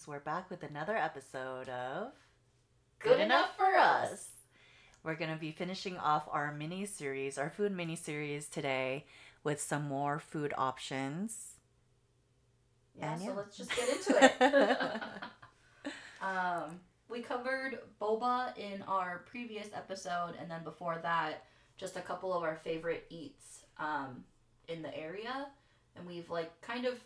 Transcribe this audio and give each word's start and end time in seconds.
friends. 0.00 0.08
We're 0.08 0.20
back 0.20 0.50
with 0.50 0.62
another 0.62 0.96
episode 0.96 1.68
of 1.68 2.12
Good 2.98 3.20
Enough 3.20 3.50
for 3.56 3.76
Us. 3.76 4.28
We're 5.02 5.14
going 5.14 5.30
to 5.30 5.36
be 5.40 5.52
finishing 5.52 5.96
off 5.96 6.28
our 6.30 6.52
mini 6.52 6.86
series, 6.86 7.38
our 7.38 7.50
food 7.50 7.72
mini 7.72 7.96
series 7.96 8.48
today 8.48 9.06
with 9.44 9.60
some 9.60 9.84
more 9.84 10.18
food 10.18 10.52
options. 10.56 11.54
Yeah, 12.98 13.12
And 13.12 13.20
so 13.20 13.28
yeah. 13.28 13.34
let's 13.34 13.56
just 13.56 13.70
get 13.76 13.88
into 13.88 14.24
it. 14.24 15.02
um, 16.22 16.80
we 17.08 17.20
covered 17.20 17.80
boba 18.00 18.56
in 18.58 18.82
our 18.82 19.24
previous 19.26 19.68
episode, 19.74 20.34
and 20.40 20.50
then 20.50 20.62
before 20.64 20.98
that, 21.02 21.44
just 21.76 21.96
a 21.96 22.02
couple 22.02 22.32
of 22.32 22.42
our 22.42 22.56
favorite 22.56 23.06
eats 23.10 23.64
um, 23.78 24.24
in 24.68 24.82
the 24.82 24.96
area, 24.96 25.46
and 25.96 26.06
we've 26.06 26.30
like 26.30 26.58
kind 26.60 26.86
of 26.86 27.00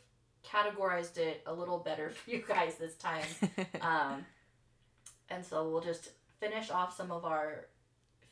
categorized 0.51 1.17
it 1.19 1.43
a 1.47 1.53
little 1.53 1.79
better 1.79 2.11
for 2.17 2.31
you 2.31 2.43
guys 2.47 2.75
this 2.77 2.95
time. 2.97 3.25
Um, 3.81 4.25
and 5.31 5.45
so 5.45 5.69
we'll 5.69 5.81
just 5.81 6.11
finish 6.41 6.71
off 6.71 6.97
some 6.97 7.11
of 7.11 7.25
our 7.25 7.67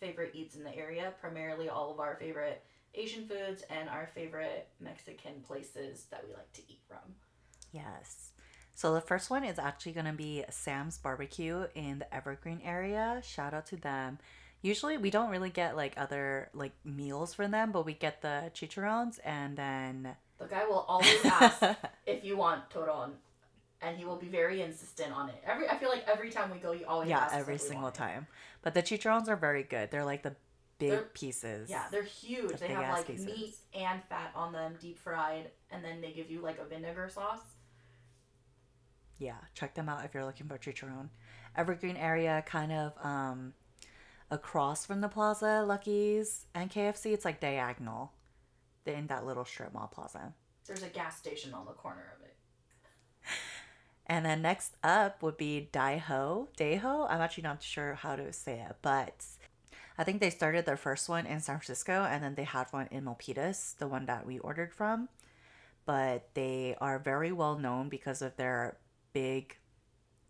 favorite 0.01 0.33
eats 0.35 0.55
in 0.57 0.62
the 0.65 0.75
area, 0.77 1.12
primarily 1.21 1.69
all 1.69 1.91
of 1.91 2.01
our 2.01 2.16
favorite 2.16 2.62
Asian 2.95 3.27
foods 3.27 3.62
and 3.71 3.88
our 3.88 4.09
favorite 4.15 4.69
Mexican 4.80 5.41
places 5.47 6.07
that 6.11 6.25
we 6.27 6.35
like 6.35 6.52
to 6.52 6.62
eat 6.69 6.80
from. 6.87 7.15
yes. 7.73 8.30
So 8.74 8.95
the 8.95 9.01
first 9.02 9.29
one 9.30 9.45
is 9.45 9.59
actually 9.59 9.93
going 9.93 10.07
to 10.07 10.13
be 10.13 10.45
Sam's 10.51 10.97
Barbecue 10.99 11.66
in 11.74 11.99
the 12.01 12.15
Evergreen 12.15 12.60
area. 12.65 13.21
Shout 13.23 13.52
out 13.52 13.66
to 13.66 13.77
them. 13.77 14.19
Usually 14.63 14.97
we 14.97 15.10
don't 15.10 15.29
really 15.30 15.51
get 15.51 15.77
like 15.77 15.95
other 15.97 16.49
like 16.55 16.73
meals 16.85 17.35
from 17.35 17.51
them, 17.51 17.71
but 17.73 17.85
we 17.85 17.93
get 17.95 18.23
the 18.23 18.51
chicharrones 18.54 19.19
and 19.24 19.57
then 19.57 20.16
The 20.43 20.48
guy 20.48 20.65
will 20.66 20.85
always 20.88 21.24
ask 21.24 21.62
if 22.07 22.24
you 22.24 22.37
want 22.37 22.68
toron, 22.71 23.10
and 23.80 23.96
he 23.96 24.04
will 24.04 24.16
be 24.16 24.29
very 24.29 24.62
insistent 24.62 25.12
on 25.12 25.29
it. 25.29 25.43
Every 25.46 25.68
I 25.68 25.76
feel 25.79 25.88
like 25.88 26.04
every 26.09 26.30
time 26.30 26.51
we 26.51 26.59
go, 26.59 26.73
he 26.73 26.85
always 26.85 27.09
yeah, 27.09 27.29
every 27.32 27.59
single 27.59 27.85
want 27.85 27.95
it. 27.96 27.98
time. 27.98 28.26
But 28.63 28.74
the 28.74 28.82
chicharrones 28.82 29.29
are 29.29 29.37
very 29.37 29.63
good. 29.63 29.90
They're 29.90 30.04
like 30.04 30.23
the 30.23 30.35
big 30.79 30.90
They're- 30.90 31.10
pieces. 31.15 31.70
Yeah, 31.70 31.85
they're 31.90 32.02
huge. 32.02 32.52
The 32.52 32.57
they 32.59 32.68
have 32.68 32.96
like 32.96 33.07
pieces. 33.07 33.26
meat 33.26 33.54
and 33.74 34.02
fat 34.04 34.32
on 34.35 34.52
them, 34.52 34.74
deep 34.80 34.98
fried, 34.98 35.51
and 35.70 35.85
then 35.85 36.01
they 36.01 36.13
give 36.13 36.30
you 36.30 36.40
like 36.40 36.59
a 36.59 36.65
vinegar 36.65 37.09
sauce. 37.09 37.40
Yeah, 39.18 39.37
check 39.54 39.74
them 39.74 39.88
out 39.88 40.04
if 40.04 40.15
you're 40.15 40.24
looking 40.24 40.48
for 40.48 40.59
chicharron. 40.59 41.09
Evergreen 41.57 41.96
area, 41.96 42.43
kind 42.46 42.73
of 42.73 42.93
um, 43.04 43.52
across 44.30 44.85
from 44.87 45.01
the 45.01 45.09
plaza, 45.09 45.63
Lucky's 45.66 46.46
and 46.54 46.70
KFC. 46.70 47.13
It's 47.13 47.24
like 47.24 47.38
diagonal. 47.38 48.13
In 48.85 49.07
that 49.07 49.25
little 49.25 49.45
strip 49.45 49.73
mall 49.73 49.87
plaza. 49.87 50.33
There's 50.66 50.83
a 50.83 50.88
gas 50.88 51.16
station 51.16 51.55
on 51.55 51.66
the 51.66 51.73
corner 51.73 52.13
of 52.16 52.25
it. 52.25 52.35
And 54.07 54.27
then 54.27 54.43
next 54.43 54.75
up 54.83 55.23
would 55.23 55.37
be 55.37 55.69
Daeho. 55.73 56.49
Daeho, 56.57 57.07
I'm 57.09 57.21
actually 57.21 57.45
not 57.45 57.63
sure 57.63 57.95
how 57.95 58.16
to 58.16 58.33
say 58.33 58.60
it, 58.69 58.77
but 58.83 59.25
I 59.97 60.05
think 60.05 60.21
they 60.21 60.30
started 60.30 60.66
their 60.66 60.77
first 60.77 61.09
one 61.09 61.25
in 61.27 61.41
San 61.41 61.57
Francisco 61.57 62.07
and 62.10 62.23
then 62.23 62.35
they 62.35 62.45
had 62.45 62.66
one 62.73 62.88
in 62.91 63.05
Milpitas, 63.05 63.77
the 63.79 63.87
one 63.87 64.06
that 64.06 64.27
we 64.27 64.38
ordered 64.41 64.75
from. 64.75 65.09
But 65.87 66.28
they 66.34 66.77
are 66.81 66.99
very 66.99 67.33
well 67.33 67.56
known 67.56 67.88
because 67.88 68.22
of 68.22 68.37
their 68.37 68.77
big 69.12 69.56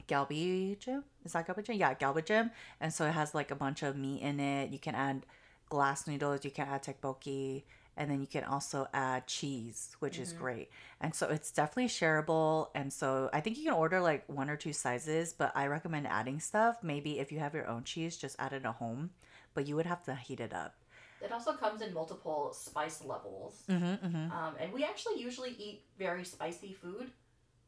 galbi 0.09 0.79
jjim. 0.79 1.03
Is 1.25 1.33
that 1.33 1.47
galbi 1.47 1.65
jjim? 1.65 1.79
Yeah, 1.79 1.95
galbi 1.95 2.23
jjim. 2.23 2.51
And 2.81 2.93
so 2.93 3.07
it 3.07 3.13
has 3.13 3.35
like 3.35 3.51
a 3.51 3.57
bunch 3.57 3.83
of 3.83 3.97
meat 3.97 4.21
in 4.23 4.39
it. 4.39 4.71
You 4.71 4.79
can 4.79 4.95
add 4.95 5.25
glass 5.69 6.07
noodles, 6.07 6.45
you 6.45 6.51
can 6.51 6.69
add 6.69 6.83
tteokbokki, 6.83 7.63
and 7.97 8.11
then 8.11 8.21
you 8.21 8.27
can 8.27 8.45
also 8.45 8.89
add 8.95 9.27
cheese, 9.27 9.97
which 10.01 10.19
is 10.19 10.33
Mhm. 10.33 10.39
great. 10.39 10.71
And 11.01 11.15
so 11.15 11.29
it's 11.29 11.51
definitely 11.51 11.89
shareable. 11.89 12.71
And 12.75 12.93
so 12.93 13.29
I 13.33 13.41
think 13.41 13.59
you 13.59 13.65
can 13.65 13.75
order 13.75 14.01
like 14.01 14.29
one 14.29 14.49
or 14.51 14.57
two 14.57 14.73
sizes, 14.73 15.33
but 15.33 15.53
I 15.55 15.67
recommend 15.67 16.07
adding 16.07 16.41
stuff. 16.41 16.83
Maybe 16.83 17.19
if 17.19 17.31
you 17.33 17.39
have 17.41 17.55
your 17.55 17.69
own 17.69 17.85
cheese, 17.85 18.17
just 18.17 18.37
add 18.39 18.53
it 18.53 18.65
at 18.65 18.75
home, 18.77 19.11
but 19.55 19.67
you 19.67 19.77
would 19.77 19.87
have 19.87 20.03
to 20.05 20.15
heat 20.15 20.41
it 20.41 20.53
up. 20.55 20.75
It 21.21 21.31
also 21.31 21.53
comes 21.53 21.83
in 21.83 21.93
multiple 21.95 22.53
spice 22.53 23.05
levels. 23.05 23.63
Mm-hmm, 23.69 24.07
mm-hmm. 24.07 24.33
Um, 24.33 24.55
and 24.59 24.73
we 24.73 24.83
actually 24.85 25.21
usually 25.21 25.51
eat 25.51 25.85
very 25.99 26.25
spicy 26.25 26.73
food, 26.73 27.13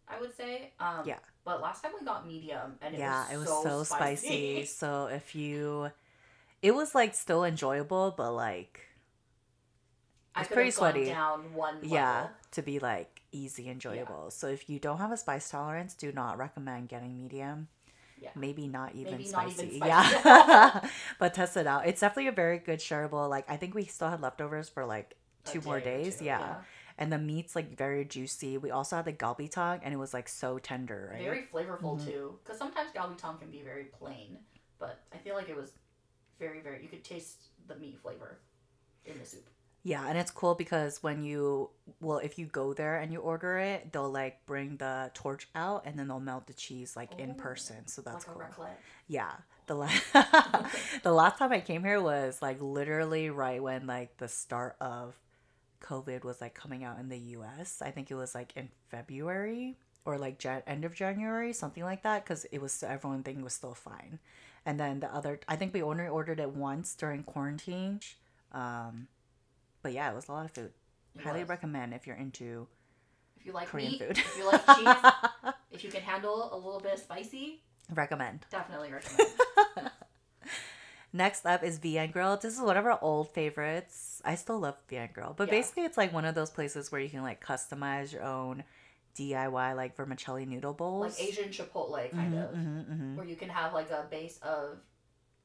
I 0.09 0.20
would 0.20 0.34
say. 0.37 0.72
Um, 0.81 1.06
Yeah. 1.06 1.19
But 1.44 1.60
last 1.60 1.82
time 1.82 1.93
we 1.99 2.04
got 2.06 2.26
medium, 2.26 2.78
and 2.81 2.94
it 2.94 2.99
yeah, 2.99 3.25
was 3.26 3.32
it 3.32 3.37
was 3.37 3.49
so, 3.49 3.62
so 3.62 3.84
spicy. 3.84 4.26
spicy. 4.26 4.65
So 4.81 5.06
if 5.06 5.34
you, 5.34 5.93
it 6.62 6.75
was 6.75 6.94
like 6.94 7.15
still 7.15 7.44
enjoyable, 7.44 8.15
but 8.16 8.32
like 8.32 8.81
It's 10.37 10.49
pretty 10.49 10.71
sweaty. 10.71 11.06
down 11.06 11.55
one 11.55 11.78
yeah, 11.83 12.28
to 12.53 12.62
be 12.62 12.78
like 12.78 13.22
easy 13.33 13.69
enjoyable. 13.69 14.31
So 14.31 14.49
if 14.49 14.69
you 14.69 14.78
don't 14.78 14.99
have 14.99 15.12
a 15.12 15.17
spice 15.17 15.49
tolerance, 15.49 15.95
do 15.95 16.12
not 16.12 16.39
recommend 16.39 16.89
getting 16.89 17.17
medium. 17.17 17.69
Yeah. 18.21 18.31
Maybe 18.34 18.67
not 18.67 18.94
even 18.94 19.19
Maybe 19.19 19.31
not 19.31 19.50
spicy. 19.50 19.67
even 19.77 19.77
spicy. 19.81 20.23
Yeah. 20.25 20.89
but 21.19 21.34
test 21.34 21.56
it 21.56 21.67
out. 21.67 21.87
It's 21.87 22.00
definitely 22.00 22.28
a 22.28 22.33
very 22.33 22.59
good 22.59 22.81
shareable. 22.81 23.28
Like 23.28 23.49
I 23.50 23.56
think 23.56 23.75
we 23.75 23.84
still 23.84 24.09
had 24.09 24.21
leftovers 24.23 24.69
for 24.69 24.84
like 24.84 25.15
two 25.44 25.61
more 25.61 25.78
day 25.81 26.00
or 26.00 26.05
days. 26.05 26.19
two, 26.19 26.25
yeah. 26.25 26.56
And 26.97 27.12
the 27.12 27.19
meat's 27.19 27.55
like 27.56 27.77
very 27.77 28.05
juicy. 28.05 28.56
We 28.56 28.71
also 28.71 28.97
had 28.97 29.05
the 29.05 29.12
galbi 29.12 29.50
tong 29.50 29.81
and 29.83 29.93
it 29.93 29.99
was 29.99 30.15
like 30.15 30.28
so 30.28 30.59
tender, 30.59 31.11
right? 31.12 31.23
Very 31.23 31.43
flavorful 31.53 31.99
Mhm. 31.99 32.06
too, 32.06 32.39
because 32.43 32.59
sometimes 32.59 32.91
galbi 32.93 33.19
can 33.19 33.50
be 33.50 33.62
very 33.62 33.84
plain, 33.84 34.39
but 34.78 35.00
I 35.12 35.19
feel 35.19 35.34
like 35.34 35.49
it 35.49 35.56
was 35.56 35.73
very, 36.39 36.61
very. 36.61 36.83
You 36.83 36.89
could 36.89 37.05
taste 37.05 37.49
the 37.67 37.77
meat 37.77 37.99
flavor 38.00 38.39
in 39.05 39.19
the 39.19 39.25
soup. 39.25 39.49
Yeah, 39.87 40.09
and 40.09 40.17
it's 40.17 40.31
cool 40.31 40.55
because 40.55 41.03
when 41.03 41.22
you 41.22 41.71
well, 42.00 42.19
if 42.19 42.39
you 42.39 42.47
go 42.47 42.72
there 42.72 42.97
and 42.99 43.12
you 43.12 43.21
order 43.21 43.59
it, 43.59 43.93
they'll 43.93 44.11
like 44.11 44.45
bring 44.47 44.78
the 44.78 45.11
torch 45.15 45.49
out 45.55 45.83
and 45.84 45.99
then 45.99 46.09
they'll 46.09 46.21
melt 46.21 46.47
the 46.47 46.55
cheese 46.55 46.97
like 46.97 47.12
in 47.19 47.33
Oh, 47.33 47.34
person. 47.34 47.87
So 47.87 48.00
that's 48.03 48.27
like 48.27 48.50
cool. 48.56 48.67
Yeah. 49.09 49.33
The 49.67 49.75
last 49.75 50.03
the 51.03 51.12
last 51.12 51.39
time 51.39 51.53
I 51.53 51.61
came 51.61 51.84
here 51.84 52.00
was 52.00 52.41
like 52.43 52.59
literally 52.62 53.28
right 53.31 53.62
when 53.62 53.87
like 53.87 54.17
the 54.17 54.28
start 54.28 54.77
of 54.81 55.15
COVID 55.83 56.25
was 56.25 56.41
like 56.41 56.55
coming 56.55 56.83
out 56.84 56.99
in 56.99 57.09
the 57.11 57.19
US. 57.37 57.83
I 57.83 57.91
think 57.91 58.11
it 58.11 58.15
was 58.15 58.34
like 58.34 58.53
in 58.56 58.71
February 58.89 59.77
or 60.06 60.19
like 60.19 60.39
Jan- 60.39 60.62
end 60.67 60.84
of 60.84 60.94
January, 60.94 61.53
something 61.53 61.83
like 61.84 62.03
that, 62.03 62.25
because 62.25 62.47
it 62.53 62.61
was 62.61 62.83
everyone 62.83 63.23
thing 63.23 63.43
was 63.43 63.53
still 63.55 63.75
fine. 63.75 64.19
And 64.67 64.81
then 64.81 65.00
the 65.00 65.15
other, 65.15 65.41
I 65.49 65.56
think 65.56 65.75
we 65.75 65.83
only 65.83 66.09
ordered 66.09 66.41
it 66.41 66.50
once 66.50 66.94
during 66.94 67.23
quarantine. 67.23 68.00
Um, 68.53 69.09
but 69.84 69.93
yeah, 69.93 70.11
it 70.11 70.15
was 70.17 70.28
a 70.28 70.33
lot 70.33 70.45
of 70.47 70.50
food. 70.50 70.72
It 71.15 71.21
Highly 71.22 71.41
was. 71.41 71.49
recommend 71.50 71.95
if 71.95 72.06
you're 72.09 72.17
into 72.17 72.67
If 73.39 73.47
you 73.47 73.53
like 73.53 73.69
Korean 73.69 73.93
meat, 73.93 74.00
food. 74.00 74.19
if 74.19 74.37
you 74.37 74.45
like 74.47 74.67
cheese, 74.75 74.89
if 75.71 75.84
you 75.84 75.91
can 75.91 76.00
handle 76.03 76.49
a 76.53 76.56
little 76.56 76.81
bit 76.81 76.95
of 76.95 76.99
spicy, 76.99 77.62
recommend. 77.94 78.47
definitely 78.50 78.91
recommend. 78.99 79.28
Next 81.12 81.47
up 81.47 81.62
is 81.62 81.78
VN 81.78 82.11
Grill. 82.12 82.37
This 82.39 82.55
is 82.56 82.61
one 82.61 82.77
of 82.77 82.84
our 82.84 82.99
old 83.00 83.28
favorites. 83.33 84.21
I 84.25 84.34
still 84.34 84.59
love 84.59 84.75
VN 84.91 85.11
Grill, 85.15 85.34
but 85.37 85.47
Yeah. 85.47 85.50
basically 85.53 85.84
it's 85.84 85.97
like 85.97 86.12
one 86.12 86.25
of 86.25 86.34
those 86.34 86.50
places 86.50 86.91
where 86.91 87.00
you 87.00 87.09
can 87.09 87.23
like 87.23 87.44
customize 87.44 88.12
your 88.12 88.25
own 88.25 88.65
DIY 89.17 89.77
like 89.77 89.94
vermicelli 89.97 90.44
noodle 90.44 90.73
bowls. 90.73 91.17
like 91.21 91.28
Asian 91.28 91.50
Chipotle 91.50 92.11
kind 92.11 92.34
Mhm, 92.34 92.43
of, 92.50 92.55
mhm, 92.56 92.84
mhm. 92.89 93.17
where 93.17 93.27
you 93.27 93.37
can 93.37 93.49
have 93.49 93.73
like 93.73 93.91
a 93.91 94.09
base 94.11 94.39
of 94.43 94.78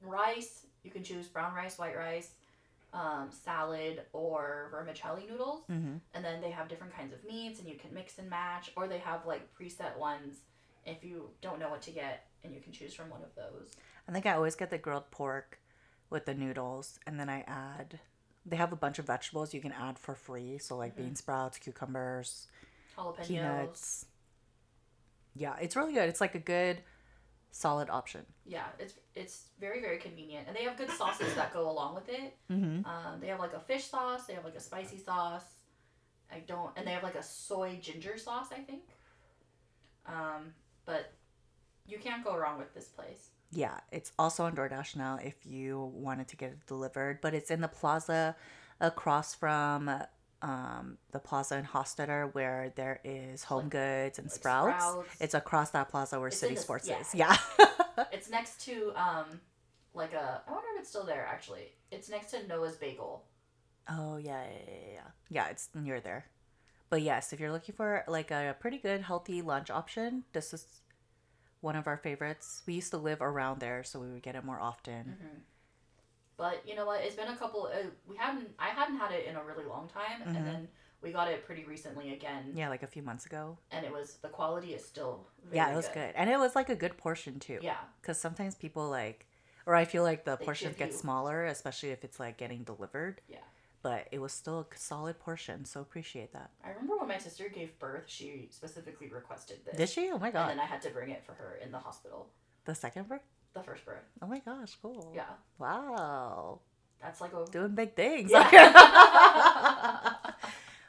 rice. 0.02 0.66
You 0.82 0.90
can 0.90 1.04
choose 1.04 1.28
brown 1.28 1.54
rice, 1.54 1.78
white 1.78 1.96
rice, 1.96 2.32
um, 2.94 3.30
salad, 3.32 4.02
or 4.14 4.70
vermicelli 4.72 5.28
noodles. 5.30 5.64
Mhm. 5.70 6.00
And 6.14 6.26
then 6.26 6.42
they 6.42 6.52
have 6.52 6.68
different 6.68 6.94
kinds 6.94 7.14
of 7.14 7.24
meats, 7.24 7.60
and 7.60 7.68
you 7.68 7.76
can 7.76 7.94
mix 7.94 8.18
and 8.18 8.30
match, 8.30 8.72
or 8.76 8.88
they 8.88 9.00
have 9.00 9.26
like 9.26 9.54
preset 9.54 9.98
ones 9.98 10.42
if 10.86 11.04
you 11.04 11.30
don't 11.42 11.60
know 11.60 11.70
what 11.70 11.82
to 11.84 11.92
get, 11.92 12.28
and 12.44 12.54
you 12.54 12.62
can 12.62 12.72
choose 12.74 12.94
from 12.94 13.10
one 13.10 13.22
of 13.22 13.36
those. 13.36 13.72
I 14.08 14.12
think 14.12 14.26
I 14.26 14.34
always 14.34 14.56
get 14.56 14.70
the 14.72 14.78
grilled 14.78 15.12
pork 15.12 15.60
with 16.10 16.26
the 16.26 16.34
noodles, 16.34 17.00
and 17.06 17.20
then 17.20 17.30
I 17.30 17.42
add. 17.42 18.00
They 18.46 18.56
have 18.56 18.72
a 18.72 18.76
bunch 18.78 18.98
of 18.98 19.06
vegetables 19.06 19.54
you 19.54 19.62
can 19.62 19.72
add 19.74 20.00
for 20.00 20.16
free, 20.16 20.58
so 20.58 20.76
like 20.76 20.94
Mhm. 20.94 20.98
bean 20.98 21.16
sprouts, 21.16 21.60
cucumbers, 21.60 22.48
Jalapenos. 22.98 23.28
peanuts. 23.28 24.06
Yeah, 25.36 25.56
it's 25.58 25.76
really 25.76 25.94
good. 25.94 26.10
It's 26.10 26.22
like 26.22 26.34
a 26.36 26.40
good, 26.40 26.82
solid 27.52 27.90
option. 27.90 28.26
Yeah, 28.46 28.66
it's 28.80 28.96
it's 29.16 29.48
very 29.60 29.82
very 29.82 29.98
convenient, 29.98 30.48
and 30.48 30.56
they 30.56 30.64
have 30.64 30.78
good 30.78 30.92
sauces 30.92 31.34
that 31.36 31.54
go 31.54 31.70
along 31.70 31.96
with 31.96 32.10
it. 32.10 32.36
Mm-hmm. 32.52 32.86
Um, 32.86 33.20
they 33.20 33.28
have 33.28 33.40
like 33.40 33.54
a 33.54 33.60
fish 33.60 33.86
sauce. 33.86 34.26
They 34.26 34.34
have 34.34 34.46
like 34.46 34.56
a 34.56 34.60
spicy 34.60 34.98
sauce. 34.98 35.46
I 36.32 36.40
don't, 36.48 36.72
and 36.76 36.86
they 36.86 36.92
have 36.92 37.04
like 37.04 37.16
a 37.16 37.24
soy 37.24 37.80
ginger 37.82 38.18
sauce. 38.18 38.48
I 38.52 38.60
think. 38.60 38.84
Um, 40.06 40.54
but 40.86 41.14
you 41.88 41.98
can't 42.00 42.24
go 42.24 42.38
wrong 42.38 42.58
with 42.58 42.74
this 42.74 42.86
place. 42.86 43.30
Yeah, 43.52 43.80
it's 43.92 44.12
also 44.20 44.44
on 44.44 44.56
DoorDash 44.56 44.96
now 44.96 45.20
if 45.24 45.46
you 45.46 45.92
wanted 45.94 46.28
to 46.30 46.36
get 46.36 46.52
it 46.52 46.66
delivered, 46.68 47.20
but 47.22 47.34
it's 47.34 47.50
in 47.50 47.62
the 47.62 47.68
plaza 47.68 48.36
across 48.80 49.34
from 49.34 49.90
um, 50.42 50.98
the 51.12 51.20
plaza 51.20 51.58
in 51.58 51.66
Hostetter 51.66 52.34
where 52.34 52.72
there 52.76 53.00
is 53.04 53.44
Home 53.46 53.64
Like- 53.64 53.70
Goods 53.72 54.20
and 54.20 54.28
like 54.28 54.34
Sprouts. 54.36 54.84
Sprouts. 54.84 55.10
It's 55.20 55.34
across 55.34 55.72
that 55.72 55.90
plaza 55.90 56.20
where 56.20 56.30
It's 56.30 56.38
City 56.38 56.56
the- 56.56 56.62
Sports 56.62 56.88
yeah. 56.88 57.00
is. 57.02 57.14
Yeah. 57.16 57.38
It's 58.14 58.30
next 58.30 58.62
to 58.62 58.94
um, 58.96 59.42
like 59.94 60.14
a. 60.14 60.42
I 60.48 60.52
wonder 60.52 60.68
if 60.76 60.80
it's 60.82 60.90
still 60.90 61.04
there. 61.06 61.28
Actually, 61.30 61.74
it's 61.92 62.10
next 62.10 62.32
to 62.32 62.48
Noah's 62.48 62.78
Bagel. 62.78 63.26
oh, 63.90 64.16
yeah, 64.16 64.42
yeah, 64.44 64.60
yeah, 64.68 64.94
yeah. 64.94 65.02
Yeah, 65.30 65.48
it's 65.50 65.68
near 65.76 66.00
there. 66.00 66.26
But 66.90 67.02
yes, 67.02 67.34
if 67.34 67.42
you're 67.42 67.52
looking 67.52 67.76
for 67.76 68.06
like 68.08 68.32
a 68.32 68.56
pretty 68.60 68.78
good 68.78 69.02
healthy 69.02 69.42
lunch 69.42 69.70
option, 69.70 70.24
this 70.32 70.54
is 70.54 70.66
one 71.60 71.76
of 71.76 71.88
our 71.88 71.98
favorites. 71.98 72.64
We 72.66 72.76
used 72.76 72.92
to 72.92 72.98
live 72.98 73.22
around 73.22 73.60
there, 73.60 73.84
so 73.84 74.00
we 74.00 74.10
would 74.10 74.24
get 74.24 74.36
it 74.36 74.46
more 74.46 74.62
often. 74.62 75.18
hmm 75.22 75.38
But 76.40 76.64
you 76.68 76.74
know 76.76 76.86
what? 76.86 77.02
It's 77.04 77.16
been 77.18 77.28
a 77.28 77.36
couple. 77.36 77.70
Uh, 77.72 77.90
we 78.08 78.16
hadn't. 78.16 78.50
I 78.58 78.70
hadn't 78.70 78.98
had 78.98 79.12
it 79.12 79.28
in 79.28 79.36
a 79.36 79.44
really 79.44 79.66
long 79.66 79.90
time, 79.90 80.22
Mhm. 80.22 80.36
and 80.38 80.48
then 80.48 80.68
we 81.02 81.12
got 81.12 81.28
it 81.30 81.46
pretty 81.46 81.66
recently 81.66 82.14
again. 82.14 82.54
Yeah, 82.56 82.70
like 82.70 82.82
a 82.82 82.88
few 82.88 83.04
months 83.04 83.26
ago. 83.26 83.58
And 83.72 83.86
it 83.86 83.92
was 83.92 84.16
the 84.26 84.30
quality 84.30 84.74
is 84.74 84.84
still. 84.84 85.28
Very 85.44 85.58
yeah, 85.58 85.72
it 85.74 85.76
was 85.76 85.90
good. 85.90 86.14
And 86.16 86.30
it 86.30 86.40
was 86.40 86.56
like 86.56 86.70
a 86.70 86.76
good 86.76 86.98
portion 86.98 87.40
too. 87.40 87.60
Yeah. 87.62 87.78
Because 88.02 88.18
sometimes 88.20 88.56
people 88.56 88.90
like, 88.90 89.28
or 89.66 89.76
I 89.76 89.84
feel 89.86 90.04
like 90.04 90.24
the 90.24 90.38
They 90.38 90.46
portions 90.46 90.78
get 90.78 90.92
you- 90.92 90.98
smaller, 90.98 91.44
especially 91.46 91.90
if 91.92 92.04
it's 92.06 92.20
like 92.22 92.38
getting 92.38 92.64
delivered. 92.64 93.22
Yeah. 93.28 93.40
But 93.82 94.08
it 94.12 94.20
was 94.20 94.34
still 94.34 94.60
a 94.62 94.78
solid 94.78 95.20
portion, 95.20 95.64
so 95.66 95.80
appreciate 95.82 96.32
that. 96.34 96.52
I 96.64 96.70
remember 96.70 96.98
when 96.98 97.08
my 97.10 97.18
sister 97.18 97.48
gave 97.50 97.78
birth, 97.80 98.04
she 98.08 98.48
specifically 98.52 99.08
requested 99.10 99.64
this. 99.66 99.76
Did 99.78 99.90
she? 99.90 100.10
Oh 100.12 100.18
my 100.20 100.32
god! 100.32 100.52
And 100.52 100.60
then 100.60 100.66
I 100.66 100.68
had 100.68 100.82
to 100.84 100.90
bring 100.90 101.12
it 101.12 101.24
for 101.26 101.34
her 101.34 101.56
in 101.64 101.72
the 101.72 101.80
hospital. 101.80 102.30
The 102.66 102.76
second 102.76 103.08
birth? 103.08 103.24
The 103.54 103.64
first 103.64 103.86
birth. 103.86 104.04
Oh 104.22 104.28
my 104.28 104.40
gosh, 104.40 104.76
cool. 104.82 105.12
Yeah. 105.16 105.24
Wow. 105.58 106.60
That's 107.02 107.20
like 107.22 107.34
a. 107.34 107.46
Doing 107.52 107.76
big 107.76 107.96
things. 107.96 108.30
Yeah. 108.32 108.50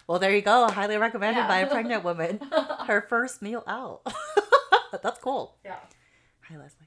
well, 0.07 0.19
there 0.19 0.35
you 0.35 0.43
go. 0.43 0.69
Highly 0.69 0.97
recommended 0.99 1.41
Yeah. 1.41 1.49
by 1.49 1.59
a 1.59 1.67
pregnant 1.71 2.05
woman. 2.05 2.41
Her 2.87 3.07
first 3.09 3.41
meal 3.43 3.63
out. 3.67 4.03
That's 5.03 5.19
cool. 5.21 5.57
yeah. 5.65 5.77
Hi, 6.49 6.57
Leslie. 6.59 6.87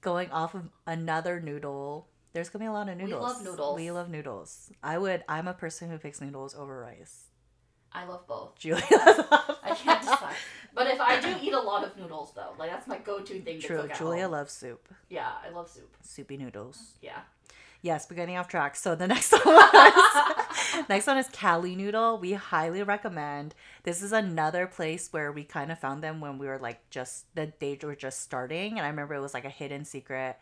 Going 0.00 0.30
off 0.30 0.54
of 0.54 0.68
another 0.86 1.40
noodle. 1.40 2.08
There's 2.32 2.48
gonna 2.48 2.64
be 2.64 2.68
a 2.68 2.72
lot 2.72 2.88
of 2.88 2.96
noodles. 2.96 3.20
We 3.20 3.26
love 3.26 3.42
noodles. 3.44 3.76
We 3.76 3.90
love 3.90 4.08
noodles. 4.08 4.70
I 4.82 4.98
would. 4.98 5.22
I'm 5.28 5.46
a 5.48 5.54
person 5.54 5.90
who 5.90 5.98
picks 5.98 6.20
noodles 6.20 6.54
over 6.54 6.80
rice. 6.80 7.26
I 7.94 8.04
love 8.06 8.26
both. 8.26 8.58
Julia. 8.58 8.82
I 8.90 9.74
can't 9.76 10.00
decide. 10.00 10.34
But 10.74 10.86
if 10.86 11.00
I 11.00 11.20
do 11.20 11.34
eat 11.42 11.52
a 11.52 11.60
lot 11.60 11.84
of 11.84 11.96
noodles, 11.96 12.32
though, 12.34 12.54
like 12.58 12.70
that's 12.70 12.86
my 12.86 12.98
go-to 12.98 13.40
thing 13.40 13.60
to 13.60 13.66
True. 13.66 13.82
cook 13.82 13.90
at 13.90 13.98
Julia 13.98 14.22
home. 14.22 14.32
loves 14.32 14.52
soup. 14.52 14.88
Yeah, 15.10 15.30
I 15.44 15.50
love 15.50 15.68
soup. 15.68 15.94
Soupy 16.02 16.36
noodles. 16.38 16.92
Yeah. 17.02 17.20
Yes, 17.82 18.06
we're 18.08 18.16
getting 18.16 18.36
off 18.38 18.48
track. 18.48 18.76
So 18.76 18.94
the 18.94 19.06
next 19.14 19.32
one 19.32 19.42
is, 19.56 20.84
next 20.88 21.06
one 21.06 21.18
is 21.18 21.28
Cali 21.32 21.74
Noodle. 21.76 22.16
We 22.18 22.32
highly 22.34 22.82
recommend. 22.82 23.54
This 23.82 24.02
is 24.02 24.12
another 24.12 24.66
place 24.66 25.08
where 25.12 25.32
we 25.32 25.44
kind 25.44 25.70
of 25.72 25.78
found 25.78 26.02
them 26.02 26.20
when 26.20 26.38
we 26.38 26.46
were 26.46 26.58
like 26.58 26.88
just 26.90 27.26
the 27.34 27.46
day 27.46 27.78
were 27.82 27.96
just 27.96 28.22
starting, 28.22 28.78
and 28.78 28.86
I 28.86 28.88
remember 28.88 29.14
it 29.14 29.20
was 29.20 29.34
like 29.34 29.44
a 29.44 29.50
hidden 29.50 29.84
secret. 29.84 30.38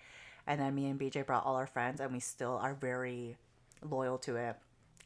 And 0.46 0.60
then 0.60 0.74
me 0.74 0.88
and 0.88 1.00
BJ 1.00 1.24
brought 1.24 1.44
all 1.46 1.56
our 1.56 1.66
friends, 1.66 2.00
and 2.00 2.12
we 2.12 2.20
still 2.20 2.58
are 2.62 2.74
very 2.74 3.36
loyal 3.82 4.18
to 4.18 4.36
it. 4.36 4.56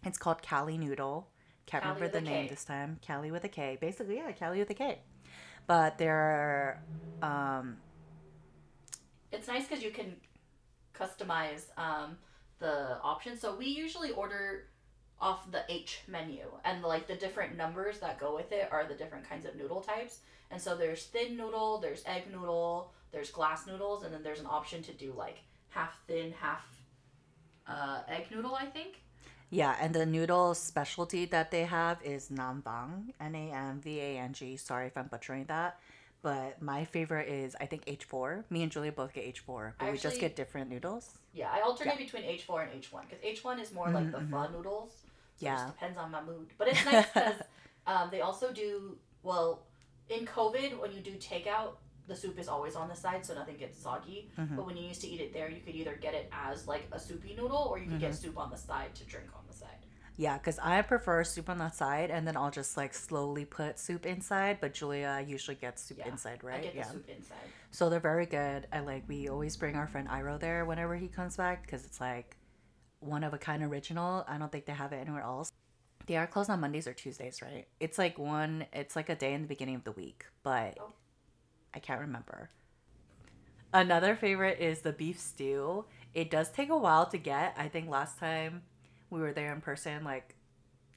It's 0.05 0.19
called 0.19 0.43
Cali 0.43 0.76
Noodle. 0.76 1.29
Can't 1.66 1.82
Cali 1.82 1.94
remember 1.94 2.12
the 2.12 2.20
name 2.20 2.44
K. 2.44 2.50
this 2.50 2.64
time. 2.64 2.99
Cali 3.00 3.31
with 3.31 3.44
a 3.44 3.49
K. 3.49 3.78
Basically, 3.81 4.16
yeah, 4.16 4.31
Cali 4.32 4.58
with 4.58 4.70
a 4.70 4.75
K. 4.75 4.99
But 5.66 5.99
there 5.99 6.16
are. 6.16 6.82
um 7.22 7.76
It's 9.32 9.49
nice 9.49 9.66
because 9.66 9.82
you 9.82 9.90
can 9.90 10.16
customize 10.94 11.62
um, 11.76 12.19
the 12.58 12.99
options. 13.02 13.40
So 13.40 13.56
we 13.56 13.66
usually 13.66 14.11
order 14.12 14.66
off 15.20 15.50
the 15.50 15.62
H 15.69 16.02
menu, 16.06 16.44
and 16.64 16.82
like 16.82 17.06
the 17.06 17.14
different 17.14 17.56
numbers 17.56 17.99
that 18.00 18.19
go 18.20 18.34
with 18.34 18.52
it 18.52 18.69
are 18.70 18.84
the 18.84 18.94
different 18.94 19.28
kinds 19.28 19.46
of 19.46 19.56
noodle 19.56 19.81
types. 19.81 20.19
And 20.50 20.61
so 20.61 20.76
there's 20.76 21.05
thin 21.05 21.37
noodle, 21.37 21.78
there's 21.78 22.02
egg 22.06 22.25
noodle, 22.31 22.93
there's 23.11 23.31
glass 23.31 23.66
noodles, 23.66 24.05
and 24.05 24.12
then 24.12 24.22
there's 24.22 24.40
an 24.40 24.46
option 24.46 24.82
to 24.82 24.93
do 24.93 25.12
like 25.16 25.38
half 25.70 25.99
thin, 26.06 26.32
half 26.38 26.66
uh, 27.66 28.02
egg 28.08 28.26
noodle. 28.31 28.55
I 28.55 28.66
think. 28.66 29.00
Yeah, 29.54 29.76
and 29.80 29.94
the 29.94 30.04
noodle 30.04 30.52
specialty 30.54 31.26
that 31.26 31.52
they 31.52 31.62
have 31.62 32.02
is 32.02 32.28
Namvang, 32.28 33.12
N 33.20 33.34
A 33.36 33.52
M 33.52 33.80
V 33.80 34.00
A 34.00 34.18
N 34.18 34.32
G. 34.32 34.56
Sorry 34.56 34.88
if 34.88 34.96
I'm 34.96 35.06
butchering 35.06 35.44
that. 35.44 35.78
But 36.22 36.60
my 36.60 36.84
favorite 36.84 37.28
is, 37.28 37.54
I 37.60 37.66
think, 37.66 37.84
H4. 37.86 38.42
Me 38.50 38.64
and 38.64 38.72
Julia 38.72 38.90
both 38.90 39.12
get 39.12 39.32
H4, 39.32 39.74
but 39.78 39.86
I 39.86 39.92
we 39.92 39.98
just 39.98 40.18
get 40.18 40.34
different 40.34 40.70
noodles. 40.70 41.18
Yeah, 41.34 41.50
I 41.52 41.60
alternate 41.60 41.98
between 41.98 42.24
H4 42.24 42.62
and 42.64 42.82
H1 42.82 43.02
because 43.08 43.22
H1 43.22 43.60
is 43.60 43.72
more 43.72 43.90
like 43.92 44.10
the 44.10 44.18
Mhm, 44.18 44.30
pho 44.30 44.48
noodles. 44.50 44.90
So 45.36 45.46
It 45.46 45.50
Yeah. 45.50 45.54
just 45.54 45.66
depends 45.68 45.98
on 45.98 46.10
my 46.10 46.20
mood. 46.22 46.48
But 46.58 46.68
it's 46.68 46.84
nice 46.84 47.06
because 47.06 47.40
um, 47.86 48.10
they 48.10 48.22
also 48.22 48.52
do, 48.52 48.96
well, 49.22 49.62
in 50.08 50.26
COVID, 50.26 50.80
when 50.80 50.90
you 50.90 51.00
do 51.00 51.14
takeout, 51.16 51.76
the 52.06 52.14
soup 52.16 52.38
is 52.38 52.48
always 52.48 52.74
on 52.76 52.88
the 52.88 52.94
side 52.96 53.24
so 53.24 53.34
nothing 53.34 53.56
gets 53.56 53.80
soggy. 53.80 54.30
Mhm. 54.38 54.56
But 54.56 54.66
when 54.66 54.76
you 54.76 54.86
used 54.86 55.00
to 55.02 55.08
eat 55.08 55.20
it 55.20 55.32
there, 55.32 55.48
you 55.48 55.60
could 55.60 55.74
either 55.74 55.94
get 55.96 56.14
it 56.14 56.28
as 56.32 56.66
like 56.68 56.86
a 56.92 56.98
soupy 56.98 57.34
noodle 57.34 57.56
or 57.70 57.78
you 57.78 57.84
could 57.84 57.94
Mm-hmm. 57.94 58.00
get 58.00 58.14
soup 58.14 58.36
on 58.38 58.50
the 58.50 58.56
side 58.56 58.94
to 58.96 59.04
drink 59.04 59.28
on 59.34 59.42
the 59.46 59.54
side. 59.54 59.70
Yeah, 60.16 60.38
because 60.38 60.58
I 60.60 60.80
prefer 60.82 61.24
soup 61.24 61.48
on 61.50 61.58
the 61.58 61.70
side, 61.70 62.08
and 62.10 62.24
then 62.24 62.36
I'll 62.36 62.50
just 62.52 62.76
like 62.76 62.94
slowly 62.94 63.44
put 63.44 63.80
soup 63.80 64.06
inside. 64.06 64.58
But 64.60 64.72
Julia 64.74 65.24
usually 65.26 65.56
gets 65.56 65.82
soup 65.82 65.98
Yeah, 65.98 66.08
inside, 66.08 66.40
I 66.44 66.46
right? 66.46 66.62
get 66.62 66.74
Yeah. 66.76 66.84
the 66.84 66.92
soup 66.92 67.08
inside. 67.08 67.36
So 67.72 67.90
they're 67.90 67.98
very 67.98 68.26
good. 68.26 68.68
I 68.72 68.78
like, 68.80 69.08
we 69.08 69.28
always 69.28 69.56
bring 69.56 69.74
our 69.74 69.88
friend 69.88 70.06
Iro 70.08 70.38
there 70.38 70.64
whenever 70.66 70.94
he 70.94 71.08
comes 71.08 71.36
back 71.36 71.62
because 71.62 71.84
it's 71.84 72.00
like 72.00 72.36
one 73.00 73.24
of 73.24 73.34
a 73.34 73.38
kind 73.38 73.62
original. 73.64 74.24
I 74.28 74.38
don't 74.38 74.52
think 74.52 74.66
they 74.66 74.72
have 74.72 74.92
it 74.92 74.98
anywhere 74.98 75.22
else. 75.22 75.50
They 76.06 76.16
are 76.16 76.26
closed 76.28 76.48
on 76.50 76.60
Mondays 76.60 76.86
or 76.86 76.92
Tuesdays, 76.92 77.42
right? 77.42 77.66
It's 77.80 77.98
like 77.98 78.16
one, 78.16 78.66
it's 78.72 78.94
like 78.94 79.08
a 79.08 79.16
day 79.16 79.32
in 79.34 79.42
the 79.42 79.48
beginning 79.48 79.74
of 79.74 79.82
the 79.84 79.92
week, 79.92 80.26
but 80.44 80.78
Oh. 80.80 80.92
I 81.75 81.79
can't 81.81 82.00
remember. 82.00 82.50
Another 83.73 84.15
favorite 84.15 84.61
is 84.61 84.81
the 84.81 84.93
beef 84.93 85.19
stew. 85.19 85.85
It 86.15 86.31
does 86.31 86.50
take 86.50 86.71
a 86.71 86.76
while 86.79 87.06
to 87.06 87.19
get. 87.19 87.55
I 87.59 87.69
think 87.69 87.88
last 87.88 88.19
time 88.19 88.62
we 89.11 89.21
were 89.21 89.32
there 89.32 89.53
in 89.53 89.61
person, 89.61 90.05
like 90.05 90.37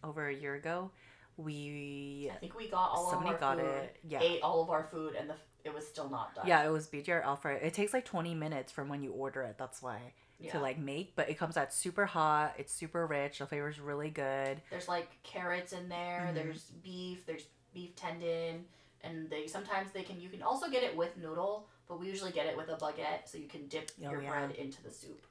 over 0.04 0.28
a 0.28 0.34
year 0.36 0.54
ago, 0.54 0.92
we 1.38 2.30
I 2.34 2.38
think 2.38 2.56
we 2.58 2.68
got 2.70 2.92
all 2.92 3.10
somebody 3.10 3.36
of 3.36 3.42
our 3.44 3.56
got 3.56 3.58
food, 3.64 3.66
it. 3.74 3.98
Yeah. 4.08 4.20
ate 4.22 4.42
all 4.42 4.62
of 4.62 4.70
our 4.70 4.84
food, 4.84 5.16
and 5.16 5.30
the, 5.30 5.36
it 5.64 5.74
was 5.74 5.88
still 5.88 6.10
not 6.10 6.36
done. 6.36 6.46
Yeah, 6.48 6.64
it 6.66 6.70
was 6.72 6.88
BJ 6.88 7.10
or 7.10 7.22
Alfred. 7.22 7.62
It 7.64 7.74
takes 7.74 7.94
like 7.94 8.06
20 8.06 8.36
minutes 8.36 8.72
from 8.72 8.90
when 8.90 9.02
you 9.02 9.12
order 9.12 9.42
it. 9.42 9.56
That's 9.58 9.82
why 9.82 10.00
Yeah. 10.40 10.52
to 10.52 10.60
like 10.60 10.78
make, 10.78 11.16
but 11.16 11.30
it 11.30 11.38
comes 11.40 11.58
out 11.58 11.74
super 11.74 12.06
hot. 12.06 12.54
It's 12.60 12.72
super 12.74 13.08
rich. 13.08 13.40
The 13.40 13.48
flavor's 13.48 13.80
really 13.80 14.10
good. 14.12 14.62
There's 14.70 14.88
like 14.88 15.10
carrots 15.24 15.74
in 15.74 15.90
there. 15.90 16.28
Mhm. 16.32 16.36
There's 16.36 16.64
beef. 16.84 17.26
There's 17.26 17.46
beef 17.74 17.96
tendon, 17.96 18.66
and 19.04 19.30
they 19.30 19.48
sometimes 19.48 19.92
they 19.92 20.04
can 20.04 20.20
you 20.20 20.30
can 20.30 20.42
also 20.42 20.70
get 20.70 20.84
it 20.84 20.96
with 20.96 21.18
noodle, 21.18 21.68
but 21.88 22.00
we 22.00 22.08
usually 22.08 22.32
get 22.32 22.46
it 22.48 22.58
with 22.58 22.70
a 22.70 22.76
baguette, 22.76 23.28
so 23.28 23.38
you 23.38 23.48
can 23.48 23.68
dip 23.68 23.92
Oh, 24.06 24.12
your 24.12 24.22
yeah. 24.22 24.30
bread 24.30 24.52
into 24.52 24.84
the 24.84 24.92
soup. 24.92 25.26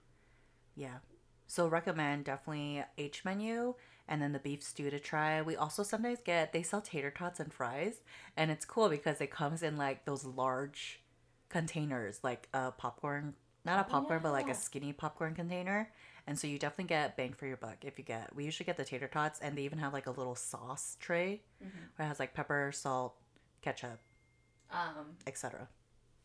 Yeah. 0.75 0.99
So 1.47 1.69
recommend 1.69 2.25
definitely 2.25 2.85
H 2.99 3.25
menu 3.25 3.75
and 4.09 4.21
then 4.21 4.33
the 4.33 4.38
beef 4.38 4.62
stew 4.62 4.90
to 4.90 4.99
try. 5.00 5.43
We 5.43 5.57
also 5.57 5.83
sometimes 5.83 6.19
get 6.25 6.52
they 6.52 6.62
sell 6.62 6.81
tater 6.81 7.11
tots 7.11 7.40
and 7.40 7.52
fries, 7.52 8.02
and 8.37 8.50
it's 8.50 8.64
cool 8.64 8.88
because 8.88 9.21
it 9.21 9.31
comes 9.31 9.62
in 9.62 9.76
like 9.76 10.05
those 10.05 10.25
large 10.25 11.00
containers, 11.49 12.21
like 12.23 12.49
a 12.52 12.73
popcorn, 12.73 13.35
not 13.64 13.81
a 13.81 13.85
Oh, 13.85 13.90
popcorn, 13.90 14.21
but 14.23 14.33
like 14.33 14.49
a 14.49 14.55
skinny 14.55 14.93
popcorn 14.93 15.35
container. 15.35 15.90
And 16.26 16.38
so 16.38 16.47
you 16.49 16.59
definitely 16.59 16.87
get 16.88 17.17
bang 17.17 17.33
for 17.33 17.47
your 17.47 17.57
buck 17.57 17.85
if 17.85 17.99
you 17.99 18.05
get. 18.05 18.35
We 18.35 18.45
usually 18.45 18.67
get 18.67 18.76
the 18.76 18.85
tater 18.85 19.09
tots, 19.09 19.38
and 19.40 19.57
they 19.57 19.62
even 19.62 19.79
have 19.79 19.93
like 19.93 20.07
a 20.07 20.11
little 20.12 20.35
sauce 20.35 20.97
tray 21.00 21.43
Mhm. 21.62 21.90
where 21.97 22.07
it 22.07 22.09
has 22.09 22.19
like 22.21 22.35
pepper, 22.35 22.71
salt, 22.75 23.14
ketchup, 23.66 23.99
Um, 24.70 25.16
etc. 25.26 25.66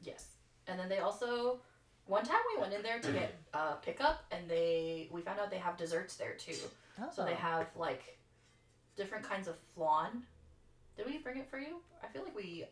yes, 0.02 0.36
and 0.68 0.80
then 0.80 0.88
they 0.90 1.00
also 1.00 1.60
one 2.06 2.24
time 2.24 2.42
we 2.56 2.62
went 2.62 2.72
in 2.74 2.84
there 2.84 3.00
to 3.00 3.12
get 3.12 3.36
uh, 3.54 3.74
pickup, 3.88 4.24
and 4.32 4.48
they 4.48 5.08
we 5.12 5.22
found 5.22 5.40
out 5.40 5.50
they 5.50 5.58
have 5.58 5.76
desserts 5.76 6.16
there 6.18 6.34
too. 6.36 6.56
Oh. 7.00 7.10
So 7.16 7.24
Oh. 7.24 7.26
they 7.26 7.34
have 7.34 7.66
like 7.76 8.20
different 8.96 9.24
kinds 9.28 9.48
of 9.48 9.56
flan. 9.74 10.24
Did 10.98 11.08
we 11.08 11.18
bring 11.18 11.38
it 11.38 11.50
for 11.50 11.58
you? 11.58 11.78
I 12.04 12.08
feel 12.08 12.24
like 12.24 12.36
we. 12.36 12.66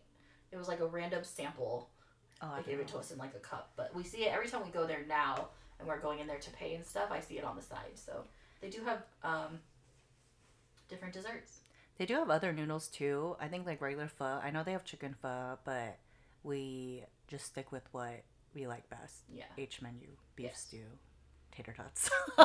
It 0.51 0.57
was 0.57 0.67
like 0.67 0.79
a 0.81 0.85
random 0.87 1.23
sample 1.23 1.89
Oh, 2.41 2.51
I 2.53 2.61
They 2.61 2.71
gave 2.71 2.79
it 2.79 2.87
to 2.89 2.97
us 2.97 3.11
in 3.11 3.17
like 3.17 3.33
a 3.35 3.39
cup. 3.39 3.71
But 3.75 3.93
we 3.95 4.03
see 4.03 4.19
it 4.25 4.31
every 4.33 4.47
time 4.47 4.63
we 4.63 4.71
go 4.71 4.85
there 4.87 5.03
now 5.07 5.49
and 5.79 5.87
we're 5.87 5.99
going 5.99 6.19
in 6.19 6.27
there 6.27 6.39
to 6.39 6.49
pay 6.51 6.73
and 6.75 6.85
stuff. 6.85 7.09
I 7.11 7.19
see 7.19 7.37
it 7.37 7.43
on 7.43 7.55
the 7.55 7.61
side. 7.61 7.93
So 7.95 8.23
they 8.61 8.69
do 8.69 8.81
have 8.85 9.01
um, 9.23 9.59
different 10.87 11.13
desserts. 11.13 11.59
They 11.99 12.05
do 12.07 12.15
have 12.15 12.29
other 12.31 12.51
noodles 12.53 12.87
too. 12.87 13.35
I 13.39 13.47
think 13.49 13.67
like 13.67 13.81
regular 13.81 14.07
pho. 14.07 14.39
I 14.41 14.49
know 14.49 14.63
they 14.63 14.71
have 14.71 14.83
chicken 14.85 15.13
pho, 15.21 15.59
but 15.65 15.99
we 16.43 17.03
just 17.27 17.45
stick 17.45 17.71
with 17.71 17.83
what 17.91 18.23
we 18.55 18.65
like 18.65 18.89
best. 18.89 19.17
Yeah. 19.31 19.43
H 19.57 19.81
menu, 19.83 20.07
beef 20.35 20.45
Yes. 20.47 20.61
stew, 20.61 20.85
tater 21.51 21.73
tots. 21.73 22.09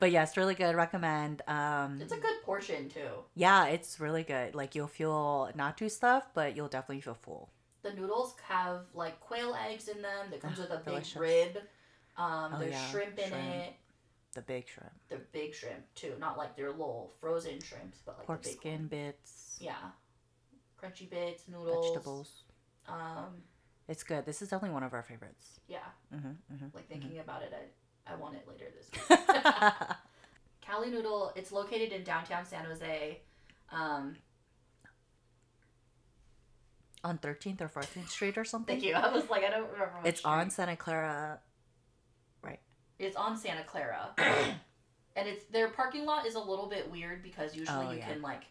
but 0.00 0.10
yeah, 0.10 0.24
it's 0.24 0.36
really 0.36 0.54
good. 0.56 0.74
Recommend. 0.74 1.42
Um, 1.46 2.00
It's 2.00 2.12
a 2.12 2.16
good 2.18 2.42
portion 2.44 2.88
too. 2.88 3.08
yeah, 3.34 3.66
it's 3.66 4.00
really 4.00 4.24
good. 4.24 4.54
Like 4.54 4.74
you'll 4.74 4.86
feel 4.88 5.50
not 5.54 5.78
too 5.78 5.88
stuffed, 5.88 6.34
but 6.34 6.56
you'll 6.56 6.68
definitely 6.68 7.00
feel 7.00 7.14
full. 7.22 7.48
The 7.82 7.92
noodles 7.94 8.34
have 8.48 8.80
like 8.94 9.20
quail 9.20 9.56
eggs 9.68 9.88
in 9.88 10.02
them. 10.02 10.30
That 10.30 10.40
comes 10.42 10.58
with 10.58 10.70
a 10.70 10.76
big 10.76 10.84
delicious. 10.86 11.16
rib. 11.16 11.58
Um, 12.16 12.52
Oh, 12.54 12.58
there's 12.58 12.72
yeah, 12.72 12.90
shrimp 12.90 13.18
in 13.18 13.28
shrimp. 13.28 13.44
it. 13.44 13.74
The 14.34 14.40
big 14.42 14.66
shrimp, 14.66 14.92
They're 15.10 15.26
big 15.32 15.54
shrimp 15.54 15.84
too, 15.94 16.14
not 16.18 16.38
like 16.38 16.56
they're 16.56 16.70
little 16.70 17.12
frozen 17.20 17.60
shrimps, 17.62 17.98
but 18.06 18.16
like 18.18 18.26
pork 18.26 18.42
the 18.42 18.48
skin 18.50 18.78
one. 18.80 18.86
bits, 18.88 19.58
Yeah, 19.60 19.74
crunchy 20.82 21.08
bits, 21.10 21.44
noodles, 21.48 21.84
vegetables. 21.86 22.42
Um, 22.88 23.42
It's 23.88 24.02
good. 24.02 24.24
This 24.24 24.40
is 24.40 24.48
definitely 24.48 24.72
one 24.74 24.84
of 24.84 24.94
our 24.94 25.02
favorites. 25.02 25.60
yeah, 25.68 25.80
hmm 26.10 26.30
hmm 26.56 26.66
like 26.74 26.88
thinking 26.88 27.18
about 27.18 27.42
it, 27.42 27.52
I 27.54 28.12
I 28.12 28.16
want 28.16 28.34
it 28.36 28.48
later 28.48 28.64
this 28.74 28.90
week. 28.90 29.18
Cali 30.62 30.90
Noodle. 30.90 31.32
It's 31.36 31.52
located 31.52 31.92
in 31.92 32.02
downtown 32.02 32.44
San 32.46 32.64
Jose. 32.64 33.20
Um, 33.70 34.16
on 37.04 37.18
13th 37.18 37.60
or 37.60 37.68
14th 37.68 38.08
Street 38.08 38.38
or 38.38 38.44
something. 38.44 38.76
Thank 38.80 38.84
you. 38.88 38.94
I 38.94 39.12
was 39.12 39.28
like, 39.28 39.44
I 39.44 39.50
don't 39.50 39.70
remember. 39.70 39.92
What 39.98 40.06
It's 40.06 40.24
on. 40.24 40.50
Santa 40.50 40.76
Clara. 40.76 41.40
It's 42.98 43.16
on 43.16 43.36
Santa 43.36 43.64
Clara, 43.64 44.10
and 44.18 45.28
it's 45.28 45.44
their 45.46 45.68
parking 45.68 46.04
lot 46.06 46.26
is 46.26 46.34
a 46.34 46.40
little 46.40 46.68
bit 46.68 46.90
weird 46.90 47.22
because 47.22 47.54
usually 47.56 47.86
Oh, 47.86 47.90
you 47.90 47.98
yeah. 47.98 48.08
can 48.12 48.22
like 48.22 48.42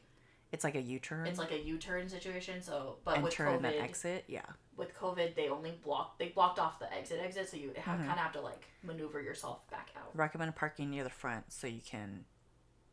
It's 0.52 0.64
like 0.64 0.76
a 0.76 0.82
U-turn. 0.82 1.28
it's 1.28 1.40
like 1.40 1.52
a 1.52 1.60
U-turn 1.60 2.10
situation. 2.10 2.62
So, 2.62 2.98
but 3.06 3.22
with 3.22 3.34
enter 3.40 3.48
and 3.48 3.64
then 3.64 3.74
COVID, 3.74 3.82
exit. 3.84 4.26
Yeah. 4.28 4.42
with 4.76 4.94
COVID, 4.98 5.36
they 5.36 5.48
only 5.50 5.72
blocked 5.84 6.20
they 6.20 6.30
blocked 6.30 6.60
off 6.60 6.80
the 6.80 6.92
exit 6.94 7.20
exit, 7.24 7.48
so 7.50 7.56
you 7.58 7.72
have, 7.78 8.00
Mhm. 8.00 8.06
kind 8.08 8.12
of 8.12 8.18
have 8.18 8.34
to 8.34 8.42
like 8.42 8.66
maneuver 8.84 9.22
yourself 9.22 9.70
back 9.70 9.92
out, 9.98 10.10
Recommend 10.16 10.56
parking 10.56 10.90
near 10.90 11.04
the 11.04 11.10
front 11.10 11.52
so 11.54 11.68
you 11.68 11.82
can 11.82 12.26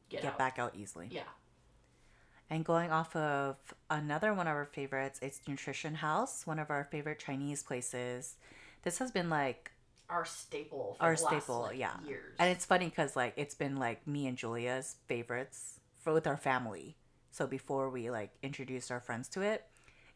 get, 0.08 0.22
get, 0.22 0.32
out. 0.32 0.38
back 0.38 0.58
out 0.58 0.74
easily. 0.76 1.08
Yeah. 1.10 1.22
And 2.50 2.64
going 2.64 2.90
off 2.90 3.14
of 3.14 3.56
another 3.90 4.32
one 4.32 4.46
of 4.46 4.54
our 4.54 4.64
favorites, 4.64 5.18
it's 5.20 5.40
Nutrition 5.46 5.96
House, 5.96 6.46
one 6.46 6.58
of 6.58 6.70
our 6.70 6.84
favorite 6.84 7.18
Chinese 7.18 7.62
places. 7.62 8.36
This 8.84 8.98
has 9.00 9.10
been 9.10 9.28
like, 9.28 9.72
Our 10.10 10.24
staple. 10.24 10.94
For 10.98 11.04
Our 11.04 11.16
the 11.16 11.22
last, 11.22 11.34
staple, 11.44 11.60
like, 11.62 11.78
yeah. 11.78 11.92
Years. 12.06 12.34
and 12.38 12.50
it's 12.50 12.64
funny 12.64 12.86
because 12.86 13.14
like 13.16 13.34
it's 13.36 13.54
been 13.54 13.76
like 13.76 14.06
me 14.06 14.26
and 14.26 14.36
Julia's 14.36 14.96
favorites 15.06 15.80
for 16.00 16.12
with 16.12 16.26
our 16.26 16.36
family. 16.36 16.96
So 17.30 17.46
before 17.46 17.90
we 17.90 18.10
like 18.10 18.30
introduced 18.42 18.90
our 18.90 19.00
friends 19.00 19.28
to 19.30 19.42
it, 19.42 19.64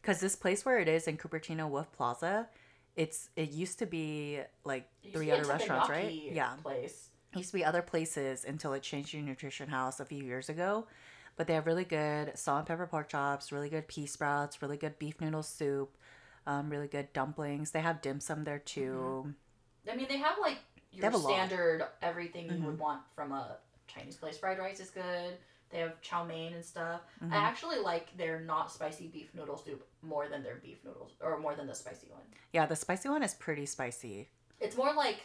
because 0.01 0.19
this 0.19 0.35
place 0.35 0.65
where 0.65 0.79
it 0.79 0.87
is 0.87 1.07
in 1.07 1.17
Cupertino 1.17 1.69
Wolf 1.69 1.91
Plaza, 1.91 2.47
it's 2.95 3.29
it 3.35 3.51
used 3.51 3.79
to 3.79 3.85
be 3.85 4.39
like 4.65 4.87
It 5.03 5.13
three 5.13 5.31
other 5.31 5.45
restaurants, 5.45 5.89
right? 5.89 6.11
Yeah. 6.31 6.55
Place. 6.61 7.09
used 7.35 7.51
to 7.51 7.57
be 7.57 7.65
other 7.65 7.81
places 7.81 8.45
until 8.45 8.73
it 8.73 8.81
changed 8.83 9.11
to 9.11 9.21
Nutrition 9.21 9.69
House 9.69 9.99
a 9.99 10.05
few 10.05 10.23
years 10.23 10.49
ago. 10.49 10.87
But 11.35 11.47
they 11.47 11.53
have 11.55 11.65
really 11.65 11.85
good 11.85 12.37
salt 12.37 12.59
and 12.59 12.67
pepper 12.67 12.85
pork 12.85 13.09
chops, 13.09 13.51
really 13.51 13.69
good 13.69 13.87
pea 13.87 14.05
sprouts, 14.05 14.61
really 14.61 14.77
good 14.77 14.99
beef 14.99 15.19
noodle 15.19 15.41
soup, 15.41 15.97
um, 16.45 16.69
really 16.69 16.87
good 16.87 17.11
dumplings. 17.13 17.71
They 17.71 17.81
have 17.81 18.01
dim 18.01 18.19
sum 18.19 18.43
there 18.43 18.59
too. 18.59 19.33
I 19.91 19.95
mean, 19.95 20.07
they 20.07 20.17
have 20.17 20.37
like 20.39 20.59
your 20.91 21.05
have 21.05 21.13
a 21.13 21.17
lot. 21.17 21.33
standard 21.33 21.87
everything 22.01 22.47
you 22.47 22.53
Mhm. 22.57 22.65
would 22.65 22.79
want 22.79 23.01
from 23.15 23.31
a 23.31 23.57
Chinese 23.87 24.15
place. 24.15 24.37
Fried 24.37 24.59
rice 24.59 24.79
is 24.79 24.89
good. 24.89 25.37
They 25.69 25.79
have 25.79 25.99
chow 26.01 26.23
mein 26.23 26.53
and 26.53 26.63
stuff. 26.63 27.01
Mhm. 27.21 27.33
I 27.33 27.37
actually 27.37 27.79
like 27.79 28.15
their 28.15 28.39
not 28.39 28.71
spicy 28.71 29.07
beef 29.07 29.33
noodle 29.33 29.57
soup 29.57 29.87
more 30.01 30.27
than 30.29 30.43
their 30.43 30.55
beef 30.55 30.83
noodles 30.83 31.15
or 31.19 31.37
more 31.39 31.55
than 31.55 31.67
the 31.67 31.73
spicy 31.75 32.07
one. 32.07 32.21
Yeah, 32.51 32.65
the 32.67 32.75
spicy 32.75 33.09
one 33.09 33.23
is 33.23 33.33
pretty 33.33 33.65
spicy. 33.65 34.29
It's 34.59 34.75
more 34.77 34.93
like 34.93 35.19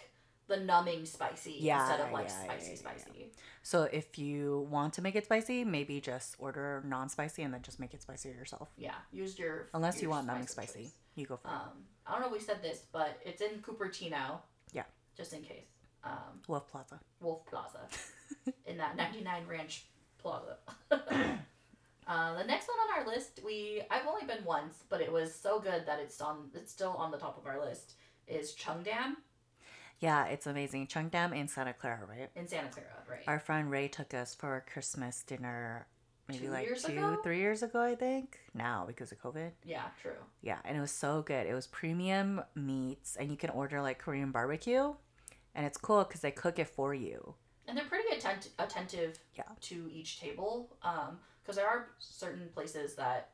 the 0.47 0.57
numbing 0.57 1.05
spicy 1.05 1.53
Yeah, 1.61 1.81
instead 1.91 2.07
of 2.07 2.13
like 2.13 2.29
yeah, 2.29 2.45
spicy 2.45 2.71
yeah, 2.71 2.77
spicy. 2.77 3.33
So 3.63 3.83
if 3.83 4.19
you 4.19 4.67
want 4.71 4.95
to 4.95 5.03
make 5.03 5.15
it 5.15 5.27
spicy, 5.27 5.63
maybe 5.65 6.01
just 6.01 6.37
order 6.39 6.83
non-spicy 6.87 7.43
and 7.43 7.53
then 7.53 7.61
just 7.61 7.79
make 7.79 7.93
it 7.93 8.01
spicier 8.01 8.33
yourself. 8.33 8.71
Yeah, 8.79 8.95
use 9.13 9.39
your 9.39 9.69
Unless 9.75 10.01
you 10.01 10.09
want 10.09 10.27
numbing 10.27 10.47
spicy, 10.47 10.85
choice. 10.85 10.93
You 11.19 11.27
go 11.27 11.37
for 11.37 11.49
it. 11.49 11.53
Um, 11.53 11.85
I 12.07 12.13
don't 12.13 12.21
know 12.21 12.27
if 12.29 12.33
we 12.33 12.41
said 12.41 12.63
this, 12.63 12.83
but 12.93 13.19
it's 13.25 13.43
in 13.43 13.61
Cupertino. 13.61 14.39
Yeah. 14.73 14.85
Just 15.17 15.33
in 15.33 15.43
case. 15.43 15.67
Um, 16.05 16.41
Wolf 16.47 16.69
Plaza. 16.71 17.01
Wolf 17.21 17.45
Plaza 17.47 17.81
in 18.67 18.77
that 18.79 18.97
99 18.97 19.43
Ranch 19.49 19.85
Plaza. 20.19 20.57
uh, 20.91 22.39
the 22.39 22.45
next 22.45 22.69
one 22.69 22.79
on 22.79 23.01
our 23.01 23.07
list, 23.07 23.41
we 23.45 23.83
I've 23.91 24.07
only 24.07 24.27
been 24.27 24.45
once, 24.45 24.85
but 24.89 25.01
it 25.01 25.13
was 25.13 25.35
so 25.35 25.61
good 25.61 25.87
that 25.87 25.99
it's 26.01 26.21
on 26.21 26.51
it's 26.55 26.73
still 26.73 26.93
on 26.93 27.11
the 27.11 27.19
top 27.19 27.37
of 27.37 27.47
our 27.47 27.61
list. 27.61 27.95
Is 28.27 28.55
Chungdam 28.55 29.17
Yeah, 30.01 30.27
it's 30.27 30.47
amazing. 30.47 30.87
Chungdam 30.87 31.35
in 31.35 31.49
Santa 31.49 31.73
Clara, 31.73 32.01
right? 32.09 32.31
in 32.37 32.47
Santa 32.47 32.69
Clara, 32.69 32.89
right? 33.11 33.23
Our 33.27 33.41
friend 33.41 33.71
Ray 33.71 33.89
took 33.89 34.15
us 34.15 34.35
for 34.35 34.65
Christmas 34.73 35.23
dinner 35.23 35.87
maybe 36.29 36.47
Two 36.47 36.51
like 36.53 36.69
two, 36.81 36.93
ago? 36.93 37.19
three 37.23 37.39
years 37.39 37.63
ago, 37.63 37.81
I 37.81 37.95
think. 37.95 38.39
Now 38.55 38.85
because 38.87 39.13
of 39.13 39.21
COVID. 39.23 39.51
yeah, 39.65 39.85
true. 40.03 40.13
Yeah, 40.43 40.59
and 40.65 40.77
it 40.77 40.81
was 40.81 40.91
so 40.91 41.23
good. 41.23 41.47
It 41.47 41.55
was 41.55 41.67
premium 41.67 42.43
meats, 42.55 43.17
and 43.17 43.31
you 43.31 43.37
can 43.37 43.51
order 43.51 43.81
like 43.81 43.99
Korean 43.99 44.31
barbecue, 44.31 44.95
and 45.55 45.67
it's 45.67 45.79
cool 45.79 46.05
because 46.05 46.21
they 46.21 46.31
cook 46.31 46.59
it 46.59 46.69
for 46.69 46.95
you. 46.95 47.35
And 47.67 47.77
they're 47.77 47.85
pretty 47.85 48.09
attent- 48.17 48.51
attentive 48.59 49.19
Yeah. 49.35 49.43
to 49.63 49.89
each 49.93 50.21
table. 50.21 50.77
Um, 50.83 51.19
because 51.43 51.57
there 51.57 51.67
are 51.67 51.89
certain 51.99 52.49
places 52.55 52.95
that 52.97 53.31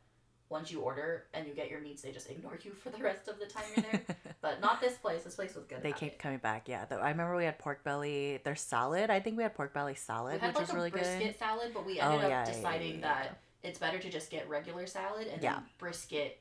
once 0.55 0.71
you 0.71 0.81
order 0.81 1.25
and 1.35 1.49
you 1.49 1.53
get 1.53 1.69
your 1.69 1.81
meats, 1.81 2.03
they 2.03 2.13
just 2.13 2.31
ignore 2.31 2.57
you 2.63 2.71
for 2.73 2.91
the 2.91 3.03
rest 3.03 3.27
of 3.27 3.41
the 3.41 3.47
time 3.47 3.65
you're 3.75 3.83
there. 3.91 4.03
but 4.41 4.61
not 4.61 4.81
this 4.81 4.97
place. 4.99 5.25
This 5.25 5.35
place 5.35 5.53
was 5.53 5.65
good. 5.65 5.83
they 5.83 5.93
keep 5.93 6.13
it. 6.13 6.19
coming 6.21 6.39
back. 6.39 6.69
Yeah, 6.69 6.85
though 6.85 7.01
I 7.01 7.11
remember 7.11 7.35
we 7.35 7.45
had 7.45 7.59
pork 7.59 7.83
belly. 7.83 8.39
Their 8.45 8.55
salad, 8.55 9.11
I 9.11 9.19
think 9.19 9.37
we 9.37 9.43
had 9.43 9.55
pork 9.57 9.75
belly 9.75 9.97
salad, 9.97 10.41
had 10.41 10.47
which 10.47 10.55
like 10.55 10.61
was 10.61 10.75
really 10.75 10.91
brisket 10.91 11.19
good. 11.19 11.25
Brisket 11.25 11.39
salad, 11.41 11.71
but 11.75 11.85
we 11.85 11.99
Oh, 12.01 12.13
ended 12.13 12.31
yeah, 12.31 12.39
up 12.41 12.47
yeah, 12.47 12.53
deciding 12.53 13.01
yeah, 13.01 13.09
that 13.09 13.39
it's 13.65 13.81
better 13.81 13.99
to 13.99 14.09
just 14.09 14.31
get 14.31 14.49
regular 14.49 14.87
salad 14.87 15.27
and 15.27 15.43
Yeah. 15.43 15.55
then 15.55 15.65
brisket 15.79 16.39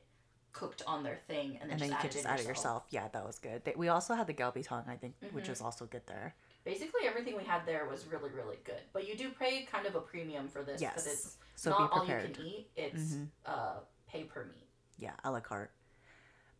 cooked 0.52 0.84
on 0.86 1.02
their 1.02 1.18
thing, 1.28 1.58
and 1.60 1.70
then, 1.70 1.72
And 1.72 1.82
then 1.82 1.90
you 1.90 1.96
could 1.96 2.12
it 2.12 2.14
just 2.14 2.28
add 2.28 2.40
it 2.40 2.46
yourself. 2.46 2.84
Yeah, 2.92 3.08
that 3.12 3.26
was 3.26 3.40
good. 3.40 3.66
They, 3.66 3.74
we 3.76 3.88
also 3.88 4.14
had 4.14 4.28
the 4.28 4.36
galbi 4.36 4.64
tongue, 4.64 4.86
I 4.88 4.96
think, 4.96 5.16
which 5.32 5.46
Mhm. 5.46 5.50
was 5.50 5.62
also 5.62 5.86
good 5.86 6.06
there. 6.06 6.36
Basically, 6.64 7.02
everything 7.08 7.36
we 7.36 7.44
had 7.44 7.66
there 7.66 7.88
was 7.88 8.06
really, 8.06 8.30
really 8.30 8.58
good. 8.64 8.82
But 8.94 9.08
you 9.08 9.18
do 9.18 9.32
pay 9.32 9.64
kind 9.64 9.88
of 9.88 9.96
a 9.96 10.02
premium 10.02 10.48
for 10.48 10.62
this 10.62 10.82
because 10.82 11.08
Yes, 11.08 11.26
it's 11.26 11.38
so 11.56 11.72
not 11.72 11.92
all 11.92 12.06
you 12.06 12.14
can 12.14 12.46
eat. 12.46 12.68
It's 12.76 13.16
Mhm. 13.16 13.28
uh, 13.46 13.80
pay 14.14 14.24
per 14.24 14.46
meat. 14.46 14.68
Yeah, 14.98 15.14
a 15.24 15.32
la 15.32 15.40
carte. 15.40 15.72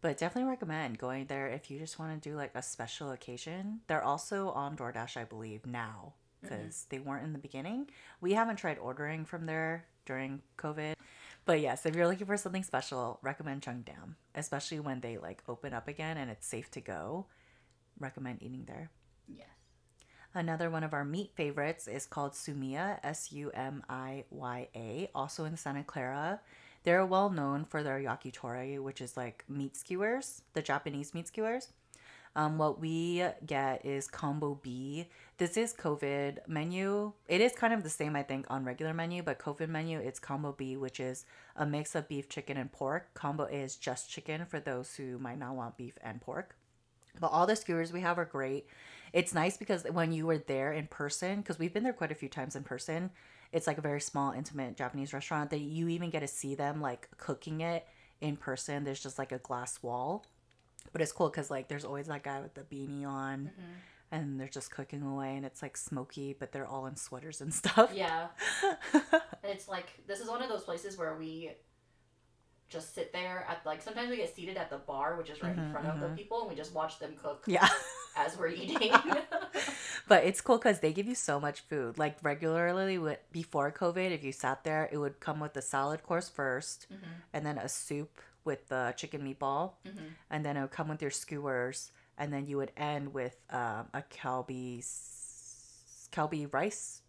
But 0.02 0.18
definitely 0.18 0.50
recommend 0.50 0.98
going 0.98 1.28
there 1.28 1.48
if 1.48 1.72
you 1.72 1.80
just 1.80 1.98
want 1.98 2.22
to 2.22 2.30
do 2.30 2.36
like 2.36 2.52
a 2.56 2.62
special 2.62 3.12
occasion. 3.12 3.82
They're 3.88 4.04
also 4.04 4.50
on 4.50 4.76
DoorDash, 4.76 5.16
I 5.16 5.24
believe, 5.24 5.66
now 5.66 6.14
mm-hmm. 6.44 6.56
because 6.56 6.88
they 6.90 7.00
weren't 7.00 7.24
in 7.24 7.32
the 7.32 7.40
beginning. 7.40 7.90
We 8.20 8.34
haven't 8.34 8.58
tried 8.58 8.80
ordering 8.80 9.24
from 9.24 9.46
there 9.46 9.86
during 10.06 10.42
COVID. 10.58 10.96
But 11.46 11.62
yes, 11.62 11.86
if 11.86 11.96
you're 11.96 12.08
looking 12.08 12.28
for 12.28 12.38
something 12.38 12.64
special, 12.64 13.20
recommend 13.22 13.62
Chungdam, 13.62 14.16
especially 14.36 14.80
when 14.80 15.02
they 15.02 15.18
like 15.18 15.44
open 15.48 15.74
up 15.74 15.88
again 15.88 16.18
and 16.18 16.32
it's 16.32 16.48
safe 16.48 16.72
to 16.72 16.82
go. 16.82 17.28
Recommend 18.00 18.42
eating 18.42 18.64
there. 18.66 18.90
Yes. 19.28 19.48
Another 20.34 20.70
one 20.70 20.84
of 20.84 20.94
our 20.94 21.06
meat 21.06 21.32
favorites 21.36 21.88
is 21.88 22.08
called 22.08 22.34
Sumiya, 22.34 23.00
S 23.04 23.32
U 23.32 23.52
M 23.54 23.84
I 23.88 24.26
Y 24.32 24.68
A, 24.76 25.10
also 25.14 25.46
in 25.46 25.56
Santa 25.58 25.84
Clara. 25.84 26.42
They're 26.84 27.06
well 27.06 27.30
known 27.30 27.66
for 27.66 27.82
their 27.82 28.00
yakitori, 28.00 28.80
which 28.80 29.02
is 29.02 29.16
like 29.16 29.46
meat 29.48 29.76
skewers, 29.76 30.42
the 30.54 30.62
Japanese 30.62 31.14
meat 31.14 31.28
skewers. 31.28 31.70
Um, 32.36 32.58
what 32.58 32.80
we 32.80 33.24
get 33.46 33.86
is 33.86 34.08
combo 34.08 34.60
B. 34.62 35.08
This 35.38 35.56
is 35.56 35.74
COVID 35.74 36.40
menu. 36.48 37.14
It 37.28 37.42
is 37.42 37.54
kind 37.54 37.74
of 37.74 37.84
the 37.84 37.90
same, 37.90 38.16
I 38.16 38.24
think, 38.24 38.48
on 38.50 38.66
regular 38.66 38.94
menu, 38.94 39.22
but 39.22 39.38
COVID 39.38 39.70
menu, 39.70 40.00
it's 40.00 40.20
combo 40.20 40.52
B, 40.52 40.76
which 40.76 41.00
is 41.00 41.26
a 41.56 41.66
mix 41.66 41.94
of 41.94 42.08
beef, 42.08 42.28
chicken, 42.30 42.58
and 42.58 42.72
pork. 42.72 43.14
Combo 43.14 43.46
A 43.46 43.62
is 43.62 43.76
just 43.76 44.10
chicken 44.10 44.46
for 44.46 44.60
those 44.60 44.96
who 44.96 45.20
might 45.20 45.38
not 45.38 45.56
want 45.56 45.78
beef 45.78 45.98
and 46.02 46.22
pork. 46.22 46.56
But 47.20 47.28
all 47.28 47.46
the 47.46 47.56
skewers 47.56 47.94
we 47.94 48.02
have 48.02 48.18
are 48.18 48.26
great. 48.26 48.66
It's 49.12 49.36
nice 49.36 49.56
because 49.56 49.84
when 49.84 50.12
you 50.12 50.26
were 50.26 50.40
there 50.40 50.74
in 50.74 50.88
person, 50.88 51.42
because 51.42 51.60
we've 51.60 51.74
been 51.74 51.84
there 51.84 51.94
quite 51.94 52.12
a 52.12 52.16
few 52.16 52.30
times 52.30 52.56
in 52.56 52.64
person, 52.64 53.12
it's 53.54 53.68
like 53.68 53.78
a 53.78 53.82
very 53.82 54.02
small, 54.02 54.32
intimate 54.34 54.76
Japanese 54.76 55.14
restaurant 55.14 55.52
that 55.52 55.60
you 55.62 55.88
even 55.88 56.10
get 56.10 56.20
to 56.22 56.28
see 56.28 56.56
them 56.56 56.82
like 56.82 57.08
cooking 57.18 57.62
it 57.62 57.86
in 58.20 58.36
person. 58.36 58.84
There's 58.84 59.02
just 59.02 59.18
like 59.18 59.32
a 59.32 59.38
glass 59.38 59.82
wall. 59.82 60.26
But 60.92 61.02
it's 61.02 61.12
cool 61.14 61.30
because 61.30 61.50
like 61.50 61.70
there's 61.70 61.86
always 61.86 62.08
that 62.08 62.24
guy 62.24 62.42
with 62.42 62.54
the 62.56 62.62
beanie 62.64 63.06
on 63.08 63.52
and 64.12 64.40
they're 64.40 64.48
just 64.50 64.70
cooking 64.70 65.02
away 65.02 65.36
and 65.38 65.46
it's 65.46 65.62
like 65.62 65.78
smoky, 65.78 66.36
but 66.38 66.52
they're 66.52 66.68
all 66.68 66.86
in 66.88 66.96
sweaters 66.98 67.40
and 67.42 67.54
stuff. 67.54 67.92
Yeah. 67.96 68.28
It's 69.46 69.68
like 69.68 69.88
this 70.08 70.20
is 70.20 70.30
one 70.30 70.42
of 70.42 70.50
those 70.50 70.64
places 70.64 70.98
where 70.98 71.16
we 71.18 71.52
just 72.70 72.96
sit 72.96 73.12
there 73.14 73.46
at 73.50 73.64
like 73.66 73.82
sometimes 73.82 74.10
we 74.10 74.18
get 74.18 74.34
seated 74.36 74.58
at 74.58 74.70
the 74.70 74.78
bar, 74.78 75.16
which 75.18 75.30
is 75.30 75.44
right 75.44 75.56
in 75.56 75.64
Mhm, 75.66 75.72
front 75.72 75.88
of 75.88 76.00
the 76.00 76.08
mhm. 76.08 76.16
people, 76.16 76.42
and 76.42 76.50
we 76.50 76.56
just 76.56 76.74
watch 76.74 76.98
them 76.98 77.14
cook 77.22 77.44
yeah. 77.46 77.68
as 78.16 78.38
we're 78.38 78.48
eating. 78.64 78.92
But 80.08 80.26
it's 80.26 80.42
cool 80.42 80.58
because 80.58 80.80
they 80.80 80.92
give 80.94 81.08
you 81.08 81.16
so 81.16 81.40
much 81.40 81.62
food. 81.62 81.98
Like 81.98 82.18
regularly, 82.24 82.98
with, 82.98 83.20
before 83.32 83.72
COVID, 83.72 84.12
if 84.12 84.24
you 84.24 84.32
sat 84.32 84.64
there, 84.64 84.90
it 84.92 84.98
would 84.98 85.20
come 85.20 85.40
with 85.40 85.56
a 85.56 85.62
salad 85.62 86.04
course 86.04 86.30
1st 86.30 86.88
Mhm. 86.92 86.98
and 87.34 87.46
then 87.46 87.58
a 87.58 87.70
soup 87.70 88.20
with 88.44 88.68
the 88.68 88.94
chicken 88.98 89.22
meatball, 89.24 89.74
Mhm. 89.86 90.12
and 90.30 90.46
then 90.46 90.58
it 90.58 90.62
would 90.62 90.72
come 90.72 90.90
with 90.90 91.02
your 91.02 91.12
skewers, 91.12 91.92
and 92.18 92.34
then 92.34 92.46
you 92.48 92.58
would 92.58 92.72
end 92.76 93.14
with 93.14 93.38
um, 93.50 93.88
a 93.94 94.02
kalbi 94.10 94.84
kalbi 96.12 96.52
rice 96.54 97.02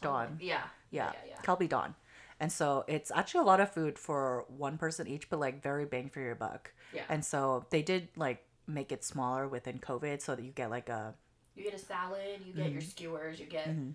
don. 0.00 0.38
Yeah. 0.40 0.62
Yeah, 0.90 1.12
Yeah. 1.12 1.30
Yeah. 1.30 1.40
kalbi 1.42 1.68
don. 1.68 1.94
And 2.38 2.52
so 2.52 2.84
it's 2.86 3.10
actually 3.10 3.40
a 3.40 3.44
lot 3.46 3.60
of 3.60 3.72
food 3.72 3.98
for 3.98 4.44
one 4.48 4.76
person 4.78 5.06
each, 5.06 5.28
but 5.30 5.40
like 5.40 5.62
very 5.62 5.84
bang 5.84 6.10
for 6.10 6.20
your 6.20 6.34
buck. 6.34 6.72
Yeah. 6.92 7.04
And 7.08 7.24
so 7.24 7.66
they 7.70 7.82
did 7.82 8.08
like 8.16 8.44
make 8.66 8.92
it 8.92 9.04
smaller 9.04 9.48
within 9.48 9.78
COVID 9.78 10.20
so 10.20 10.34
that 10.36 10.42
you 10.44 10.52
get 10.52 10.70
like 10.70 10.88
a 10.88 11.14
You 11.56 11.64
get 11.64 11.74
a 11.74 11.78
salad. 11.78 12.40
You 12.44 12.52
get 12.52 12.70
your 12.70 12.80
skewers. 12.82 13.40
You 13.40 13.46
get 13.46 13.68
Mhm. 13.68 13.94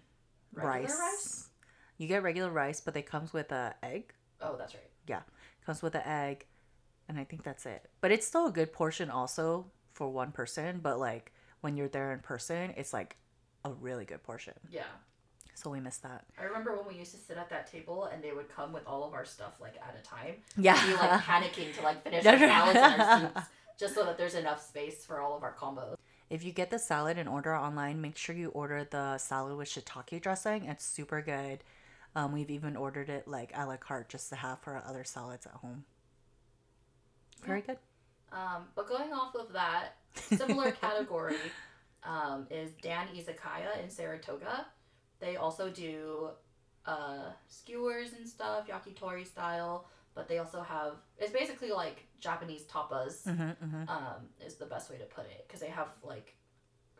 regular 0.54 0.82
rice. 0.82 1.00
rice. 1.00 1.50
You 1.98 2.08
get 2.08 2.24
regular 2.24 2.50
rice, 2.50 2.82
but 2.82 2.94
they 2.94 3.04
comes 3.04 3.32
with 3.32 3.52
a 3.52 3.76
egg. 3.84 4.14
Oh, 4.42 4.56
that's 4.58 4.74
right. 4.74 4.90
Yeah, 5.08 5.22
comes 5.66 5.82
with 5.84 5.94
an 5.96 6.02
egg, 6.04 6.48
and 7.08 7.20
I 7.20 7.24
think 7.24 7.44
that's 7.44 7.66
it. 7.66 7.90
But 8.02 8.12
it's 8.12 8.26
still 8.26 8.48
a 8.48 8.52
good 8.52 8.74
portion 8.74 9.10
also 9.12 9.72
for 9.94 10.10
one 10.10 10.32
person. 10.32 10.80
But 10.80 11.00
like 11.00 11.32
when 11.62 11.78
you're 11.78 11.88
there 11.90 12.12
in 12.12 12.20
person, 12.20 12.74
it's 12.76 12.92
like 12.94 13.18
a 13.64 13.72
really 13.72 14.06
good 14.06 14.24
portion. 14.24 14.56
Yeah. 14.72 14.84
So 15.54 15.70
we 15.70 15.80
missed 15.80 16.02
that. 16.02 16.26
I 16.40 16.44
remember 16.46 16.76
when 16.76 16.88
we 16.88 16.96
used 16.96 17.12
to 17.12 17.18
sit 17.20 17.38
at 17.38 17.50
that 17.52 17.70
table 17.72 18.06
and 18.06 18.24
they 18.24 18.32
would 18.32 18.50
come 18.50 18.74
with 18.74 18.88
all 18.88 19.04
of 19.04 19.14
our 19.14 19.26
stuff 19.26 19.60
like 19.62 19.76
at 19.78 19.96
a 19.96 20.02
time. 20.02 20.42
Yeah. 20.58 20.84
Be 20.88 20.94
like 20.96 21.22
panicking 21.22 21.76
to 21.76 21.84
like 21.84 22.02
finish 22.04 22.26
our 22.26 22.38
salads 22.40 22.80
and 22.80 23.02
our 23.02 23.20
soups 23.20 23.48
just 23.78 23.94
so 23.94 24.04
that 24.06 24.18
there's 24.18 24.34
enough 24.34 24.66
space 24.66 25.06
for 25.06 25.20
all 25.22 25.38
of 25.38 25.44
our 25.44 25.54
combos. 25.54 25.98
If 26.32 26.46
you 26.46 26.54
get 26.54 26.72
the 26.72 26.80
salad 26.80 27.18
and 27.18 27.28
order 27.28 27.54
online, 27.54 28.00
make 28.00 28.16
sure 28.16 28.34
you 28.34 28.48
order 28.52 28.88
the 28.90 29.18
salad 29.18 29.58
with 29.58 29.68
shiitake 29.68 30.22
dressing. 30.22 30.64
It's 30.64 30.86
super 30.86 31.22
good. 31.22 31.60
Um, 32.16 32.32
we've 32.32 32.50
even 32.50 32.78
ordered 32.78 33.10
it 33.10 33.28
like 33.28 33.52
a 33.54 33.66
la 33.66 33.76
carte 33.76 34.08
just 34.08 34.30
to 34.30 34.38
have 34.38 34.60
for 34.60 34.76
our 34.76 34.84
other 34.88 35.04
salads 35.04 35.46
at 35.46 35.52
home. 35.52 35.84
Very 37.44 37.60
good. 37.60 37.78
Um, 38.32 38.64
but 38.76 38.88
going 38.88 39.12
off 39.12 39.36
of 39.36 39.52
that, 39.52 39.98
similar 40.16 40.72
category 40.82 41.36
um, 42.04 42.48
is 42.50 42.72
Dan 42.82 43.08
Izakaya 43.14 43.84
in 43.84 43.90
Saratoga. 43.90 44.68
They 45.20 45.36
also 45.36 45.70
do 45.70 46.30
uh, 46.86 47.32
skewers 47.50 48.14
and 48.14 48.26
stuff, 48.26 48.70
yakitori 48.70 49.28
style, 49.28 49.90
but 50.16 50.28
they 50.28 50.38
also 50.40 50.62
have 50.62 50.94
it's 51.18 51.32
basically 51.32 51.72
like 51.72 52.06
Japanese 52.20 52.64
tapas. 52.64 53.24
hmm 53.26 53.52
hmm 53.60 53.84
Um, 53.88 54.30
is 54.46 54.56
the 54.56 54.66
best 54.66 54.90
way 54.92 54.98
to 54.98 55.06
put 55.06 55.26
it 55.26 55.46
because 55.48 55.62
they 55.62 55.70
have 55.70 55.90
like 56.04 56.36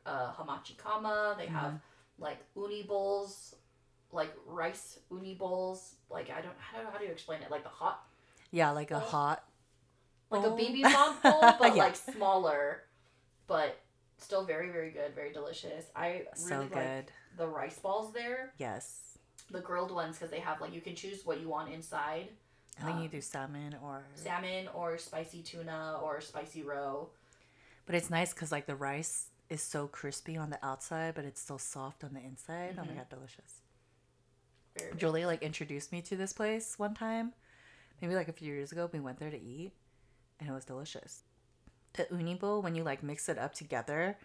uh, 0.06 0.32
hamachi 0.34 0.78
kama. 0.78 1.36
They 1.38 1.48
have 1.48 1.74
like 2.20 2.40
uni 2.56 2.84
bowls, 2.84 3.56
like 4.12 4.34
rice 4.46 5.00
uni 5.12 5.36
bowls. 5.36 5.96
Like 6.10 6.30
I 6.30 6.42
don't 6.42 6.56
I 6.72 6.76
don't 6.76 6.86
know 6.86 6.92
how 6.92 6.98
do 6.98 7.06
you 7.06 7.12
explain 7.12 7.42
it. 7.42 7.52
Like 7.52 7.64
the 7.64 7.70
hot 7.70 8.04
Yeah, 8.52 8.72
like 8.72 8.92
a 8.92 8.98
Oh. 8.98 9.00
hot. 9.00 9.44
like 10.30 10.46
a 10.46 10.50
bowl. 10.50 10.58
bibimbap 10.58 11.22
bowl, 11.24 11.42
but 11.60 11.76
Yeah. 11.76 11.84
like 11.86 11.96
smaller, 11.96 12.84
but 13.48 13.80
still 14.18 14.46
very 14.46 14.70
very 14.70 14.92
good, 14.92 15.14
very 15.16 15.32
delicious. 15.34 15.86
I 15.96 16.08
really 16.48 16.68
So 16.70 16.76
like 16.76 16.84
good. 16.84 17.12
the 17.38 17.48
rice 17.48 17.80
balls 17.80 18.14
there, 18.14 18.54
Yes. 18.58 19.18
the 19.50 19.60
grilled 19.60 19.92
ones 19.92 20.18
because 20.18 20.32
they 20.32 20.40
have 20.40 20.62
like 20.62 20.74
you 20.74 20.82
can 20.82 20.96
choose 20.96 21.26
what 21.26 21.40
you 21.42 21.50
want 21.50 21.72
inside, 21.74 22.30
I 22.80 22.84
think 22.84 22.98
you 22.98 23.04
Um, 23.06 23.10
do 23.10 23.22
salmon 23.22 23.76
or. 23.84 24.06
salmon 24.16 24.68
or 24.70 24.98
spicy 24.98 25.42
tuna 25.44 26.00
or 26.02 26.22
spicy 26.22 26.64
roe. 26.64 27.10
But 27.86 27.96
it's 27.96 28.10
nice 28.10 28.34
because 28.34 28.52
like 28.52 28.66
the 28.66 28.76
rice 28.76 29.30
is 29.50 29.62
so 29.62 29.88
crispy 29.88 30.38
on 30.38 30.50
the 30.50 30.66
outside, 30.66 31.14
but 31.16 31.26
it's 31.26 31.42
still 31.42 31.60
soft 31.60 32.04
on 32.04 32.14
the 32.14 32.22
inside. 32.22 32.78
Oh 32.80 32.86
my 32.86 32.94
Mhm. 32.94 32.98
god, 32.98 33.10
delicious. 33.10 33.62
Very. 34.78 34.96
Julie 34.96 35.26
like 35.26 35.42
introduced 35.44 35.92
me 35.92 36.02
to 36.04 36.16
this 36.16 36.32
place 36.34 36.80
one 36.80 36.94
time, 36.94 37.34
maybe 38.02 38.16
like 38.16 38.30
a 38.30 38.34
few 38.34 38.54
years 38.54 38.72
ago. 38.72 38.90
We 38.92 39.00
went 39.02 39.20
there 39.20 39.30
to 39.32 39.40
eat, 39.40 39.74
and 40.40 40.48
it 40.50 40.54
was 40.54 40.66
delicious. 40.66 41.24
The 41.94 42.08
uni 42.10 42.36
bowl, 42.36 42.62
when 42.62 42.76
you 42.76 42.84
like 42.84 43.04
mix 43.04 43.28
it 43.28 43.38
up 43.38 43.54
together, 43.54 44.18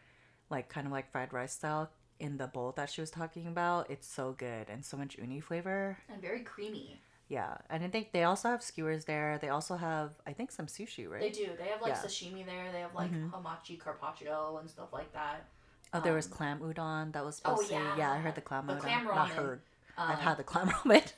like 0.51 0.69
kind 0.69 0.87
of 0.87 0.93
like 0.93 1.11
fried 1.11 1.33
rice 1.33 1.53
style 1.55 1.91
in 2.21 2.37
the 2.37 2.47
bowl 2.47 2.73
that 2.73 2.89
she 2.91 3.01
was 3.01 3.11
talking 3.11 3.47
about, 3.49 3.91
it's 3.91 4.07
so 4.07 4.33
good 4.33 4.71
and 4.71 4.85
so 4.85 4.97
much 4.97 5.17
uni 5.19 5.41
flavor. 5.41 5.99
and 6.09 6.23
very 6.23 6.41
creamy. 6.45 7.01
Yeah, 7.29 7.57
and 7.69 7.83
I 7.83 7.89
think 7.89 8.13
they 8.13 8.23
also 8.23 8.49
have 8.49 8.63
skewers 8.63 9.05
there. 9.05 9.39
They 9.39 9.49
also 9.49 9.77
have, 9.77 10.13
I 10.27 10.33
think, 10.33 10.53
some 10.53 10.67
sushi, 10.67 11.09
right? 11.11 11.21
They 11.21 11.31
do. 11.31 11.51
They 11.59 11.69
have 11.69 11.83
like 11.83 11.91
Yeah. 11.91 12.03
sashimi 12.03 12.47
there. 12.47 12.71
They 12.71 12.81
have 12.81 12.95
like 12.95 13.11
Mhm. 13.11 13.31
hamachi 13.33 13.79
carpaccio 13.79 14.59
and 14.61 14.71
stuff 14.71 14.93
like 14.93 15.13
that. 15.13 15.45
Oh, 15.93 16.01
there 16.01 16.15
was 16.15 16.27
Um, 16.27 16.33
clam 16.33 16.61
udon 16.61 17.13
that 17.13 17.25
was 17.25 17.41
oh, 17.45 17.57
supposed 17.57 17.69
to. 17.71 17.75
Yeah, 17.97 18.13
I 18.13 18.19
heard 18.19 18.35
the 18.37 18.43
clam 18.43 18.67
The 18.69 18.75
udon. 18.75 18.81
clam 18.81 19.05
Not 19.07 19.29
ramen. 19.29 19.35
heard. 19.35 19.63
Um, 19.99 20.11
I've 20.11 20.19
had 20.21 20.37
the 20.37 20.45
clam 20.45 20.69
ramen. 20.71 21.13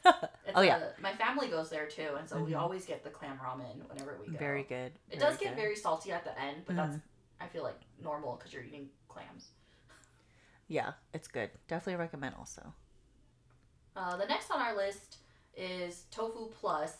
oh 0.55 0.61
yeah, 0.63 0.79
a- 0.79 1.01
my 1.01 1.13
family 1.15 1.49
goes 1.49 1.69
there 1.69 1.87
too, 1.89 2.15
and 2.17 2.27
so 2.29 2.43
we 2.43 2.53
Mhm. 2.53 2.61
always 2.61 2.87
get 2.87 3.03
the 3.05 3.11
clam 3.11 3.39
ramen 3.39 3.87
whenever 3.89 4.17
we 4.19 4.29
go. 4.29 4.39
very 4.39 4.63
good. 4.63 4.93
It 5.11 5.19
very 5.19 5.31
does 5.33 5.37
get 5.39 5.49
good. 5.51 5.57
very 5.57 5.77
salty 5.77 6.13
at 6.13 6.25
the 6.25 6.39
end, 6.41 6.65
but 6.65 6.77
that's 6.77 6.97
Mhm. 6.97 7.03
I 7.41 7.49
feel 7.49 7.65
like 7.65 7.81
normal 7.99 8.37
because 8.37 8.53
you're 8.53 8.63
eating 8.63 8.91
clams. 9.09 9.51
Yeah, 10.69 10.95
it's 11.13 11.29
good. 11.29 11.51
Definitely 11.67 11.97
recommend 11.97 12.35
also. 12.37 12.73
Uh, 13.97 14.17
the 14.17 14.27
next 14.27 14.51
on 14.51 14.61
our 14.61 14.75
list 14.77 15.19
is 15.59 16.05
Tofu 16.11 16.49
Plus, 16.61 16.93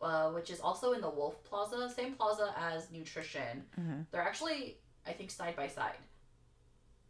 uh, 0.00 0.30
which 0.30 0.50
is 0.50 0.60
also 0.60 0.92
in 0.92 1.00
the 1.00 1.10
Wolf 1.10 1.42
Plaza, 1.44 1.90
same 1.90 2.14
plaza 2.14 2.54
as 2.58 2.90
Nutrition. 2.90 3.64
hmm 3.74 4.00
They're 4.10 4.22
actually, 4.22 4.78
I 5.06 5.12
think, 5.12 5.30
side 5.30 5.56
by 5.56 5.68
side. 5.68 5.98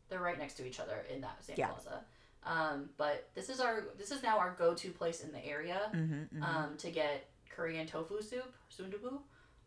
They're 0.08 0.20
right 0.20 0.38
next 0.38 0.54
to 0.54 0.66
each 0.66 0.80
other 0.80 1.04
in 1.12 1.20
that 1.22 1.42
same 1.44 1.56
Yeah. 1.58 1.68
plaza. 1.68 2.04
Um, 2.44 2.90
but 2.96 3.28
this 3.34 3.48
is 3.48 3.60
our 3.60 3.84
this 3.96 4.10
is 4.10 4.22
now 4.22 4.38
our 4.38 4.54
go 4.58 4.74
to 4.74 4.90
place 4.90 5.22
in 5.22 5.30
the 5.32 5.44
area 5.46 5.80
hmm 5.92 6.22
hmm 6.32 6.42
um, 6.42 6.76
to 6.78 6.90
get 6.90 7.28
Korean 7.48 7.86
tofu 7.86 8.20
soup, 8.20 8.52
sundubu. 8.76 9.20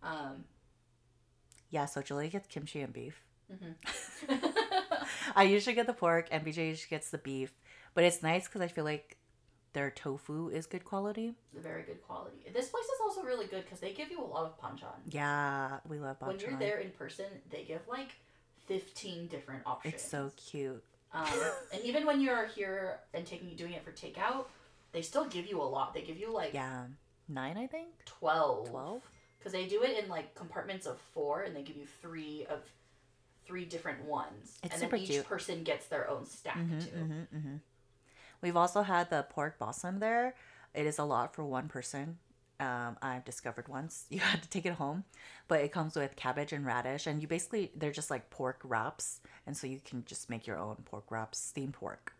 Um, 0.04 0.44
Yeah, 1.70 1.86
so 1.86 2.02
Julie 2.02 2.30
gets 2.30 2.48
kimchi 2.48 2.82
and 2.82 2.94
beef. 2.94 3.22
mhm. 3.52 3.76
I 5.36 5.44
usually 5.44 5.76
get 5.76 5.88
the 5.88 5.94
pork, 5.94 6.28
and 6.32 6.44
BJ 6.46 6.68
usually 6.68 6.90
gets 6.90 7.10
the 7.10 7.18
beef. 7.18 7.52
But 7.94 8.04
it's 8.04 8.22
nice 8.24 8.46
because 8.48 8.62
I 8.62 8.68
feel 8.68 8.84
like 8.84 9.18
their 9.76 9.92
tofu 9.92 10.48
is 10.50 10.66
good 10.66 10.86
quality. 10.86 11.36
very 11.54 11.84
good 11.84 12.02
quality. 12.08 12.38
This 12.54 12.70
place 12.70 12.86
is 12.86 13.00
also 13.04 13.22
really 13.24 13.46
good 13.46 13.66
because 13.66 13.82
they 13.82 13.92
give 13.92 14.10
you 14.10 14.22
a 14.22 14.24
lot 14.24 14.46
of 14.46 14.60
panchan. 14.60 14.96
Yeah, 15.12 15.80
we 15.88 16.00
love 16.00 16.16
When 16.22 16.40
you're 16.40 16.58
there 16.58 16.80
in 16.80 16.92
person, 16.92 17.26
they 17.52 17.64
give 17.64 17.82
like 17.88 18.16
15 18.68 19.28
different 19.28 19.64
options. 19.66 19.96
It's 19.96 20.10
so 20.10 20.32
cute. 20.38 20.82
Um, 21.14 21.28
and 21.74 21.84
even 21.84 22.06
when 22.06 22.22
you're 22.22 22.48
here 22.48 23.00
and 23.14 23.26
taking 23.26 23.54
doing 23.58 23.74
it 23.74 23.84
for 23.84 23.92
takeout, 23.92 24.46
they 24.94 25.02
still 25.02 25.26
give 25.26 25.46
you 25.46 25.62
a 25.62 25.64
lot. 25.64 25.94
They 25.94 26.02
give 26.02 26.18
you 26.18 26.34
like 26.34 26.54
Yeah, 26.54 26.86
nine, 27.28 27.58
I 27.58 27.68
think. 27.68 27.90
12. 28.06 28.70
12? 28.70 29.02
Because 29.38 29.52
they 29.52 29.68
do 29.68 29.84
it 29.84 30.02
in 30.02 30.10
like 30.10 30.34
compartments 30.36 30.86
of 30.86 30.98
four 31.14 31.44
and 31.44 31.54
they 31.54 31.64
give 31.64 31.76
you 31.76 31.86
three 32.02 32.48
of 32.50 32.62
three 33.46 33.66
different 33.66 34.06
ones. 34.06 34.58
It's 34.64 34.82
and 34.82 34.90
then 34.90 35.00
each 35.00 35.10
cute. 35.10 35.26
person 35.26 35.64
gets 35.64 35.88
their 35.88 36.10
own 36.10 36.26
stack 36.26 36.56
hmm 36.56 36.80
too. 36.80 36.90
hmm 36.92 37.38
hmm 37.40 37.56
We've 38.42 38.56
also 38.58 38.82
had 38.84 39.10
the 39.10 39.26
pork 39.30 39.58
bossam 39.60 40.00
there. 40.00 40.36
It 40.74 40.86
is 40.86 41.00
a 41.00 41.04
lot 41.04 41.34
for 41.34 41.44
one 41.44 41.68
person. 41.68 42.18
Um, 42.60 42.98
I've 43.02 43.26
discovered 43.26 43.68
once 43.68 44.06
you 44.10 44.20
had 44.20 44.42
to 44.42 44.50
take 44.50 44.66
it 44.66 44.74
home, 44.74 45.04
but 45.48 45.60
it 45.62 45.72
comes 45.72 45.96
with 45.96 46.16
cabbage 46.16 46.54
and 46.54 46.66
radish, 46.66 47.06
and 47.08 47.22
you 47.22 47.28
basically 47.28 47.72
they're 47.76 47.92
just 47.92 48.10
like 48.10 48.30
pork 48.30 48.62
wraps, 48.64 49.20
and 49.46 49.56
so 49.56 49.68
you 49.68 49.80
can 49.84 50.04
just 50.06 50.30
make 50.30 50.48
your 50.48 50.58
own 50.58 50.78
pork 50.86 51.06
wraps, 51.10 51.38
steamed 51.38 51.74
pork. 51.74 52.14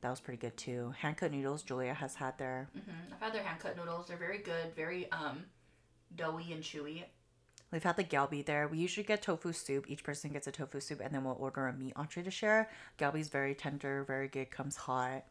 That 0.00 0.10
was 0.10 0.20
pretty 0.20 0.38
good 0.38 0.56
too. 0.56 0.94
Hand 0.98 1.16
cut 1.16 1.32
noodles, 1.32 1.62
Julia 1.62 1.94
has 1.94 2.14
had 2.16 2.38
there. 2.38 2.68
hmm 2.72 3.12
I've 3.14 3.20
had 3.20 3.32
their 3.34 3.42
hand 3.42 3.60
cut 3.60 3.76
noodles. 3.76 4.06
They're 4.08 4.16
very 4.16 4.38
good, 4.38 4.74
very 4.76 5.10
um 5.10 5.44
doughy 6.16 6.52
and 6.52 6.62
chewy. 6.62 7.04
We've 7.70 7.82
had 7.82 7.96
the 7.96 8.04
galbi 8.04 8.44
there. 8.44 8.66
We 8.66 8.78
usually 8.78 9.04
get 9.04 9.20
tofu 9.22 9.52
soup. 9.52 9.90
Each 9.90 10.02
person 10.02 10.32
gets 10.32 10.46
a 10.46 10.52
tofu 10.52 10.80
soup, 10.80 11.00
and 11.02 11.14
then 11.14 11.24
we'll 11.24 11.36
order 11.38 11.66
a 11.66 11.72
meat 11.72 11.92
entree 11.96 12.22
to 12.22 12.30
share. 12.30 12.70
Galbi's 12.98 13.28
very 13.28 13.54
tender, 13.54 14.04
very 14.04 14.28
good, 14.28 14.50
comes 14.50 14.76
hot. 14.76 15.24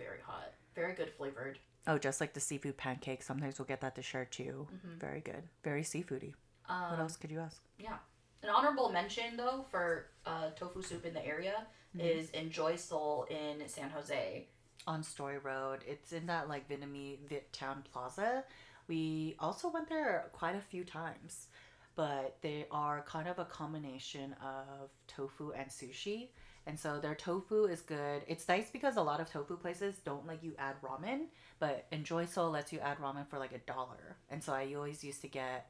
Very 0.00 0.20
hot. 0.26 0.52
Very 0.74 0.94
good 0.94 1.10
flavored. 1.16 1.58
Oh, 1.86 1.98
just 1.98 2.20
like 2.20 2.32
the 2.34 2.40
seafood 2.40 2.76
pancake. 2.76 3.22
Sometimes 3.22 3.58
we'll 3.58 3.66
get 3.66 3.80
that 3.82 3.94
to 3.96 4.02
share 4.02 4.24
too. 4.24 4.66
Very 4.98 5.20
good. 5.20 5.42
Very 5.64 5.82
seafoody. 5.82 6.32
Um, 6.68 6.90
What 6.90 7.00
else 7.00 7.16
could 7.16 7.30
you 7.30 7.40
ask? 7.40 7.60
Yeah. 7.78 7.96
An 8.42 8.48
honorable 8.48 8.90
mention 8.90 9.36
though 9.36 9.64
for 9.70 10.06
uh, 10.26 10.50
tofu 10.56 10.82
soup 10.82 11.04
in 11.06 11.14
the 11.14 11.24
area 11.26 11.66
Mm-hmm. 11.96 12.06
is 12.06 12.30
Enjoy 12.30 12.76
Seoul 12.76 13.26
in 13.30 13.66
San 13.68 13.90
Jose. 13.90 14.46
On 14.86 15.02
Story 15.02 15.38
Road. 15.38 15.80
It's 15.88 16.12
in 16.12 16.24
that 16.26 16.48
like 16.48 16.68
Vietnamese 16.68 17.18
Viet 17.28 17.52
Town 17.52 17.82
Plaza. 17.92 18.44
We 18.86 19.34
also 19.40 19.68
went 19.70 19.88
there 19.88 20.26
quite 20.32 20.54
a 20.54 20.60
few 20.60 20.84
times, 20.84 21.48
but 21.96 22.36
they 22.42 22.66
are 22.70 23.02
kind 23.08 23.26
of 23.26 23.40
a 23.40 23.44
combination 23.44 24.36
of 24.40 24.90
tofu 25.08 25.50
and 25.50 25.68
sushi. 25.68 26.28
And 26.70 26.78
so 26.78 27.00
their 27.00 27.16
tofu 27.16 27.64
is 27.64 27.80
good. 27.80 28.22
It's 28.28 28.46
nice 28.46 28.70
because 28.70 28.96
a 28.96 29.02
lot 29.02 29.18
of 29.18 29.28
tofu 29.28 29.56
places 29.56 29.96
don't 30.04 30.24
let 30.24 30.44
you 30.44 30.52
add 30.56 30.76
ramen, 30.82 31.22
but 31.58 31.88
Enjoy 31.90 32.26
Seoul 32.26 32.50
lets 32.50 32.72
you 32.72 32.78
add 32.78 32.98
ramen 32.98 33.26
for 33.26 33.40
like 33.40 33.50
a 33.50 33.58
dollar. 33.58 34.18
And 34.30 34.40
so 34.40 34.52
I 34.52 34.72
always 34.76 35.02
used 35.02 35.20
to 35.22 35.26
get 35.26 35.66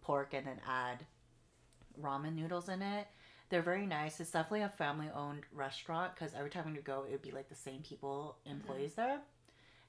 pork 0.00 0.32
and 0.32 0.46
then 0.46 0.58
add 0.66 1.04
ramen 2.00 2.34
noodles 2.34 2.70
in 2.70 2.80
it. 2.80 3.08
They're 3.50 3.60
very 3.60 3.84
nice. 3.84 4.20
It's 4.20 4.30
definitely 4.30 4.62
a 4.62 4.70
family 4.70 5.10
owned 5.14 5.42
restaurant 5.52 6.14
because 6.14 6.32
every 6.32 6.48
time 6.48 6.64
we 6.64 6.72
would 6.72 6.84
go, 6.84 7.04
it 7.06 7.12
would 7.12 7.20
be 7.20 7.32
like 7.32 7.50
the 7.50 7.54
same 7.54 7.82
people, 7.82 8.38
mm-hmm. 8.40 8.56
employees 8.56 8.94
there. 8.94 9.18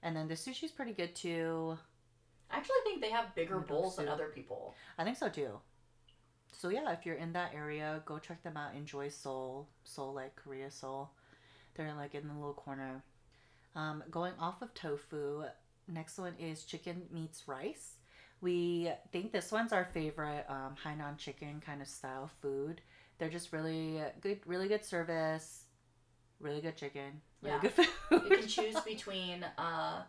And 0.02 0.14
then 0.14 0.28
the 0.28 0.34
sushi's 0.34 0.72
pretty 0.72 0.92
good 0.92 1.16
too. 1.16 1.78
I 2.52 2.58
actually 2.58 2.76
think 2.84 3.00
they 3.00 3.12
have 3.12 3.34
bigger 3.34 3.60
bowls 3.60 3.96
than 3.96 4.10
other 4.10 4.28
people. 4.28 4.76
I 4.98 5.06
think 5.06 5.16
so 5.16 5.30
too. 5.30 5.62
So 6.56 6.70
yeah, 6.70 6.92
if 6.92 7.06
you're 7.06 7.16
in 7.16 7.34
that 7.34 7.54
area, 7.56 8.02
go 8.06 8.20
check 8.20 8.42
them 8.44 8.56
out. 8.58 8.76
Enjoy 8.76 9.10
Seoul, 9.10 9.68
Seoul 9.84 10.14
like 10.14 10.36
Korea 10.36 10.72
Seoul. 10.72 11.10
They're 11.76 11.94
like 11.96 12.16
in 12.16 12.28
the 12.28 12.34
little 12.34 12.54
corner. 12.54 13.04
Um, 13.76 14.04
going 14.12 14.34
off 14.40 14.62
of 14.62 14.74
tofu, 14.74 15.44
next 15.88 16.18
one 16.20 16.34
is 16.40 16.64
chicken 16.64 17.04
meets 17.12 17.48
rice. 17.48 17.96
We 18.42 18.92
think 19.12 19.32
this 19.32 19.52
one's 19.52 19.74
our 19.74 19.86
favorite 19.86 20.46
um, 20.50 20.76
Hainan 20.84 21.18
chicken 21.18 21.62
kind 21.66 21.82
of 21.82 21.88
style 21.88 22.30
food. 22.42 22.82
They're 23.18 23.30
just 23.30 23.52
really 23.54 24.02
good, 24.22 24.40
really 24.46 24.68
good 24.68 24.86
service, 24.86 25.64
really 26.40 26.62
good 26.62 26.76
chicken, 26.78 27.22
really 27.42 27.56
Yeah. 27.56 27.62
good 27.62 27.72
food. 27.72 27.88
You 28.12 28.38
can 28.38 28.48
choose 28.48 28.80
between 28.82 29.44
uh, 29.58 30.04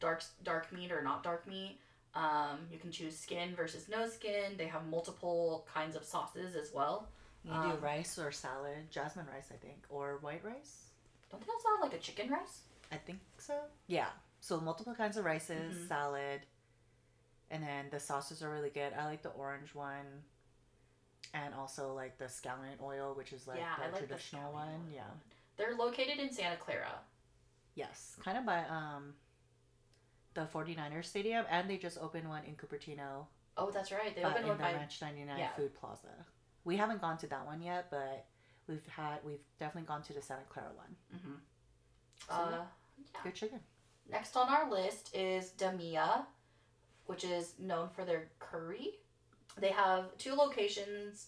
dark 0.00 0.22
dark 0.44 0.72
meat 0.72 0.92
or 0.92 1.02
not 1.02 1.22
dark 1.22 1.46
meat. 1.46 1.78
Um, 2.14 2.66
you 2.72 2.78
can 2.78 2.90
choose 2.90 3.16
skin 3.18 3.54
versus 3.54 3.88
no 3.88 4.08
skin. 4.08 4.56
They 4.56 4.66
have 4.66 4.86
multiple 4.86 5.66
kinds 5.72 5.94
of 5.94 6.04
sauces 6.04 6.56
as 6.56 6.72
well. 6.72 7.08
You 7.44 7.52
can 7.52 7.62
do 7.62 7.74
Um, 7.74 7.80
rice 7.80 8.18
or 8.18 8.32
salad, 8.32 8.90
jasmine 8.90 9.26
rice, 9.32 9.50
I 9.52 9.56
think, 9.56 9.84
or 9.88 10.18
white 10.18 10.42
rice. 10.44 10.86
Don't 11.30 11.44
they 11.44 11.52
also 11.52 11.68
have 11.70 11.80
like 11.80 11.92
a 11.98 12.02
chicken 12.02 12.30
rice? 12.30 12.62
I 12.90 12.96
think 12.96 13.20
so. 13.38 13.60
Yeah. 13.86 14.08
So 14.40 14.58
multiple 14.60 14.94
kinds 14.94 15.16
of 15.16 15.24
rices, 15.24 15.74
Mhm. 15.76 15.88
salad, 15.88 16.46
and 17.50 17.62
then 17.62 17.90
the 17.90 18.00
sauces 18.00 18.42
are 18.42 18.50
really 18.50 18.70
good. 18.70 18.92
I 18.94 19.04
like 19.04 19.22
the 19.22 19.30
orange 19.30 19.74
one, 19.74 20.24
and 21.34 21.54
also 21.54 21.92
like 21.94 22.18
the 22.18 22.24
scallion 22.26 22.80
oil, 22.82 23.14
which 23.14 23.32
is 23.32 23.46
like 23.46 23.58
yeah, 23.58 23.76
the 23.76 23.92
like 23.92 23.98
traditional 23.98 24.50
the 24.50 24.54
one. 24.54 24.68
oil 24.86 24.92
Yeah. 24.94 25.10
They're 25.56 25.74
located 25.76 26.18
in 26.18 26.32
Santa 26.32 26.56
Clara. 26.56 27.00
Yes, 27.74 28.16
kind 28.20 28.38
of 28.38 28.44
by 28.46 28.64
um, 28.66 29.14
the 30.38 30.46
49ers 30.46 31.06
stadium, 31.06 31.44
and 31.50 31.68
they 31.68 31.76
just 31.76 31.98
opened 31.98 32.28
one 32.28 32.42
in 32.44 32.54
Cupertino, 32.54 33.26
Oh, 33.60 33.72
that's 33.72 33.90
right. 33.90 34.14
They 34.14 34.22
uh, 34.22 34.28
opened 34.30 34.44
in 34.44 34.48
one 34.50 34.58
the 34.58 34.62
by. 34.62 34.72
Ranch 34.72 35.02
99 35.02 35.36
yeah. 35.36 35.48
Food 35.56 35.74
Plaza. 35.74 36.06
We 36.64 36.76
haven't 36.76 37.00
gone 37.00 37.18
to 37.18 37.26
that 37.26 37.44
one 37.44 37.60
yet, 37.60 37.88
but 37.90 38.26
we've 38.68 38.86
had 38.86 39.18
we've 39.24 39.42
definitely 39.58 39.88
gone 39.88 40.02
to 40.02 40.12
the 40.12 40.22
Santa 40.22 40.42
Clara 40.48 40.68
one. 40.76 41.20
hmm 41.20 41.32
So, 42.28 42.34
Uh, 42.34 42.50
yeah. 42.98 43.20
Good 43.24 43.34
chicken. 43.34 43.58
Next 44.08 44.36
on 44.36 44.48
our 44.48 44.70
list 44.70 45.10
is 45.12 45.50
Damia, 45.50 46.24
which 47.06 47.24
is 47.24 47.54
known 47.58 47.88
for 47.88 48.04
their 48.04 48.28
curry. 48.38 48.90
They 49.58 49.70
have 49.72 50.16
two 50.18 50.34
locations 50.34 51.26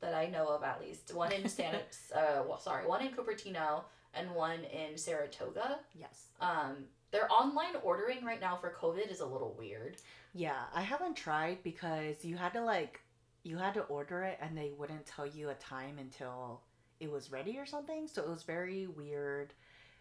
that 0.00 0.14
I 0.14 0.26
know 0.26 0.48
of 0.48 0.64
at 0.64 0.80
least. 0.80 1.14
One 1.14 1.30
in 1.30 1.48
Santa, 1.56 1.82
uh, 2.16 2.42
well, 2.48 2.58
sorry, 2.58 2.84
one 2.84 3.00
in 3.06 3.12
Cupertino 3.12 3.84
and 4.12 4.28
one 4.34 4.64
in 4.64 4.98
Saratoga. 4.98 5.78
Yes. 5.94 6.26
Um, 6.40 6.86
their 7.12 7.30
online 7.30 7.76
ordering 7.84 8.24
right 8.24 8.40
now 8.40 8.56
for 8.56 8.74
COVID 8.80 9.10
is 9.10 9.20
a 9.20 9.26
little 9.26 9.54
weird. 9.58 9.96
Yeah, 10.34 10.64
I 10.74 10.80
haven't 10.80 11.14
tried 11.14 11.62
because 11.62 12.24
you 12.24 12.36
had 12.36 12.54
to 12.54 12.62
like 12.62 13.00
you 13.44 13.58
had 13.58 13.74
to 13.74 13.82
order 13.82 14.22
it 14.22 14.38
and 14.40 14.56
they 14.56 14.72
wouldn't 14.76 15.04
tell 15.04 15.26
you 15.26 15.50
a 15.50 15.54
time 15.54 15.98
until 15.98 16.62
it 17.00 17.10
was 17.10 17.30
ready 17.30 17.58
or 17.58 17.66
something. 17.66 18.08
So 18.08 18.22
it 18.22 18.28
was 18.28 18.44
very 18.44 18.86
weird. 18.86 19.52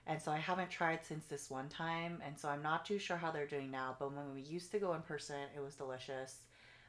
And 0.07 0.21
so 0.21 0.31
I 0.31 0.37
haven't 0.37 0.69
tried 0.69 1.03
since 1.03 1.25
this 1.25 1.49
one 1.49 1.67
time 1.67 2.21
and 2.25 2.39
so 2.39 2.49
I'm 2.49 2.63
not 2.63 2.85
too 2.85 2.97
sure 2.97 3.17
how 3.17 3.31
they're 3.31 3.45
doing 3.45 3.69
now, 3.69 3.95
but 3.99 4.15
when 4.15 4.33
we 4.33 4.41
used 4.41 4.71
to 4.71 4.79
go 4.79 4.93
in 4.93 5.01
person, 5.01 5.41
it 5.55 5.61
was 5.61 5.75
delicious. 5.75 6.37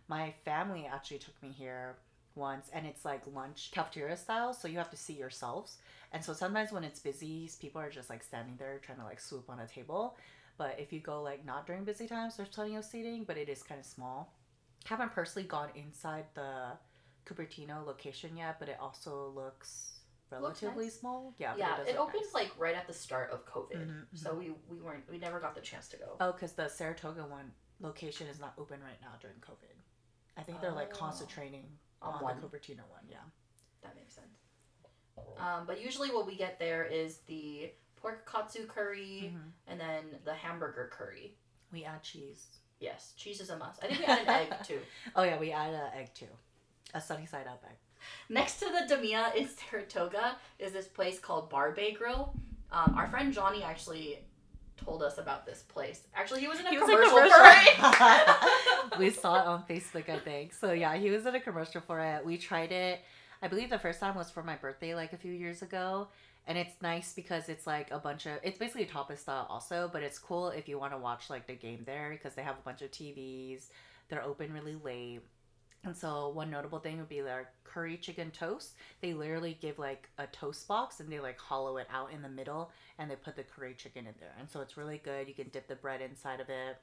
My 0.09 0.35
family 0.45 0.89
actually 0.91 1.19
took 1.19 1.43
me 1.43 1.51
here 1.51 1.97
once 2.37 2.69
and 2.73 2.87
it's 2.87 3.05
like 3.05 3.23
lunch 3.27 3.71
cafeteria 3.73 4.17
style, 4.17 4.53
so 4.55 4.69
you 4.69 4.79
have 4.79 4.91
to 4.91 4.97
see 4.97 5.15
yourselves. 5.15 5.79
And 6.13 6.23
so 6.25 6.33
sometimes 6.33 6.73
when 6.73 6.85
it's 6.85 7.01
busy, 7.01 7.51
people 7.61 7.81
are 7.81 7.91
just 7.91 8.11
like 8.11 8.23
standing 8.23 8.57
there 8.59 8.79
trying 8.83 8.99
to 8.99 9.05
like 9.05 9.21
swoop 9.21 9.49
on 9.49 9.61
a 9.61 9.67
table. 9.67 10.17
But 10.59 10.77
if 10.79 10.93
you 10.93 11.01
go 11.01 11.23
like 11.23 11.45
not 11.45 11.67
during 11.67 11.85
busy 11.85 12.07
times, 12.07 12.37
there's 12.37 12.49
plenty 12.51 12.77
of 12.77 12.85
seating, 12.85 13.25
but 13.25 13.37
it 13.37 13.49
is 13.49 13.63
kind 13.63 13.81
of 13.81 13.87
small. 13.87 14.33
Haven't 14.85 15.13
personally 15.13 15.49
gone 15.49 15.71
inside 15.75 16.27
the 16.35 16.73
Cupertino 17.27 17.87
location 17.87 18.37
yet, 18.37 18.59
but 18.59 18.69
it 18.69 18.77
also 18.81 19.33
looks 19.35 20.01
relatively 20.31 20.87
nice. 20.87 20.99
small. 20.99 21.35
Yeah, 21.39 21.55
yeah, 21.57 21.77
it 21.87 21.97
look 21.97 22.09
opens 22.09 22.27
nice. 22.35 22.35
like 22.35 22.53
right 22.59 22.75
at 22.75 22.87
the 22.87 22.93
start 22.93 23.31
of 23.31 23.47
COVID, 23.47 23.87
Mhm, 23.89 24.07
so 24.15 24.35
we 24.35 24.53
we 24.69 24.81
weren't 24.81 25.09
we 25.11 25.19
never 25.19 25.39
got 25.41 25.55
the 25.55 25.61
chance 25.61 25.89
to 25.89 25.97
go. 25.97 26.17
Oh, 26.21 26.33
because 26.33 26.53
the 26.53 26.69
Saratoga 26.69 27.25
one 27.27 27.53
location 27.81 28.27
is 28.27 28.41
not 28.41 28.55
open 28.59 28.81
right 28.83 29.01
now 29.01 29.13
during 29.21 29.37
COVID. 29.37 29.77
I 30.37 30.43
think 30.43 30.61
they're 30.61 30.73
like 30.73 30.93
Oh. 30.95 30.97
concentrating 30.99 31.79
On 32.03 32.15
on, 32.15 32.23
one. 32.23 32.41
the 32.41 32.47
Cupertino 32.47 32.85
one. 32.91 33.05
Yeah. 33.09 33.17
That 33.83 33.95
makes 33.97 34.15
sense. 34.15 34.27
Um, 35.39 35.65
but 35.67 35.83
usually 35.83 36.11
what 36.11 36.27
we 36.27 36.37
get 36.37 36.59
there 36.59 36.85
is 36.85 37.19
the 37.27 37.71
pork 37.97 38.31
katsu 38.31 38.67
curry 38.67 39.33
Mhm. 39.35 39.51
and 39.69 39.81
then 39.81 40.19
the 40.25 40.35
hamburger 40.35 40.91
curry. 40.93 41.37
We 41.73 41.85
add 41.85 42.03
cheese. 42.03 42.47
Yes, 42.81 43.13
cheese 43.17 43.41
is 43.41 43.51
a 43.51 43.57
must. 43.57 43.83
I 43.83 43.87
think 43.89 44.01
we 44.01 44.05
add 44.07 44.21
an 44.23 44.29
egg 44.29 44.55
too. 44.65 44.81
Oh 45.17 45.23
yeah, 45.23 45.39
we 45.39 45.53
add 45.53 45.73
an 45.73 45.91
egg 45.95 46.13
too, 46.15 46.27
a 46.95 47.01
sunny 47.01 47.27
side 47.27 47.47
up 47.47 47.63
egg. 47.69 47.77
Next 48.29 48.59
to 48.59 48.65
the 48.67 48.87
Damia 48.93 49.33
in 49.37 49.49
Saratoga 49.49 50.37
is 50.59 50.73
this 50.73 50.89
place 50.89 51.19
called 51.21 51.49
Barbe 51.49 51.95
Grill. 51.97 52.35
Um, 52.73 52.95
our 52.97 53.07
friend 53.09 53.33
Johnny 53.33 53.63
actually 53.63 54.25
told 54.85 55.03
us 55.03 55.19
about 55.19 55.47
this 55.47 55.63
place. 55.63 56.03
Actually, 56.15 56.41
he 56.41 56.49
was 56.49 56.61
in 56.61 56.67
a 56.67 56.71
He 56.71 56.79
was 56.79 56.89
in 56.89 56.95
a 56.95 57.09
commercial, 57.09 57.19
commercial. 57.19 57.93
for 57.93 58.95
it. 58.95 58.99
we 58.99 59.11
saw 59.11 59.41
it 59.41 59.47
on 59.47 59.65
Facebook, 59.69 60.09
I 60.09 60.19
think. 60.19 60.53
So 60.55 60.73
yeah, 60.73 60.97
he 60.97 61.11
was 61.11 61.27
in 61.27 61.35
a 61.35 61.41
commercial 61.41 61.81
for 61.81 62.01
it. 62.01 62.25
We 62.25 62.39
tried 62.39 62.73
it. 62.73 63.01
I 63.43 63.49
believe 63.49 63.71
the 63.71 63.79
first 63.79 63.99
time 64.01 64.15
was 64.15 64.31
for 64.31 64.43
my 64.43 64.57
birthday, 64.57 64.95
like 64.95 65.13
a 65.13 65.17
few 65.17 65.33
years 65.33 65.63
ago. 65.63 66.09
And 66.47 66.59
it's 66.59 66.75
nice 66.83 67.13
because 67.13 67.49
it's 67.49 67.67
like 67.67 67.91
a 67.93 67.99
bunch 67.99 68.27
of 68.27 68.33
it's 68.43 68.59
basically 68.59 68.83
a 68.83 68.87
tapas 68.87 69.19
style 69.19 69.47
also, 69.49 69.89
but 69.93 70.03
it's 70.03 70.19
cool 70.19 70.49
if 70.49 70.69
you 70.69 70.79
want 70.79 70.93
to 70.93 70.99
watch 70.99 71.31
like 71.31 71.47
the 71.47 71.55
game 71.55 71.83
there 71.87 72.11
because 72.11 72.35
they 72.35 72.43
have 72.43 72.57
a 72.57 72.63
bunch 72.65 72.83
of 72.83 72.91
TVs. 72.91 73.67
They're 74.09 74.25
open 74.25 74.53
really 74.53 74.77
late. 74.83 75.21
And 75.85 75.97
so 75.97 76.29
one 76.29 76.51
notable 76.51 76.79
thing 76.79 76.99
would 76.99 77.09
be 77.09 77.21
their 77.21 77.51
curry 77.65 77.97
chicken 77.97 78.31
toast. 78.31 78.75
They 79.01 79.15
literally 79.15 79.59
give 79.61 79.79
like 79.81 80.09
a 80.17 80.27
toast 80.29 80.69
box 80.69 81.01
and 81.01 81.11
they 81.11 81.19
like 81.19 81.41
hollow 81.41 81.77
it 81.79 81.89
out 81.93 82.13
in 82.13 82.23
the 82.23 82.29
middle 82.29 82.71
and 82.99 83.11
they 83.11 83.17
put 83.17 83.35
the 83.35 83.43
curry 83.43 83.75
chicken 83.77 84.07
in 84.07 84.15
there. 84.21 84.35
And 84.39 84.49
so 84.49 84.61
it's 84.61 84.77
really 84.77 85.01
good. 85.05 85.27
You 85.27 85.35
can 85.35 85.49
dip 85.49 85.67
the 85.67 85.75
bread 85.75 86.01
inside 86.01 86.39
of 86.41 86.49
it. 86.49 86.77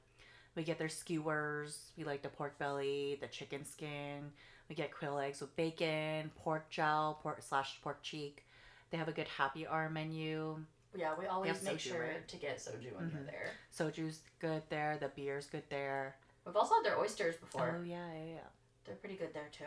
We 0.54 0.64
get 0.64 0.78
their 0.78 0.88
skewers. 0.90 1.92
We 1.96 2.04
like 2.04 2.22
the 2.22 2.28
pork 2.28 2.58
belly, 2.58 3.16
the 3.22 3.28
chicken 3.28 3.64
skin. 3.64 4.32
We 4.68 4.74
get 4.74 4.92
quail 4.92 5.18
eggs 5.18 5.40
with 5.40 5.56
bacon, 5.56 6.30
pork 6.36 6.68
jowl, 6.68 7.18
pork 7.22 7.40
slash 7.42 7.80
pork 7.82 8.02
cheek. 8.02 8.44
They 8.90 8.98
have 8.98 9.08
a 9.08 9.12
good 9.12 9.28
happy 9.28 9.66
hour 9.66 9.88
menu. 9.88 10.58
yeah, 10.94 11.14
we 11.18 11.26
always 11.26 11.62
make 11.62 11.76
soju, 11.78 11.80
sure 11.80 12.00
right? 12.00 12.28
to 12.28 12.36
get 12.36 12.58
soju 12.58 12.94
when 12.96 13.10
we're 13.14 13.20
Mhm. 13.20 13.26
there. 13.26 13.50
Soju's 13.72 14.20
good 14.40 14.62
there. 14.68 14.98
The 14.98 15.08
beer's 15.08 15.46
good 15.46 15.62
there. 15.70 16.16
We've 16.44 16.56
also 16.56 16.74
had 16.74 16.84
their 16.84 16.98
oysters 16.98 17.36
before. 17.36 17.76
Oh 17.78 17.82
yeah, 17.82 18.12
yeah, 18.12 18.24
yeah. 18.34 18.40
They're 18.86 18.96
pretty 18.96 19.16
good 19.16 19.34
there 19.34 19.48
too. 19.52 19.64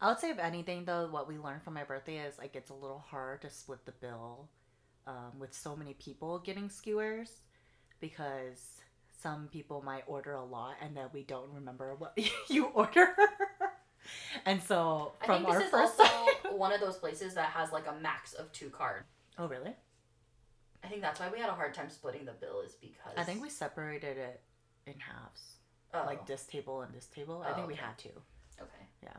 I 0.00 0.08
would 0.08 0.18
say 0.18 0.30
if 0.30 0.38
anything 0.38 0.84
though, 0.84 1.08
what 1.10 1.28
we 1.28 1.38
learned 1.38 1.62
from 1.62 1.74
my 1.74 1.84
birthday 1.84 2.18
is 2.18 2.38
like 2.38 2.56
it's 2.56 2.70
a 2.70 2.74
little 2.74 3.04
hard 3.08 3.42
to 3.42 3.50
split 3.50 3.84
the 3.86 3.92
bill 3.92 4.48
um, 5.06 5.38
with 5.38 5.54
so 5.54 5.76
many 5.76 5.94
people 5.94 6.38
getting 6.40 6.68
skewers 6.68 7.40
because 8.00 8.80
some 9.22 9.48
people 9.52 9.82
might 9.82 10.02
order 10.06 10.32
a 10.34 10.44
lot 10.44 10.74
and 10.82 10.96
then 10.96 11.06
we 11.12 11.22
don't 11.22 11.50
remember 11.52 11.94
what 11.96 12.18
you 12.48 12.66
order. 12.66 13.14
and 14.44 14.62
so 14.62 15.12
I 15.22 15.26
from 15.26 15.44
think 15.44 15.46
this 15.46 15.56
our 15.56 15.62
is 15.62 15.70
first 15.70 16.00
also 16.00 16.26
one 16.56 16.72
of 16.72 16.80
those 16.80 16.96
places 16.96 17.34
that 17.34 17.50
has 17.50 17.72
like 17.72 17.86
a 17.86 17.94
max 18.00 18.34
of 18.34 18.50
two 18.52 18.70
cards. 18.70 19.06
Oh 19.38 19.46
really? 19.46 19.74
I 20.82 20.88
think 20.88 21.00
that's 21.00 21.18
why 21.20 21.30
we 21.32 21.38
had 21.40 21.48
a 21.48 21.54
hard 21.54 21.72
time 21.72 21.88
splitting 21.88 22.26
the 22.26 22.32
bill 22.32 22.60
is 22.60 22.74
because 22.74 23.14
I 23.16 23.22
think 23.22 23.40
we 23.40 23.48
separated 23.48 24.18
it 24.18 24.42
in 24.86 24.94
halves. 24.98 25.56
oh, 25.94 26.02
Like 26.04 26.26
this 26.26 26.44
table 26.44 26.82
and 26.82 26.92
this 26.94 27.06
table. 27.06 27.42
I 27.46 27.52
Oh, 27.52 27.54
think 27.54 27.68
we 27.68 27.72
okay. 27.74 27.82
had 27.82 27.98
to. 27.98 28.10
Okay. 29.04 29.18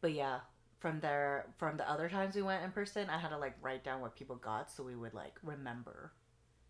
But 0.00 0.12
yeah, 0.12 0.40
from 0.78 1.00
there 1.00 1.46
from 1.58 1.76
the 1.76 1.88
other 1.90 2.08
times 2.08 2.34
we 2.34 2.42
went 2.42 2.64
in 2.64 2.70
person, 2.70 3.08
I 3.10 3.18
had 3.18 3.30
to 3.30 3.38
like 3.38 3.56
write 3.62 3.84
down 3.84 4.00
what 4.00 4.14
people 4.16 4.36
got 4.36 4.70
so 4.70 4.82
we 4.84 4.94
would 4.96 5.14
like 5.14 5.34
remember 5.42 6.12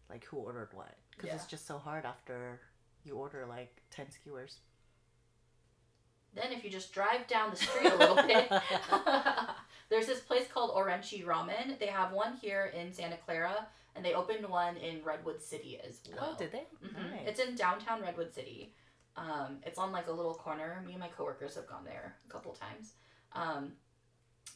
like 0.09 0.25
who 0.27 0.37
ordered 0.39 0.69
what 0.73 0.95
because 1.11 1.31
it's 1.35 1.47
just 1.47 1.67
so 1.67 1.79
hard 1.79 2.05
after 2.05 2.61
you 3.05 3.17
order 3.17 3.45
like 3.49 3.83
10 3.91 4.11
skewers. 4.11 4.59
Then 6.35 6.53
if 6.53 6.63
you 6.65 6.71
just 6.71 6.93
drive 6.93 7.27
down 7.27 7.51
the 7.51 7.57
street 7.57 7.91
a 7.93 7.97
little 7.97 8.17
bit, 8.17 8.51
there's 9.89 10.07
this 10.07 10.21
place 10.21 10.47
called 10.53 10.75
Orenchi 10.75 11.25
Ramen. 11.25 11.79
They 11.79 11.87
have 11.87 12.13
one 12.13 12.37
here 12.37 12.73
in 12.79 12.93
Santa 12.93 13.17
Clara, 13.17 13.67
and 13.95 14.05
they 14.05 14.13
opened 14.13 14.47
one 14.47 14.77
in 14.77 15.03
Redwood 15.03 15.41
City 15.43 15.79
as 15.87 16.01
well. 16.15 16.33
Oh, 16.35 16.39
did 16.39 16.53
they? 16.53 16.65
Mhm. 16.85 17.11
Nice. 17.11 17.21
It's 17.27 17.41
in 17.41 17.55
downtown 17.55 18.03
Redwood 18.03 18.35
City. 18.35 18.75
Um, 19.17 19.59
it's 19.65 19.79
on 19.79 19.93
like 19.93 20.09
a 20.09 20.13
little 20.13 20.35
corner. 20.35 20.83
Me 20.87 20.93
and 20.93 21.01
my 21.01 21.09
coworkers 21.09 21.55
have 21.55 21.67
gone 21.67 21.85
there 21.85 22.17
a 22.29 22.33
couple 22.33 22.53
times. 22.53 22.93
Um, 23.33 23.73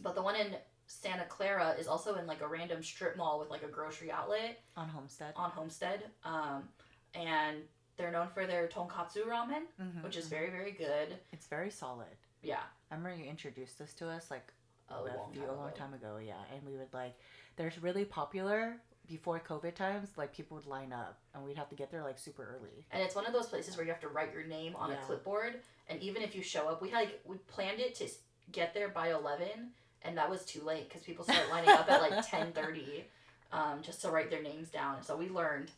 but 0.01 0.15
the 0.15 0.23
one 0.23 0.37
in 0.37 0.55
Santa 0.87 1.25
Clara 1.25 1.75
is 1.79 1.87
also 1.87 2.17
in 2.17 2.27
like 2.27 2.41
a 2.43 2.47
random 2.49 2.83
strip 2.83 3.17
mall 3.17 3.39
with 3.39 3.49
like 3.51 3.63
a 3.63 3.69
grocery 3.69 4.11
outlet 4.11 4.61
on 4.77 4.89
Homestead. 4.89 5.33
on 5.37 5.51
Homestead. 5.51 6.05
Um, 6.25 6.69
and 7.15 7.59
they're 7.97 8.11
known 8.11 8.29
for 8.29 8.47
their 8.47 8.67
tonkatsu 8.69 9.25
ramen, 9.27 9.63
Mhm, 9.81 10.03
which 10.03 10.17
is 10.17 10.27
mhm. 10.27 10.31
very, 10.31 10.51
very 10.51 10.73
good. 10.73 11.19
It's 11.33 11.47
very 11.47 11.71
solid. 11.71 12.17
Yeah. 12.43 12.63
I 12.91 12.95
remember 12.95 13.23
you 13.23 13.29
introduced 13.31 13.79
this 13.79 13.93
to 13.95 14.09
us 14.09 14.31
like 14.31 14.53
A 14.89 14.95
a, 14.95 15.03
long 15.17 15.33
few, 15.33 15.41
time 15.43 15.51
a 15.51 15.55
long 15.55 15.69
ago. 15.69 15.77
time 15.77 15.95
ago, 15.95 16.17
yeah. 16.19 16.43
And 16.55 16.63
we 16.67 16.77
would 16.77 16.93
like, 16.93 17.15
they're 17.57 17.73
really 17.81 18.05
popular 18.05 18.77
before 19.11 19.41
COVID 19.41 19.75
times. 19.75 20.09
Like 20.17 20.33
people 20.33 20.57
would 20.57 20.67
line 20.67 20.93
up, 20.93 21.19
and 21.35 21.45
we'd 21.45 21.59
have 21.59 21.69
to 21.69 21.75
get 21.75 21.91
there 21.91 22.03
like 22.03 22.19
super 22.19 22.57
early. 22.57 22.87
And 22.93 23.03
it's 23.03 23.15
one 23.15 23.27
of 23.27 23.33
those 23.33 23.47
places 23.47 23.77
where 23.77 23.85
you 23.85 23.93
have 23.93 24.01
to 24.01 24.09
write 24.09 24.33
your 24.33 24.45
name 24.45 24.75
on 24.77 24.91
Yeah. 24.91 24.97
a 24.97 25.05
clipboard. 25.05 25.61
And 25.89 26.01
even 26.03 26.23
if 26.23 26.35
you 26.35 26.43
show 26.43 26.69
up, 26.69 26.81
we 26.81 26.89
had 26.91 27.01
like 27.01 27.21
we 27.25 27.37
planned 27.49 27.81
it 27.81 27.95
to 27.97 28.09
get 28.53 28.73
there 28.73 28.89
by 28.89 29.11
eleven, 29.13 29.73
and 30.03 30.17
that 30.17 30.31
was 30.31 30.45
too 30.45 30.63
late 30.63 30.89
because 30.89 31.03
people 31.03 31.25
started 31.25 31.51
lining 31.51 31.71
up 31.71 31.91
at 31.91 32.01
like 32.01 32.27
ten 32.31 32.53
thirty, 32.53 33.05
um, 33.53 33.83
just 33.83 34.01
to 34.03 34.11
write 34.11 34.31
their 34.31 34.43
names 34.43 34.69
down. 34.71 35.03
So 35.03 35.17
we 35.17 35.29
learned, 35.29 35.71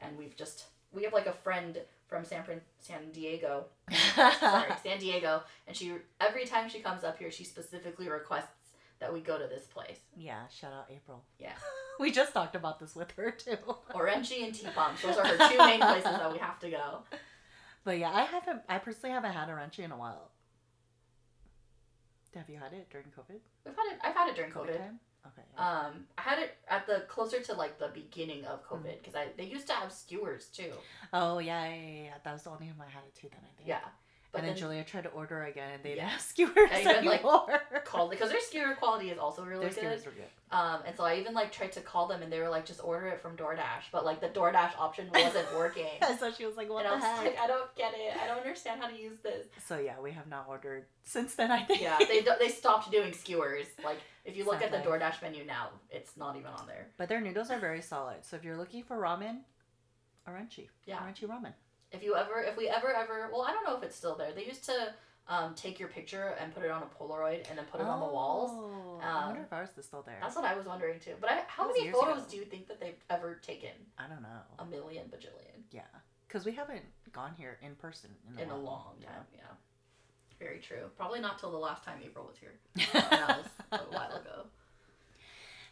and 0.00 0.16
we've 0.16 0.36
just 0.36 0.64
we 0.92 1.02
have 1.02 1.12
like 1.12 1.26
a 1.26 1.32
friend 1.32 1.78
from 2.08 2.24
San 2.24 2.44
Fran- 2.44 2.60
San 2.78 3.10
Diego, 3.10 3.64
sorry, 4.14 4.70
San 4.84 4.98
Diego, 5.00 5.42
and 5.66 5.76
she 5.76 5.92
every 6.20 6.44
time 6.46 6.68
she 6.68 6.78
comes 6.78 7.02
up 7.02 7.18
here, 7.18 7.32
she 7.32 7.42
specifically 7.42 8.08
requests 8.08 8.46
that 8.98 9.12
we 9.12 9.20
go 9.20 9.38
to 9.38 9.46
this 9.46 9.64
place, 9.64 9.98
yeah, 10.16 10.46
shout 10.48 10.72
out 10.72 10.86
April. 10.90 11.22
Yeah. 11.38 11.52
we 12.00 12.10
just 12.10 12.32
talked 12.32 12.54
about 12.56 12.78
this 12.80 12.94
with 12.96 13.10
her 13.12 13.30
too. 13.30 13.56
Orenchi 13.92 14.44
and 14.44 14.54
T-Pumps. 14.54 15.02
Those 15.02 15.16
are 15.16 15.26
her 15.26 15.48
two 15.50 15.58
main 15.70 15.80
places 15.80 16.04
that 16.04 16.32
we 16.32 16.38
have 16.38 16.58
to 16.60 16.70
go. 16.70 16.98
But 17.84 17.98
yeah, 17.98 18.10
I 18.12 18.22
haven't. 18.22 18.62
I 18.68 18.78
personally 18.78 19.14
haven't 19.14 19.32
had 19.32 19.48
Orenchi 19.48 19.80
in 19.80 19.92
a 19.92 19.96
while. 19.96 20.30
Have 22.34 22.50
you 22.50 22.58
had 22.58 22.72
it 22.74 22.88
during 22.90 23.06
COVID? 23.06 23.38
We've 23.64 23.74
had 23.74 23.92
it. 23.92 23.98
I've 24.04 24.14
had 24.14 24.28
it 24.28 24.36
during 24.36 24.50
COVID 24.50 24.68
COVID. 24.76 24.98
Okay. 25.26 25.42
yeah. 25.56 25.70
Um, 25.86 26.04
I 26.18 26.22
had 26.22 26.38
it 26.38 26.56
at 26.68 26.86
the 26.86 27.04
closer 27.08 27.40
to 27.40 27.54
like 27.54 27.78
the 27.78 27.88
beginning 27.88 28.44
of 28.44 28.62
Mm-hmm. 28.68 28.86
COVID 28.86 28.98
because 28.98 29.14
I 29.14 29.28
they 29.38 29.44
used 29.44 29.66
to 29.68 29.72
have 29.72 29.90
skewers 29.92 30.46
too. 30.48 30.72
oh 31.14 31.38
yeah, 31.38 31.66
yeah, 31.68 31.74
yeah, 31.74 32.02
yeah. 32.04 32.10
That 32.24 32.32
was 32.34 32.42
the 32.42 32.50
only 32.50 32.66
time 32.66 32.76
I 32.80 32.90
had 32.90 33.04
it 33.06 33.14
too. 33.14 33.28
Then 33.30 33.40
I 33.42 33.56
think. 33.56 33.68
Yeah, 33.68 33.80
but 34.32 34.38
and 34.40 34.48
then, 34.48 34.54
then 34.54 34.60
Julia 34.60 34.84
tried 34.84 35.04
to 35.04 35.10
order 35.10 35.44
again, 35.44 35.70
and 35.74 35.82
they 35.82 35.96
Yeah. 35.96 36.08
have 36.08 36.20
skewers 36.20 36.70
I 36.72 36.80
even, 36.80 37.04
like, 37.04 37.22
called 37.84 38.10
because 38.10 38.30
their 38.30 38.40
skewer 38.40 38.74
quality 38.74 39.10
is 39.10 39.18
also 39.18 39.44
really 39.44 39.60
Their 39.66 39.70
good. 39.70 39.78
skewers 40.00 40.06
were 40.06 40.12
good. 40.12 40.28
Um, 40.50 40.82
and 40.86 40.96
so 40.96 41.04
I 41.04 41.16
even 41.16 41.34
like 41.34 41.50
tried 41.50 41.72
to 41.72 41.80
call 41.80 42.06
them 42.06 42.22
and 42.22 42.32
they 42.32 42.38
were 42.40 42.48
like, 42.48 42.64
just 42.64 42.80
order 42.84 43.06
it 43.08 43.20
from 43.20 43.36
DoorDash, 43.36 43.84
but 43.90 44.04
like 44.04 44.20
the 44.20 44.28
DoorDash 44.28 44.78
option 44.78 45.08
wasn't 45.12 45.52
working. 45.56 45.88
so 46.20 46.30
she 46.30 46.46
was 46.46 46.56
like, 46.56 46.70
"What 46.70 46.86
and 46.86 46.88
I 46.88 46.90
the 46.90 46.96
was 46.96 47.04
heck?" 47.04 47.24
like, 47.24 47.38
I 47.38 47.46
don't 47.48 47.74
get 47.74 47.94
it. 47.96 48.16
I 48.22 48.26
don't 48.28 48.38
understand 48.38 48.80
how 48.80 48.88
to 48.88 48.96
use 48.96 49.18
this. 49.20 49.46
So 49.66 49.78
yeah, 49.78 49.98
we 50.00 50.12
have 50.12 50.28
not 50.28 50.46
ordered 50.48 50.84
since 51.02 51.34
then. 51.34 51.50
I 51.50 51.64
think. 51.64 51.80
Yeah, 51.82 51.98
they 51.98 52.24
they 52.38 52.48
stopped 52.48 52.90
doing 52.92 53.12
skewers. 53.12 53.66
Like 53.84 53.98
if 54.24 54.36
you 54.36 54.44
look 54.44 54.62
at 54.62 54.70
the 54.70 54.78
DoorDash 54.78 55.20
menu 55.22 55.44
now, 55.44 55.70
it's 55.90 56.16
not 56.16 56.36
even 56.36 56.50
on 56.50 56.66
there. 56.66 56.88
But 56.96 57.08
their 57.08 57.20
noodles 57.20 57.50
are 57.50 57.58
very 57.58 57.80
solid. 57.82 58.24
So 58.24 58.36
if 58.36 58.44
you're 58.44 58.56
looking 58.56 58.82
for 58.84 58.96
ramen, 58.96 59.38
Orenchi. 60.28 60.68
Yeah. 60.84 60.98
Orenchi 60.98 61.26
ramen. 61.26 61.52
If 61.96 62.02
you 62.02 62.14
ever, 62.16 62.40
if 62.40 62.56
we 62.56 62.68
ever 62.68 62.94
ever, 62.94 63.28
well, 63.32 63.42
I 63.42 63.52
don't 63.52 63.64
know 63.64 63.76
if 63.76 63.82
it's 63.82 63.96
still 63.96 64.14
there. 64.16 64.32
They 64.32 64.44
used 64.44 64.64
to 64.66 64.92
um, 65.28 65.54
take 65.54 65.78
your 65.80 65.88
picture 65.88 66.34
and 66.40 66.54
put 66.54 66.62
it 66.64 66.70
on 66.70 66.82
a 66.82 66.86
Polaroid 67.02 67.48
and 67.48 67.58
then 67.58 67.64
put 67.72 67.80
it 67.80 67.86
on 67.86 68.00
the 68.00 68.06
walls. 68.06 68.50
Oh, 68.54 69.00
I 69.02 69.26
wonder 69.26 69.40
Um, 69.40 69.46
if 69.46 69.52
ours 69.52 69.70
is 69.76 69.84
still 69.86 70.02
there. 70.02 70.18
That's 70.20 70.36
what 70.36 70.44
I 70.44 70.54
was 70.54 70.66
wondering 70.66 71.00
too. 71.00 71.14
But 71.20 71.30
I, 71.30 71.42
how 71.48 71.66
many 71.66 71.90
photos 71.90 72.18
ago. 72.18 72.26
do 72.30 72.36
you 72.36 72.44
think 72.44 72.68
that 72.68 72.80
they've 72.80 73.02
ever 73.10 73.34
taken? 73.42 73.70
I 73.98 74.06
don't 74.08 74.22
know. 74.22 74.40
A 74.58 74.64
million, 74.66 75.06
bajillion 75.06 75.62
Yeah, 75.72 75.80
because 76.28 76.44
we 76.44 76.52
haven't 76.52 76.84
gone 77.12 77.32
here 77.36 77.58
in 77.62 77.74
person 77.76 78.10
in 78.32 78.38
a, 78.38 78.42
in 78.42 78.50
a 78.50 78.54
while. 78.54 78.62
long 78.64 78.94
time. 79.02 79.24
Yeah. 79.34 79.40
Very 80.38 80.58
true. 80.58 80.90
Probably 80.98 81.20
not 81.20 81.38
till 81.38 81.50
the 81.50 81.56
last 81.56 81.82
time 81.82 81.98
April 82.04 82.26
was 82.26 82.36
here. 82.38 82.52
That 82.92 83.38
was 83.38 83.46
a 83.72 83.84
while 83.96 84.12
ago. 84.16 84.44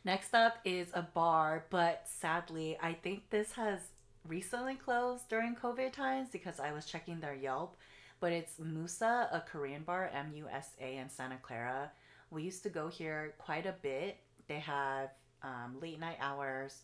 Next 0.07 0.35
up 0.35 0.59
is 0.65 0.89
a 0.95 1.03
bar, 1.03 1.65
but 1.71 2.03
sadly, 2.07 2.77
I 2.83 2.93
think 2.95 3.31
this 3.31 3.53
has 3.53 3.79
recently 4.27 4.75
closed 4.75 5.29
during 5.29 5.55
COVID 5.55 5.93
times 5.93 6.29
because 6.31 6.61
I 6.61 6.73
was 6.73 6.87
checking 6.87 7.21
their 7.21 7.35
Yelp. 7.35 7.77
But 8.21 8.33
it's 8.33 8.59
Musa, 8.59 9.29
a 9.33 9.41
Korean 9.41 9.83
bar, 9.83 10.11
M 10.15 10.33
U 10.35 10.47
S 10.51 10.71
A, 10.81 10.97
in 10.97 11.11
Santa 11.11 11.37
Clara. 11.43 11.91
We 12.31 12.43
used 12.43 12.63
to 12.63 12.71
go 12.71 12.89
here 12.89 13.35
quite 13.39 13.67
a 13.67 13.75
bit. 13.83 14.19
They 14.47 14.61
have 14.61 15.11
um, 15.43 15.77
late 15.81 16.01
night 16.01 16.17
hours. 16.21 16.83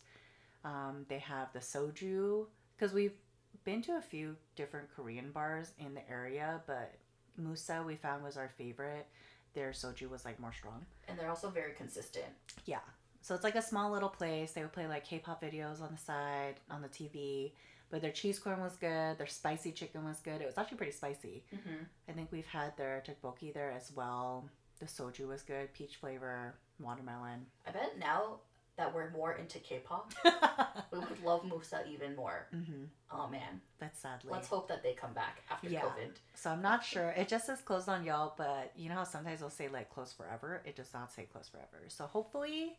Um, 0.63 1.05
they 1.09 1.19
have 1.19 1.51
the 1.53 1.59
soju 1.59 2.45
because 2.77 2.93
we've 2.93 3.15
been 3.63 3.81
to 3.83 3.97
a 3.97 4.01
few 4.01 4.35
different 4.55 4.89
Korean 4.95 5.31
bars 5.31 5.71
in 5.79 5.93
the 5.93 6.07
area, 6.09 6.61
but 6.67 6.93
Musa 7.37 7.83
we 7.85 7.95
found 7.95 8.23
was 8.23 8.37
our 8.37 8.49
favorite. 8.49 9.07
Their 9.53 9.71
soju 9.71 10.09
was 10.09 10.25
like 10.25 10.39
more 10.39 10.53
strong. 10.53 10.85
And 11.07 11.17
they're 11.17 11.29
also 11.29 11.49
very 11.49 11.73
consistent. 11.73 12.25
Yeah. 12.65 12.79
So 13.21 13.35
it's 13.35 13.43
like 13.43 13.55
a 13.55 13.61
small 13.61 13.91
little 13.91 14.09
place. 14.09 14.51
They 14.53 14.61
would 14.61 14.73
play 14.73 14.87
like 14.87 15.05
K-pop 15.05 15.41
videos 15.43 15.81
on 15.81 15.89
the 15.91 15.97
side 15.97 16.55
on 16.69 16.81
the 16.81 16.87
TV. 16.89 17.51
But 17.89 18.01
their 18.01 18.11
cheese 18.11 18.39
corn 18.39 18.61
was 18.61 18.75
good. 18.77 19.17
Their 19.17 19.27
spicy 19.27 19.71
chicken 19.73 20.05
was 20.05 20.19
good. 20.21 20.41
It 20.41 20.45
was 20.45 20.57
actually 20.57 20.77
pretty 20.77 20.93
spicy. 20.93 21.43
Mm-hmm. 21.53 21.83
I 22.09 22.11
think 22.13 22.29
we've 22.31 22.45
had 22.47 22.75
their 22.77 23.03
tteokbokki 23.05 23.53
there 23.53 23.71
as 23.71 23.91
well. 23.93 24.49
The 24.79 24.85
soju 24.85 25.27
was 25.27 25.41
good, 25.43 25.73
peach 25.73 25.97
flavor, 25.97 26.55
watermelon. 26.79 27.45
I 27.67 27.71
bet 27.71 27.99
now 27.99 28.37
that 28.77 28.95
we're 28.95 29.09
more 29.11 29.33
into 29.33 29.59
K-pop, 29.59 30.13
we 30.91 30.99
would 30.99 31.21
love 31.23 31.43
Musa 31.43 31.83
even 31.91 32.15
more. 32.15 32.47
mm-hmm. 32.55 32.85
Oh 33.13 33.27
man, 33.27 33.59
That's 33.79 33.99
sadly. 33.99 34.31
let's 34.31 34.47
hope 34.47 34.69
that 34.69 34.81
they 34.81 34.93
come 34.93 35.11
back 35.13 35.43
after 35.51 35.67
Yeah. 35.69 35.81
COVID. 35.81 36.11
So 36.33 36.49
I'm 36.49 36.61
not 36.61 36.83
sure. 36.85 37.09
It 37.17 37.27
just 37.27 37.45
says 37.45 37.59
closed 37.59 37.89
on 37.89 38.05
Yelp, 38.05 38.37
but 38.37 38.71
you 38.77 38.87
know 38.87 38.95
how 38.95 39.03
sometimes 39.03 39.41
they'll 39.41 39.49
say 39.49 39.67
like 39.67 39.89
closed 39.93 40.15
forever. 40.15 40.63
It 40.65 40.77
does 40.77 40.91
not 40.93 41.11
say 41.11 41.23
closed 41.31 41.51
forever. 41.51 41.83
So 41.89 42.05
hopefully, 42.05 42.77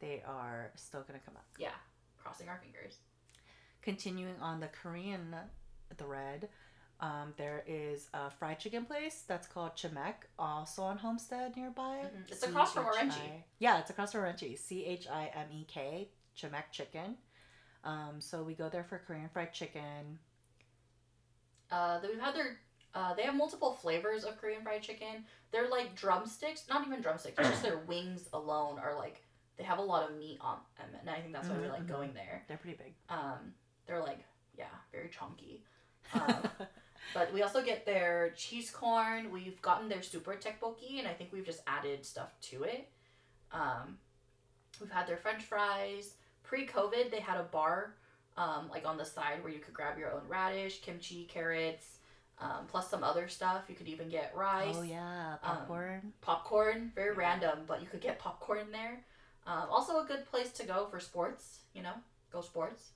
they 0.00 0.22
are 0.26 0.70
still 0.76 1.02
gonna 1.02 1.20
come 1.24 1.36
out. 1.36 1.44
Yeah, 1.58 1.74
crossing 2.22 2.48
our 2.48 2.58
fingers. 2.58 2.98
Continuing 3.82 4.36
on 4.40 4.60
the 4.60 4.68
Korean 4.68 5.34
thread, 5.96 6.48
um, 7.00 7.34
there 7.36 7.62
is 7.66 8.08
a 8.14 8.30
fried 8.30 8.58
chicken 8.58 8.86
place 8.86 9.24
that's 9.28 9.46
called 9.46 9.72
Chimek, 9.76 10.14
also 10.38 10.82
on 10.82 10.96
Homestead 10.98 11.56
nearby. 11.56 12.08
Mhm. 12.12 12.30
It's 12.30 12.42
across 12.42 12.72
from 12.72 12.84
C 12.84 12.90
H 12.90 12.96
I- 12.96 13.04
Orenchi. 13.18 13.42
Yeah, 13.58 13.78
it's 13.80 13.90
across 13.90 14.12
from 14.12 14.22
Orenchi. 14.22 14.58
C 14.58 14.84
H 14.86 15.06
I 15.08 15.26
M 15.34 15.48
E 15.52 15.64
K, 15.66 16.10
Chimek 16.36 16.70
Chicken. 16.70 17.18
Um, 17.84 18.20
so 18.20 18.42
we 18.42 18.54
go 18.54 18.68
there 18.70 18.84
for 18.84 18.98
Korean 18.98 19.28
fried 19.28 19.52
chicken. 19.52 20.18
Uh, 21.70 22.00
we've 22.02 22.18
had 22.20 22.34
their. 22.34 22.58
Uh, 22.94 23.12
they 23.14 23.22
have 23.22 23.34
multiple 23.34 23.72
flavors 23.74 24.24
of 24.24 24.38
Korean 24.40 24.62
fried 24.62 24.82
chicken. 24.82 25.26
They're 25.50 25.68
like 25.68 25.94
drumsticks, 25.96 26.68
not 26.68 26.86
even 26.86 27.00
drumsticks. 27.02 27.36
Just 27.36 27.62
their 27.62 27.78
wings 27.78 28.28
alone 28.32 28.78
are 28.78 28.94
like 28.96 29.20
they 29.56 29.64
have 29.64 29.78
a 29.78 29.82
lot 29.82 30.08
of 30.10 30.16
meat 30.16 30.38
on 30.40 30.58
them, 30.78 30.88
and 31.00 31.08
I 31.10 31.20
think 31.20 31.32
that's 31.32 31.48
why 31.48 31.56
we 31.58 31.64
Mhm, 31.66 31.70
like 31.70 31.82
mhm. 31.84 31.88
going 31.88 32.14
there. 32.14 32.44
They're 32.48 32.56
pretty 32.56 32.76
big. 32.76 32.94
Um, 33.08 33.54
they're 33.86 34.00
like 34.02 34.18
yeah, 34.56 34.66
very 34.92 35.08
chunky. 35.08 35.62
Um, 36.14 36.48
But 37.12 37.32
we 37.32 37.42
also 37.42 37.62
get 37.62 37.84
their 37.86 38.30
cheese 38.36 38.70
corn. 38.70 39.30
We've 39.30 39.60
gotten 39.62 39.88
their 39.88 40.02
super 40.02 40.32
tteokbokki, 40.34 40.98
and 40.98 41.06
I 41.06 41.12
think 41.12 41.32
we've 41.32 41.44
just 41.44 41.62
added 41.66 42.04
stuff 42.04 42.32
to 42.50 42.64
it. 42.64 42.88
Um, 43.52 43.98
we've 44.80 44.90
had 44.90 45.06
their 45.06 45.16
French 45.16 45.42
fries. 45.44 46.14
Pre-COVID, 46.42 47.10
they 47.10 47.20
had 47.20 47.38
a 47.38 47.44
bar, 47.44 47.94
um, 48.36 48.68
like 48.68 48.84
on 48.86 48.96
the 48.96 49.04
side 49.04 49.42
where 49.44 49.52
you 49.52 49.60
could 49.60 49.74
grab 49.74 49.98
your 49.98 50.12
own 50.12 50.22
radish, 50.28 50.80
kimchi, 50.80 51.24
carrots, 51.26 51.98
um, 52.40 52.66
plus 52.66 52.88
some 52.90 53.04
other 53.04 53.28
stuff. 53.28 53.64
You 53.68 53.74
could 53.76 53.88
even 53.88 54.08
get 54.08 54.34
rice, 54.34 54.74
oh 54.76 54.82
yeah, 54.82 55.36
popcorn. 55.42 56.12
popcorn. 56.20 56.90
Very 56.94 57.12
Yeah. 57.14 57.20
random, 57.20 57.64
but 57.66 57.80
you 57.80 57.86
could 57.86 58.00
get 58.00 58.18
popcorn 58.18 58.72
there. 58.72 59.04
Um, 59.46 59.66
also, 59.70 60.00
a 60.00 60.06
good 60.06 60.24
place 60.26 60.50
to 60.52 60.66
go 60.66 60.86
for 60.90 61.00
sports. 61.00 61.60
You 61.74 61.82
know, 61.82 61.94
go 62.32 62.40
sports. 62.40 62.90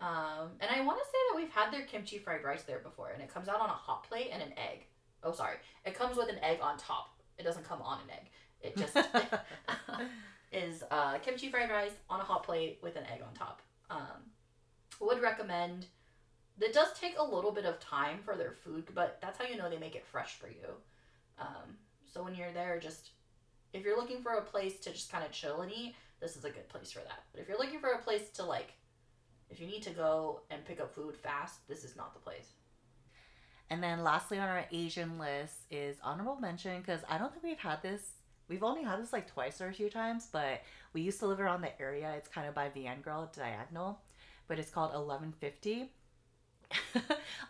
Um, 0.00 0.50
and 0.60 0.70
I 0.70 0.84
want 0.84 0.98
to 0.98 1.04
say 1.04 1.18
that 1.30 1.36
we've 1.36 1.50
had 1.50 1.72
their 1.72 1.86
kimchi 1.86 2.18
fried 2.18 2.44
rice 2.44 2.62
there 2.64 2.80
before, 2.80 3.10
and 3.10 3.22
it 3.22 3.32
comes 3.32 3.48
out 3.48 3.60
on 3.60 3.68
a 3.68 3.72
hot 3.72 4.04
plate 4.04 4.28
and 4.32 4.42
an 4.42 4.52
egg. 4.52 4.86
Oh, 5.22 5.32
sorry, 5.32 5.56
it 5.84 5.94
comes 5.94 6.16
with 6.16 6.28
an 6.28 6.38
egg 6.42 6.58
on 6.62 6.76
top. 6.76 7.18
It 7.38 7.44
doesn't 7.44 7.66
come 7.66 7.80
on 7.82 8.00
an 8.00 8.10
egg. 8.10 8.30
It 8.60 8.76
just 8.76 8.96
is 10.52 10.84
uh, 10.90 11.18
kimchi 11.18 11.50
fried 11.50 11.70
rice 11.70 11.92
on 12.10 12.20
a 12.20 12.24
hot 12.24 12.44
plate 12.44 12.78
with 12.82 12.96
an 12.96 13.04
egg 13.04 13.22
on 13.26 13.32
top. 13.34 13.62
Um, 13.90 14.30
would 15.00 15.22
recommend. 15.22 15.86
It 16.60 16.72
does 16.72 16.88
take 16.98 17.18
a 17.18 17.24
little 17.24 17.52
bit 17.52 17.66
of 17.66 17.78
time 17.80 18.20
for 18.24 18.34
their 18.34 18.52
food, 18.52 18.88
but 18.94 19.18
that's 19.20 19.38
how 19.38 19.44
you 19.44 19.56
know 19.56 19.68
they 19.68 19.78
make 19.78 19.94
it 19.94 20.06
fresh 20.06 20.36
for 20.36 20.48
you. 20.48 20.68
Um, 21.38 21.76
so 22.10 22.22
when 22.22 22.34
you're 22.34 22.52
there, 22.52 22.78
just 22.78 23.10
if 23.76 23.84
you're 23.84 23.96
looking 23.96 24.22
for 24.22 24.32
a 24.32 24.42
place 24.42 24.78
to 24.80 24.92
just 24.92 25.12
kind 25.12 25.24
of 25.24 25.30
chill 25.30 25.60
and 25.60 25.70
eat, 25.70 25.94
this 26.20 26.36
is 26.36 26.44
a 26.44 26.50
good 26.50 26.68
place 26.68 26.92
for 26.92 27.00
that. 27.00 27.24
But 27.32 27.40
if 27.40 27.48
you're 27.48 27.58
looking 27.58 27.80
for 27.80 27.90
a 27.90 27.98
place 27.98 28.30
to 28.34 28.44
like, 28.44 28.72
if 29.50 29.60
you 29.60 29.66
need 29.66 29.82
to 29.82 29.90
go 29.90 30.40
and 30.50 30.64
pick 30.64 30.80
up 30.80 30.94
food 30.94 31.16
fast, 31.16 31.66
this 31.68 31.84
is 31.84 31.96
not 31.96 32.14
the 32.14 32.20
place. 32.20 32.52
And 33.68 33.82
then 33.82 34.02
lastly 34.02 34.38
on 34.38 34.48
our 34.48 34.64
Asian 34.72 35.18
list 35.18 35.54
is 35.70 35.96
honorable 36.02 36.36
mention 36.36 36.80
because 36.80 37.00
I 37.08 37.18
don't 37.18 37.32
think 37.32 37.44
we've 37.44 37.58
had 37.58 37.82
this. 37.82 38.02
We've 38.48 38.62
only 38.62 38.84
had 38.84 39.02
this 39.02 39.12
like 39.12 39.26
twice 39.26 39.60
or 39.60 39.68
a 39.68 39.72
few 39.72 39.90
times, 39.90 40.28
but 40.30 40.62
we 40.92 41.00
used 41.00 41.18
to 41.20 41.26
live 41.26 41.40
around 41.40 41.62
the 41.62 41.80
area. 41.80 42.12
It's 42.16 42.28
kind 42.28 42.48
of 42.48 42.54
by 42.54 42.68
VN 42.68 43.02
Grill 43.02 43.30
diagonal, 43.36 44.00
but 44.46 44.58
it's 44.58 44.70
called 44.70 44.92
1150. 44.92 45.90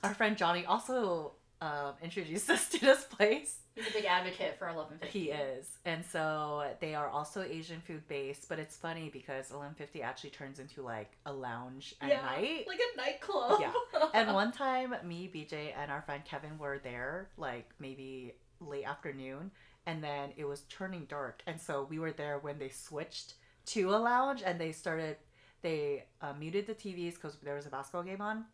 our 0.02 0.14
friend 0.14 0.36
Johnny 0.36 0.64
also 0.64 1.32
um, 1.60 1.92
introduced 2.02 2.48
us 2.48 2.68
to 2.70 2.80
this 2.80 3.04
place. 3.04 3.58
He's 3.76 3.88
a 3.88 3.92
big 3.92 4.06
advocate 4.06 4.58
for 4.58 4.64
1150. 4.66 5.18
He 5.18 5.30
is. 5.30 5.66
And 5.84 6.04
so 6.04 6.66
they 6.80 6.94
are 6.94 7.08
also 7.08 7.42
Asian 7.42 7.80
food 7.82 8.08
based, 8.08 8.48
but 8.48 8.58
it's 8.58 8.76
funny 8.76 9.10
because 9.12 9.50
1150 9.50 10.02
actually 10.02 10.30
turns 10.30 10.58
into 10.58 10.82
like 10.82 11.12
a 11.26 11.32
lounge 11.32 11.94
at 12.00 12.08
Yeah, 12.08 12.22
night. 12.22 12.64
like 12.66 12.80
a 12.80 12.96
nightclub. 12.96 13.60
Yeah. 13.60 13.72
And 14.14 14.32
one 14.32 14.50
time, 14.50 14.94
me, 15.04 15.30
BJ, 15.32 15.72
and 15.76 15.90
our 15.92 16.00
friend 16.02 16.24
Kevin 16.24 16.56
were 16.58 16.78
there, 16.82 17.28
like 17.36 17.68
maybe 17.78 18.32
late 18.60 18.86
afternoon, 18.86 19.50
and 19.84 20.02
then 20.02 20.30
it 20.38 20.46
was 20.46 20.62
turning 20.70 21.04
dark. 21.04 21.42
And 21.46 21.60
so 21.60 21.86
we 21.90 21.98
were 21.98 22.12
there 22.12 22.38
when 22.38 22.58
they 22.58 22.70
switched 22.70 23.34
to 23.66 23.90
a 23.90 23.98
lounge 23.98 24.42
and 24.44 24.58
they 24.58 24.72
started, 24.72 25.16
they 25.60 26.04
uh, 26.22 26.32
muted 26.38 26.66
the 26.66 26.74
TVs 26.74 27.14
because 27.16 27.36
there 27.42 27.54
was 27.56 27.66
a 27.66 27.70
basketball 27.70 28.04
game 28.04 28.22
on. 28.22 28.46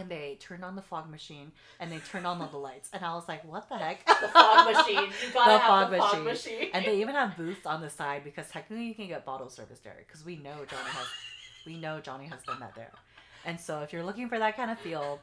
And 0.00 0.10
they 0.10 0.36
turned 0.40 0.64
on 0.64 0.76
the 0.76 0.82
fog 0.82 1.08
machine 1.10 1.52
and 1.80 1.90
they 1.90 1.98
turned 1.98 2.26
on 2.26 2.40
all 2.40 2.48
the 2.48 2.56
lights. 2.58 2.90
And 2.92 3.04
I 3.04 3.14
was 3.14 3.28
like, 3.28 3.44
what 3.44 3.68
the 3.68 3.76
heck? 3.78 4.04
the 4.06 4.28
fog 4.28 4.66
machine. 4.72 5.10
You 5.24 5.30
gotta 5.32 5.52
The 5.52 5.58
have 5.58 5.66
fog 5.68 5.90
the 5.90 5.98
fog 5.98 6.24
machine. 6.24 6.24
machine. 6.24 6.70
and 6.74 6.84
they 6.84 7.00
even 7.00 7.14
have 7.14 7.36
booths 7.36 7.66
on 7.66 7.80
the 7.80 7.90
side 7.90 8.24
because 8.24 8.48
technically 8.48 8.86
you 8.86 8.94
can 8.94 9.08
get 9.08 9.24
bottle 9.24 9.48
service 9.50 9.78
there 9.80 9.96
because 10.06 10.24
we 10.24 10.36
know 10.36 10.64
Johnny 10.68 10.90
has 10.90 11.06
we 11.66 11.76
know 11.76 12.00
Johnny 12.00 12.26
has 12.26 12.42
done 12.44 12.60
that 12.60 12.74
there. 12.74 12.92
And 13.44 13.58
so 13.60 13.80
if 13.80 13.92
you're 13.92 14.04
looking 14.04 14.28
for 14.28 14.38
that 14.38 14.56
kind 14.56 14.70
of 14.70 14.78
feel, 14.78 15.20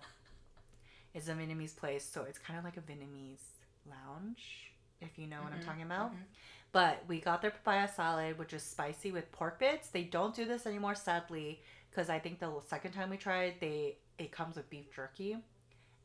it's 1.14 1.28
a 1.28 1.34
Vietnamese 1.34 1.76
place, 1.76 2.04
so 2.12 2.24
it's 2.24 2.40
kind 2.40 2.58
of 2.58 2.66
like 2.66 2.78
a 2.78 2.82
Vietnamese 2.82 3.42
lounge, 3.90 4.72
if 5.02 5.18
you 5.18 5.28
know 5.28 5.42
what 5.44 5.54
I'm 5.54 5.60
Mhm, 5.60 5.66
talking 5.66 5.82
about. 5.84 6.12
mhm. 6.14 6.24
But 6.72 7.04
we 7.08 7.20
got 7.20 7.42
their 7.42 7.52
papaya 7.52 7.88
salad, 7.88 8.38
which 8.40 8.52
is 8.54 8.64
spicy 8.64 9.12
with 9.12 9.32
pork 9.32 9.60
bits. 9.60 9.90
They 9.90 10.04
don't 10.04 10.34
do 10.36 10.46
this 10.46 10.66
anymore, 10.66 10.96
sadly, 10.96 11.62
because 11.90 12.10
I 12.10 12.18
think 12.18 12.40
the 12.40 12.52
second 12.68 12.94
time 12.94 13.10
we 13.12 13.18
tried, 13.18 13.60
they 13.60 13.98
it 14.18 14.32
comes 14.32 14.56
with 14.56 14.70
beef 14.70 14.94
jerky, 14.96 15.38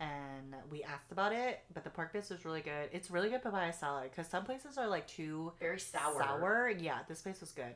and 0.01 0.55
we 0.71 0.83
asked 0.83 1.13
about 1.13 1.33
it, 1.33 1.61
but 1.75 1.85
the 1.85 1.91
pork 1.91 2.13
bits 2.13 2.31
was 2.31 2.45
really 2.45 2.61
good. 2.61 2.89
It's 2.93 3.11
really 3.11 3.29
good 3.29 3.43
papaya 3.43 3.73
salad 3.73 4.11
because 4.11 4.29
some 4.29 4.45
places 4.45 4.79
are 4.79 4.87
like 4.87 5.07
too 5.07 5.53
Very 5.59 5.81
sour. 5.81 6.23
Sour, 6.23 6.73
yeah. 6.79 6.99
This 7.09 7.23
place 7.23 7.41
was 7.41 7.53
good. 7.53 7.75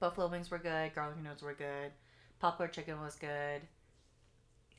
Buffalo 0.00 0.28
wings 0.28 0.50
were 0.50 0.58
good. 0.58 0.94
Garlic 0.94 1.18
noodles 1.18 1.42
were 1.42 1.54
good. 1.54 1.92
Popcorn 2.40 2.70
chicken 2.72 3.00
was 3.00 3.14
good. 3.16 3.62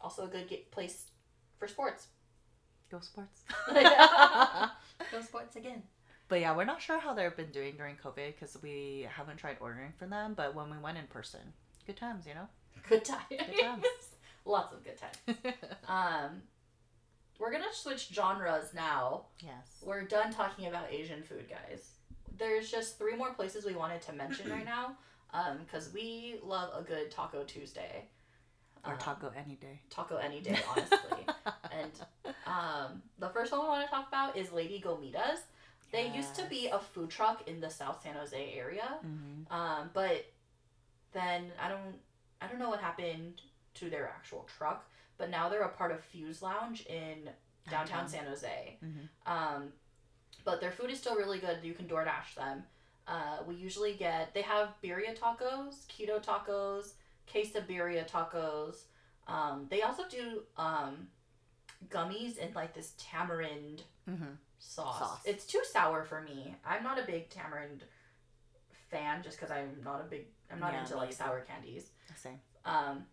Also 0.01 0.25
a 0.25 0.27
good 0.27 0.49
get 0.49 0.69
place 0.71 1.05
for 1.57 1.67
sports. 1.67 2.07
Go 2.91 2.99
sports. 2.99 3.43
Go 5.11 5.21
sports 5.21 5.55
again. 5.55 5.83
But 6.27 6.41
yeah, 6.41 6.55
we're 6.55 6.65
not 6.65 6.81
sure 6.81 6.99
how 6.99 7.13
they've 7.13 7.35
been 7.35 7.51
doing 7.51 7.75
during 7.77 7.95
COVID 7.95 8.33
because 8.33 8.57
we 8.61 9.07
haven't 9.09 9.37
tried 9.37 9.57
ordering 9.61 9.93
from 9.97 10.09
them. 10.09 10.33
But 10.35 10.55
when 10.55 10.69
we 10.69 10.77
went 10.77 10.97
in 10.97 11.05
person, 11.07 11.41
good 11.85 11.97
times, 11.97 12.25
you 12.27 12.33
know. 12.33 12.47
Good 12.89 13.05
times. 13.05 13.23
Good 13.29 13.61
times. 13.61 13.83
Lots 14.45 14.73
of 14.73 14.84
good 14.84 14.97
times. 14.97 15.38
Um, 15.88 16.41
we're 17.39 17.51
gonna 17.51 17.73
switch 17.73 18.10
genres 18.13 18.73
now. 18.73 19.25
yes. 19.39 19.82
We're 19.84 20.03
done 20.03 20.32
talking 20.32 20.67
about 20.67 20.86
Asian 20.91 21.23
food, 21.23 21.45
guys. 21.49 21.91
There's 22.38 22.69
just 22.71 22.97
three 22.97 23.15
more 23.15 23.34
places 23.34 23.65
we 23.65 23.73
wanted 23.75 24.01
to 24.03 24.13
mention 24.13 24.49
right 24.49 24.65
now, 24.65 24.95
because 25.65 25.91
we 25.93 26.39
love 26.43 26.69
a 26.77 26.82
good 26.84 27.12
Taco 27.12 27.43
Tuesday. 27.43 28.06
Or 28.86 28.93
Um, 28.93 28.99
taco 28.99 29.32
any 29.36 29.56
day. 29.56 29.79
taco 29.89 30.17
any 30.17 30.41
day, 30.41 30.60
honestly. 30.69 31.25
and 31.71 31.91
um, 32.45 33.01
the 33.19 33.29
first 33.29 33.51
one 33.51 33.62
we 33.62 33.67
want 33.67 33.86
to 33.86 33.91
talk 33.91 34.08
about 34.10 34.36
is 34.38 34.51
Lady 34.51 34.82
Gomitas. 34.84 35.39
They 35.91 36.10
used 36.10 36.36
to 36.36 36.43
be 36.45 36.67
a 36.67 36.79
food 36.79 37.10
truck 37.10 37.47
in 37.47 37.60
the 37.62 37.69
South 37.69 38.01
San 38.03 38.15
Jose 38.15 38.53
area, 38.58 38.97
Mm-hmm. 39.06 39.53
um, 39.53 39.89
but 39.93 40.25
then 41.13 41.51
I 41.62 41.69
don't 41.69 41.95
I 42.41 42.47
don't 42.47 42.60
know 42.60 42.69
what 42.69 42.82
happened 42.82 43.41
to 43.75 43.89
their 43.89 44.07
actual 44.07 44.47
truck, 44.57 44.86
but 45.17 45.29
now 45.29 45.49
they're 45.49 45.63
a 45.63 45.69
part 45.69 45.91
of 45.91 46.03
Fuse 46.03 46.41
Lounge 46.41 46.86
in 46.86 47.29
downtown 47.69 47.88
Downtown. 47.88 48.07
San 48.09 48.25
Jose. 48.25 48.77
Mhm. 48.83 49.07
Um, 49.25 49.73
but 50.43 50.59
their 50.62 50.71
food 50.71 50.89
is 50.91 50.99
still 50.99 51.15
really 51.15 51.39
good. 51.39 51.63
You 51.63 51.73
can 51.73 51.88
DoorDash 51.88 52.36
them. 52.36 52.63
Uh, 53.07 53.38
we 53.47 53.55
usually 53.55 53.93
get 53.95 54.33
they 54.33 54.41
have 54.41 54.69
birria 54.83 55.17
tacos, 55.17 55.86
keto 55.88 56.21
tacos, 56.23 56.93
quesabirria 57.31 58.07
tacos. 58.09 58.83
Um, 59.27 59.67
they 59.69 59.81
also 59.81 60.03
do 60.09 60.43
um, 60.57 61.07
gummies 61.89 62.38
in 62.38 62.53
like 62.53 62.73
this 62.73 62.93
tamarind 62.97 63.83
Mm-hmm. 64.09 64.33
sauce. 64.59 64.99
Sauce. 64.99 65.21
It's 65.25 65.45
too 65.45 65.62
sour 65.63 66.03
for 66.03 66.21
me. 66.21 66.53
I'm 66.65 66.83
not 66.83 66.99
a 66.99 67.03
big 67.03 67.29
tamarind 67.29 67.83
fan 68.91 69.23
just 69.23 69.38
because 69.38 69.49
I'm 69.51 69.81
not 69.83 70.01
a 70.01 70.03
big 70.03 70.25
I'm 70.51 70.59
not 70.59 70.73
Yeah, 70.73 70.81
into 70.81 70.97
like 70.97 71.13
sour 71.13 71.39
candies. 71.41 71.89
Same. 72.15 72.39
Um, 72.65 73.05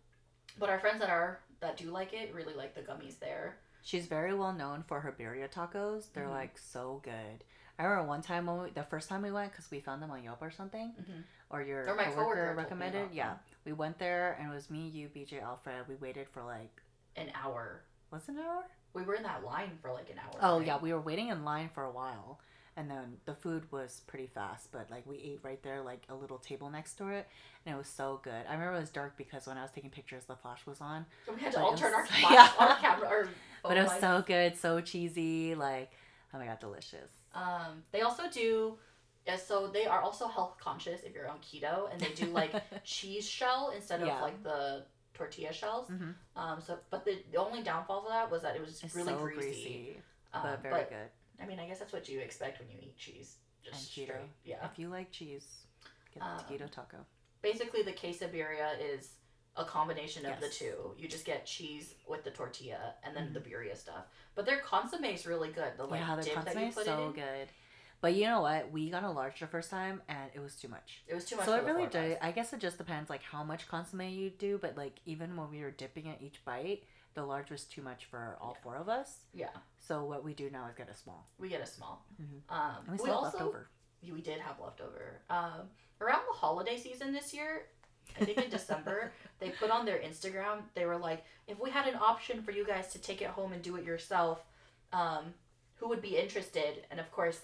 but 0.59 0.69
our 0.69 0.79
friends 0.79 1.01
that 1.01 1.11
are 1.11 1.41
that 1.61 1.77
do 1.77 1.91
like 1.91 2.13
it 2.13 2.35
really 2.35 2.55
like 2.55 2.75
the 2.75 2.81
gummies 2.81 3.19
there. 3.19 3.57
She's 3.83 4.07
very 4.07 4.35
well 4.35 4.53
known 4.53 4.83
for 4.87 5.01
her 5.01 5.13
birria 5.13 5.51
tacos. 5.51 6.13
They're 6.13 6.27
Mhm. 6.27 6.31
like 6.31 6.59
so 6.59 7.01
good. 7.05 7.45
I 7.79 7.85
remember 7.85 8.09
one 8.09 8.21
time 8.23 8.47
when 8.47 8.63
we, 8.65 8.71
the 8.71 8.83
first 8.83 9.09
time 9.09 9.23
we 9.23 9.31
went 9.31 9.53
because 9.53 9.71
we 9.71 9.81
found 9.81 10.03
them 10.03 10.11
on 10.11 10.23
Yelp 10.23 10.43
or 10.43 10.51
something, 10.51 10.93
Mhm. 11.01 11.25
or 11.49 11.63
your 11.63 11.89
Or 11.89 11.95
my 11.95 12.05
coworker, 12.05 12.15
coworker 12.35 12.55
recommended. 12.55 13.13
Yeah, 13.13 13.37
we 13.65 13.73
went 13.73 13.99
there 13.99 14.33
and 14.39 14.51
it 14.51 14.55
was 14.55 14.69
me, 14.71 14.89
you, 14.89 15.09
BJ, 15.09 15.41
Alfred. 15.41 15.89
We 15.89 15.95
waited 15.97 16.29
for 16.29 16.43
like 16.43 16.83
An 17.17 17.31
hour. 17.35 17.83
was 18.11 18.29
it 18.29 18.33
an 18.33 18.41
hour? 18.41 18.65
We 18.93 19.03
were 19.03 19.15
in 19.15 19.23
that 19.23 19.45
line 19.45 19.79
for 19.81 19.93
like 19.93 20.11
an 20.11 20.19
hour. 20.19 20.39
Oh 20.43 20.59
right? 20.59 20.67
yeah, 20.67 20.79
we 20.79 20.93
were 20.93 21.01
waiting 21.01 21.29
in 21.29 21.45
line 21.45 21.69
for 21.71 21.85
a 21.85 21.91
while, 21.91 22.41
and 22.81 22.91
then 22.91 23.19
the 23.27 23.35
food 23.35 23.71
was 23.71 24.01
pretty 24.07 24.27
fast. 24.27 24.73
But 24.73 24.91
like 24.91 25.07
we 25.07 25.17
ate 25.19 25.41
right 25.43 25.63
there, 25.63 25.83
like 25.83 26.03
a 26.09 26.15
little 26.15 26.39
table 26.39 26.71
next 26.71 26.95
to 26.95 27.09
it, 27.09 27.29
and 27.67 27.75
it 27.75 27.79
was 27.79 27.89
so 27.89 28.21
good. 28.25 28.45
I 28.49 28.53
remember 28.55 28.77
it 28.77 28.81
was 28.81 28.91
dark 28.91 29.17
because 29.17 29.47
when 29.47 29.59
I 29.59 29.63
was 29.63 29.71
taking 29.71 29.91
pictures, 29.91 30.25
the 30.25 30.37
flash 30.37 30.67
was 30.67 30.81
on, 30.81 31.07
So 31.27 31.35
we 31.35 31.41
had 31.41 31.53
to 31.53 31.59
But 31.59 31.65
all 31.65 31.77
turn 31.77 31.95
our, 31.95 32.07
flash, 32.21 32.33
yeah. 32.33 32.51
our 32.59 32.77
camera. 32.77 33.09
Our 33.09 33.29
but 33.63 33.77
it 33.77 33.83
was 33.83 33.93
phone 33.93 34.01
so 34.01 34.25
good, 34.27 34.57
so 34.57 34.81
cheesy. 34.81 35.55
Like 35.55 35.91
oh 36.35 36.39
my 36.39 36.47
god, 36.47 36.61
delicious. 36.61 37.11
Um, 37.35 37.83
they 37.93 38.01
also 38.03 38.25
do. 38.31 38.79
Yeah, 39.27 39.37
so 39.37 39.69
they 39.69 39.85
are 39.87 40.01
also 40.01 40.27
health 40.29 40.57
conscious 40.59 41.03
if 41.03 41.15
you're 41.15 41.29
on 41.29 41.39
keto, 41.41 41.93
and 41.93 42.01
they 42.01 42.13
do 42.15 42.27
like 42.33 42.53
cheese 42.85 43.29
shell 43.29 43.73
instead 43.77 44.01
of 44.01 44.07
Yeah. 44.09 44.23
like 44.23 44.43
the 44.43 44.87
tortilla 45.13 45.53
shells. 45.53 45.89
Mhm. 45.91 46.15
Um, 46.37 46.61
so 46.61 46.79
but 46.89 47.05
the, 47.05 47.19
the 47.31 47.37
only 47.39 47.63
downfall 47.63 48.05
of 48.05 48.09
that 48.09 48.31
was 48.31 48.41
that 48.43 48.57
it 48.57 48.63
was 48.63 48.83
It's 48.83 48.95
really 48.95 49.13
so 49.13 49.19
greasy. 49.19 49.41
greasy, 49.41 49.97
Um, 50.33 50.43
but 50.45 50.63
very 50.63 50.85
good. 50.85 51.11
I 51.43 51.47
mean, 51.47 51.59
I 51.59 51.67
guess 51.67 51.79
that's 51.79 51.93
what 51.93 52.09
you 52.09 52.21
expect 52.21 52.59
when 52.61 52.69
you 52.71 52.77
eat 52.81 52.97
cheese. 52.97 53.37
And 53.65 53.75
Just 53.75 53.91
keto. 53.93 54.05
straight. 54.05 54.21
Yeah. 54.45 54.65
If 54.65 54.79
you 54.79 54.89
like 54.89 55.11
cheese, 55.11 55.47
get 56.15 56.23
the 56.23 56.27
Um, 56.29 56.39
keto 56.49 56.71
taco. 56.71 56.99
Basically, 57.43 57.83
the 57.83 57.93
quesabirria 57.93 58.79
is 58.81 59.15
a 59.57 59.65
combination 59.65 60.25
of 60.27 60.41
the 60.41 60.49
two. 60.49 60.95
You 60.97 61.09
just 61.09 61.25
get 61.25 61.45
cheese 61.47 61.95
with 62.09 62.25
the 62.25 62.31
tortilla 62.31 62.95
and 63.03 63.17
then 63.17 63.31
Mhm. 63.31 63.35
the 63.35 63.41
birria 63.41 63.77
stuff. 63.77 64.07
But 64.35 64.47
their 64.47 64.61
consomme 64.61 65.05
is 65.07 65.27
really 65.27 65.51
good. 65.53 65.77
The 65.77 65.85
like 65.87 66.01
yeah, 66.01 66.17
the 66.17 66.23
dip 66.23 66.35
that 66.37 66.45
consomme 66.45 66.63
you 66.63 66.69
is 66.69 66.75
put 66.75 66.85
so 66.87 67.03
it 67.03 67.07
in. 67.07 67.13
good. 67.13 67.49
But 68.01 68.15
you 68.15 68.25
know 68.25 68.41
what? 68.41 68.71
We 68.71 68.89
got 68.89 69.05
a 69.05 69.11
large 69.11 69.41
the 69.41 69.47
first 69.47 69.69
time, 69.69 70.01
and 70.09 70.31
it 70.33 70.41
was 70.41 70.57
too 70.57 70.69
much. 70.69 71.03
It 71.07 71.15
was 71.15 71.27
too 71.27 71.37
much. 71.37 71.45
so 71.45 71.55
it 71.55 71.65
really 71.65 71.81
four 71.81 71.87
of 71.87 71.93
do. 71.93 71.99
us. 72.15 72.19
I 72.23 72.33
guess 72.33 72.53
it 72.55 72.61
just 72.61 72.79
depends 72.79 73.11
like 73.11 73.23
how 73.23 73.45
much 73.45 73.69
consomme 73.69 74.01
you 74.09 74.31
do. 74.31 74.57
But 74.57 74.77
like 74.77 75.01
even 75.05 75.37
when 75.37 75.51
we 75.51 75.61
were 75.61 75.71
dipping 75.71 76.07
it 76.07 76.23
each 76.23 76.43
bite, 76.45 76.85
the 77.15 77.25
large 77.25 77.51
was 77.51 77.65
too 77.65 77.83
much 77.83 78.05
for 78.07 78.37
all 78.41 78.55
Yeah. 78.57 78.63
four 78.63 78.77
of 78.77 78.89
us. 78.89 79.19
Yeah, 79.35 79.49
So 79.79 80.05
what 80.05 80.23
we 80.25 80.33
do 80.35 80.49
now 80.51 80.67
is 80.69 80.75
get 80.77 80.89
a 80.89 80.95
small, 80.95 81.27
we 81.39 81.49
get 81.49 81.61
a 81.61 81.67
small. 81.67 82.05
Mhm. 82.21 82.41
Um, 82.49 82.85
and 82.89 82.99
we 82.99 83.05
we 83.05 83.11
also 83.11 83.37
leftover. 83.39 83.69
we 84.03 84.21
did 84.23 84.41
have 84.41 84.61
leftover. 84.61 85.21
Um, 85.29 85.71
around 86.01 86.23
the 86.27 86.39
holiday 86.39 86.77
season 86.79 87.13
this 87.13 87.35
year, 87.35 87.67
I 88.21 88.25
think 88.25 88.39
in 88.39 88.51
December, 88.59 89.13
they 89.41 89.51
put 89.51 89.71
on 89.71 89.85
their 89.87 89.99
Instagram. 89.99 90.63
They 90.75 90.85
were 90.87 90.97
like, 90.99 91.25
if 91.47 91.59
we 91.59 91.71
had 91.71 91.87
an 91.89 91.97
option 91.97 92.43
for 92.43 92.53
you 92.53 92.65
guys 92.67 92.93
to 92.93 92.99
take 92.99 93.21
it 93.23 93.29
home 93.29 93.53
and 93.53 93.63
do 93.63 93.77
it 93.77 93.85
yourself, 93.85 94.45
um, 94.93 95.35
who 95.77 95.89
would 95.89 96.01
be 96.03 96.17
interested? 96.17 96.87
And 96.91 97.01
of 97.01 97.11
course, 97.13 97.41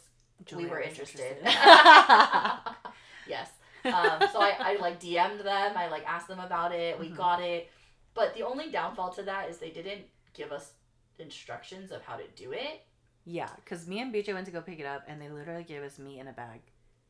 we 0.54 0.66
were 0.66 0.80
interested. 0.80 1.38
interested. 1.38 1.54
yes. 3.28 3.50
Um, 3.84 4.18
so 4.32 4.40
I, 4.40 4.56
I 4.58 4.76
like 4.80 5.00
DM'd 5.00 5.40
them. 5.44 5.72
I 5.76 5.88
like 5.88 6.04
asked 6.06 6.28
them 6.28 6.40
about 6.40 6.72
it. 6.72 6.98
We 6.98 7.08
Mhm. 7.10 7.16
got 7.16 7.40
it. 7.42 7.70
But 8.16 8.34
the 8.34 8.42
only 8.42 8.70
downfall 8.72 9.10
to 9.14 9.22
that 9.24 9.48
is 9.48 9.58
they 9.58 9.70
didn't 9.70 10.02
give 10.34 10.50
us 10.50 10.72
instructions 11.20 11.92
of 11.92 12.02
how 12.02 12.16
to 12.16 12.24
do 12.34 12.52
it. 12.52 12.82
yeah, 13.24 13.48
because 13.56 13.86
me 13.88 14.00
and 14.00 14.12
BJ 14.14 14.32
went 14.34 14.46
to 14.46 14.52
go 14.52 14.60
pick 14.60 14.78
it 14.80 14.86
up, 14.86 15.04
and 15.08 15.20
they 15.20 15.28
literally 15.28 15.64
gave 15.64 15.82
us 15.82 15.98
meat 15.98 16.18
in 16.20 16.28
a 16.28 16.32
bag 16.32 16.60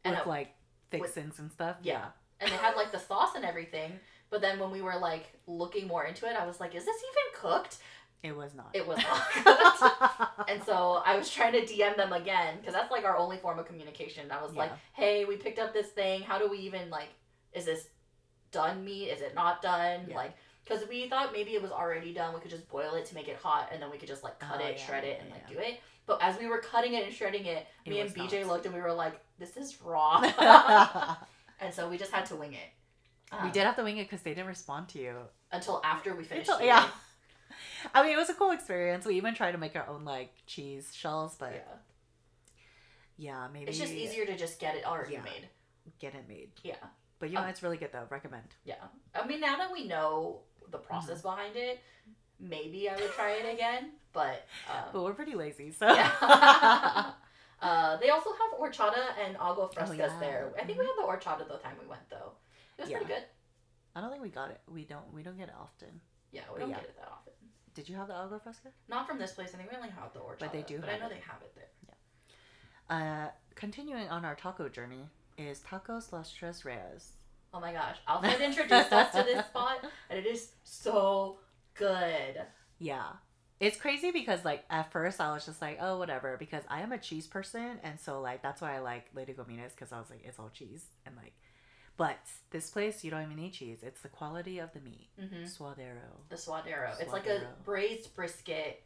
And 0.05 0.17
with 0.17 0.27
a- 0.27 0.29
like 0.29 0.55
with- 0.93 1.03
fixins 1.03 1.39
and 1.39 1.51
stuff. 1.51 1.77
Yeah. 1.83 2.07
And 2.41 2.51
they 2.51 2.57
had 2.57 2.77
like 2.77 2.93
the 2.93 2.99
sauce 2.99 3.35
and 3.35 3.45
everything. 3.45 3.99
But 4.29 4.41
then 4.43 4.59
when 4.59 4.71
we 4.71 4.83
were 4.83 4.97
like 4.97 5.25
looking 5.47 5.87
more 5.87 6.05
into 6.05 6.27
it, 6.27 6.37
I 6.39 6.47
was 6.47 6.61
like, 6.61 6.75
is 6.75 6.85
this 6.85 6.97
even 6.97 7.41
cooked? 7.41 7.79
it 8.23 8.35
was 8.37 8.55
not. 8.55 8.71
It 8.75 8.87
was 8.87 8.99
not 8.99 9.21
cooked. 10.39 10.51
and 10.51 10.63
so 10.65 11.01
I 11.05 11.17
was 11.17 11.31
trying 11.31 11.53
to 11.53 11.61
DM 11.65 11.97
them 11.97 12.13
again 12.13 12.57
because 12.59 12.75
that's 12.75 12.91
like 12.91 13.05
our 13.05 13.17
only 13.17 13.37
form 13.39 13.59
of 13.59 13.67
communication. 13.67 14.31
I 14.33 14.43
was 14.43 14.55
like, 14.55 14.73
hey, 14.95 15.25
we 15.27 15.37
picked 15.37 15.59
up 15.59 15.73
this 15.73 15.89
thing. 15.89 16.23
How 16.23 16.39
do 16.39 16.49
we 16.51 16.59
even 16.59 16.91
like, 16.91 17.09
is 17.53 17.65
this 17.67 17.89
done 18.53 18.85
meat? 18.85 19.11
Is 19.11 19.21
it 19.21 19.35
not 19.35 19.63
done? 19.63 20.07
Yeah. 20.09 20.17
Like, 20.17 20.35
because 20.67 20.87
we 20.89 21.09
thought 21.09 21.33
maybe 21.33 21.53
it 21.55 21.63
was 21.63 21.71
already 21.71 22.13
done. 22.13 22.35
We 22.35 22.41
could 22.41 22.51
just 22.51 22.69
boil 22.69 22.95
it 22.95 23.07
to 23.07 23.15
make 23.15 23.29
it 23.29 23.37
hot 23.37 23.69
and 23.73 23.81
then 23.81 23.91
we 23.91 23.99
could 23.99 24.09
just 24.09 24.25
like 24.25 24.39
cut 24.41 24.61
Oh, 24.61 24.67
it, 24.67 24.77
yeah, 24.79 24.87
shred 24.87 25.05
it, 25.05 25.17
yeah, 25.19 25.23
and 25.23 25.31
like 25.31 25.43
yeah. 25.49 25.55
do 25.57 25.61
it. 25.63 25.81
But 26.07 26.23
as 26.23 26.39
we 26.39 26.47
were 26.49 26.59
cutting 26.59 26.95
it 26.95 27.05
and 27.05 27.13
shredding 27.15 27.47
it, 27.47 27.67
It 27.85 27.91
me 27.91 28.01
and 28.01 28.11
BJ 28.15 28.41
not. 28.43 28.49
looked 28.53 28.67
and 28.67 28.75
we 28.75 28.81
were 28.81 28.93
like, 28.93 29.21
this 29.39 29.57
is 29.57 29.81
raw. 29.83 30.21
and 31.61 31.73
so 31.75 31.89
we 31.89 31.97
just 31.99 32.13
had 32.13 32.27
to 32.27 32.37
wing 32.37 32.53
it. 32.55 32.69
we 33.33 33.39
Um, 33.39 33.53
did 33.53 33.65
have 33.65 33.77
to 33.77 33.83
wing 33.85 33.99
it 33.99 34.05
because 34.05 34.23
they 34.23 34.31
didn't 34.31 34.47
respond 34.49 34.89
to 34.91 34.99
you. 35.01 35.17
until 35.53 35.81
after 35.85 36.15
we 36.15 36.25
finished. 36.25 36.49
Until- 36.51 36.67
yeah. 36.73 36.89
I 37.95 38.03
mean, 38.03 38.13
it 38.13 38.17
was 38.17 38.29
a 38.31 38.35
cool 38.35 38.51
experience. 38.51 39.05
We 39.07 39.15
even 39.17 39.35
tried 39.35 39.53
to 39.53 39.59
make 39.59 39.75
our 39.77 39.87
own 39.89 40.05
like 40.05 40.33
cheese 40.47 40.93
shells, 40.95 41.37
but 41.39 41.53
yeah. 41.55 41.77
yeah, 43.19 43.49
maybe 43.53 43.67
It's 43.71 43.79
just 43.79 43.93
easier 43.93 44.27
to 44.27 44.37
just 44.37 44.59
get 44.61 44.75
it 44.77 44.85
already 44.85 45.15
Yeah. 45.15 45.23
made. 45.23 45.49
get 46.01 46.15
it 46.17 46.29
made. 46.29 46.51
Yeah. 46.65 46.75
But 47.19 47.31
you 47.31 47.37
know, 47.37 47.43
Um, 47.43 47.49
it's 47.49 47.63
really 47.63 47.77
good 47.79 47.93
though. 47.93 48.07
Recommend. 48.11 48.49
Yeah. 48.65 48.75
I 49.15 49.27
mean, 49.27 49.41
now 49.41 49.57
that 49.57 49.73
we 49.73 49.87
know 49.87 50.43
the 50.71 50.79
process 50.79 51.19
Mm-hmm. 51.19 51.29
behind 51.29 51.57
it, 51.57 51.81
maybe 52.41 52.89
I 52.89 52.95
would 52.97 53.11
try 53.13 53.33
it 53.33 53.53
again. 53.55 53.91
But, 54.13 54.47
But 54.93 54.99
um, 54.99 55.05
we're 55.05 55.13
pretty 55.15 55.35
lazy, 55.35 55.71
so 55.73 55.87
yeah. 55.93 56.11
uh, 57.63 57.97
they 57.99 58.11
also 58.11 58.31
have 58.31 58.59
horchata 58.61 59.03
and 59.25 59.37
agua 59.39 59.69
frescas 59.69 59.89
Oh, 59.91 59.93
yeah. 59.93 60.07
Mm-hmm. 60.09 60.21
there. 60.21 60.53
I 60.61 60.65
think 60.65 60.79
we 60.79 60.85
had 60.87 60.95
the 60.99 61.03
horchata 61.07 61.47
the 61.49 61.59
time 61.59 61.77
we 61.81 61.87
went 61.87 62.09
though. 62.11 62.33
It 62.79 62.83
was 62.83 62.91
pretty 62.91 63.07
good. 63.07 63.25
I 63.95 64.01
don't 64.01 64.11
think 64.11 64.23
we 64.23 64.29
got 64.29 64.51
it. 64.51 64.61
We 64.71 64.85
don't. 64.85 65.11
We 65.15 65.23
don't 65.23 65.39
get 65.39 65.49
it 65.49 65.55
often. 65.59 66.01
Yeah, 66.33 66.43
we 66.49 66.55
But 66.55 66.61
don't 66.61 66.71
yeah. 66.71 66.77
get 66.77 66.85
it 66.85 66.97
that 66.99 67.09
often. 67.11 67.33
Did 67.75 67.89
you 67.89 67.97
have 67.97 68.09
the 68.09 68.15
agua 68.15 68.41
fresca? 68.41 68.69
Not 68.89 69.07
from 69.07 69.19
this 69.19 69.33
place. 69.33 69.51
I 69.55 69.59
think 69.59 69.71
we 69.71 69.77
only 69.77 69.91
have 69.91 70.13
the 70.13 70.21
horchata. 70.21 70.39
But 70.41 70.53
they 70.53 70.63
do 70.63 70.79
But 70.79 70.91
I 70.91 70.99
know 70.99 71.07
it. 71.07 71.11
they 71.11 71.21
have 71.27 71.41
it 71.43 71.55
there. 71.55 71.67
Uh, 72.89 73.29
continuing 73.55 74.09
on 74.09 74.25
our 74.25 74.35
taco 74.35 74.69
journey 74.69 75.09
is 75.39 75.61
Tacos 75.61 76.13
Las 76.13 76.31
Tres 76.33 76.65
Reyes. 76.65 77.13
Oh 77.57 77.61
my 77.61 77.73
gosh. 77.73 77.97
Alfred 78.07 78.41
introduced 78.43 78.93
us 78.93 79.11
to 79.15 79.23
this 79.23 79.47
spot, 79.47 79.79
and 80.11 80.19
it 80.19 80.27
is 80.27 80.51
so 80.63 81.39
good. 81.75 82.43
Yeah. 82.79 83.05
It's 83.59 83.79
crazy 83.79 84.11
because 84.11 84.45
like 84.45 84.65
at 84.69 84.93
first 84.93 85.19
I 85.23 85.33
was 85.33 85.47
just 85.47 85.63
like, 85.63 85.79
oh 85.81 85.97
whatever, 85.99 86.37
because 86.39 86.63
I 86.69 86.83
am 86.83 86.93
a 86.93 86.99
cheese 86.99 87.27
person 87.27 87.79
and 87.83 87.99
so 87.99 88.21
like 88.21 88.43
that's 88.43 88.61
why 88.61 88.77
I 88.77 88.81
like 88.81 89.07
Lady 89.15 89.33
Gomitas 89.33 89.71
because 89.75 89.93
I 89.93 89.99
was 89.99 90.11
like 90.11 90.21
it's 90.27 90.39
all 90.39 90.51
cheese 90.53 90.85
and 91.07 91.17
like, 91.17 91.33
but 91.97 92.19
this 92.51 92.69
place 92.69 93.03
you 93.03 93.11
don't 93.11 93.23
even 93.23 93.37
need 93.37 93.55
cheese. 93.55 93.79
It's 93.83 94.03
the 94.03 94.09
quality 94.11 94.59
of 94.59 94.75
the 94.75 94.81
meat. 94.81 95.09
Mm-hmm. 95.19 95.45
Suadero. 95.45 96.13
The 96.29 96.37
suadero. 96.37 97.01
It's 97.01 97.13
like 97.15 97.27
a 97.27 97.41
braised 97.65 98.15
brisket 98.15 98.83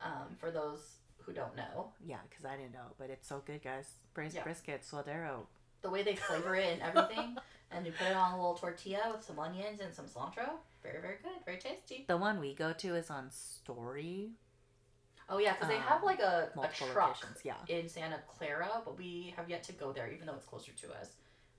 Um, 0.00 0.34
for 0.38 0.50
those 0.50 0.80
who 1.18 1.34
don't 1.34 1.54
know, 1.54 1.92
Yeah, 2.02 2.16
because 2.30 2.46
I 2.46 2.56
didn't 2.56 2.72
know, 2.72 2.94
but 2.98 3.10
it's 3.10 3.28
so 3.28 3.42
good, 3.44 3.62
guys. 3.62 3.86
Braised 4.14 4.36
Yeah. 4.36 4.44
brisket, 4.44 4.82
suadero. 4.90 5.44
the 5.82 5.90
way 5.90 6.02
they 6.02 6.14
flavor 6.16 6.54
it 6.56 6.78
and 6.80 6.82
everything, 6.82 7.36
and 7.70 7.86
you 7.86 7.92
put 7.92 8.06
it 8.08 8.16
on 8.16 8.32
a 8.32 8.36
little 8.36 8.54
tortilla 8.54 9.12
with 9.14 9.24
some 9.24 9.38
onions 9.38 9.80
and 9.80 9.94
some 9.94 10.06
cilantro. 10.06 10.48
Very, 10.82 11.00
very 11.00 11.16
good. 11.22 11.32
Very 11.44 11.58
tasty. 11.58 12.04
The 12.08 12.16
one 12.16 12.40
we 12.40 12.54
go 12.54 12.72
to 12.72 12.94
is 12.96 13.10
on 13.10 13.30
Story. 13.30 14.30
Oh 15.28 15.38
yeah, 15.38 15.52
because 15.52 15.68
they 15.68 15.76
have 15.76 16.00
Um, 16.00 16.04
like 16.06 16.20
a, 16.20 16.50
a 16.60 16.68
truck 16.68 16.96
locations. 17.22 17.38
Yeah. 17.44 17.54
in 17.68 17.88
Santa 17.88 18.18
Clara, 18.26 18.82
but 18.84 18.98
we 18.98 19.32
have 19.36 19.48
yet 19.48 19.62
to 19.64 19.72
go 19.72 19.92
there, 19.92 20.10
even 20.10 20.26
though 20.26 20.34
it's 20.34 20.44
closer 20.46 20.72
to 20.72 20.92
us. 21.00 21.10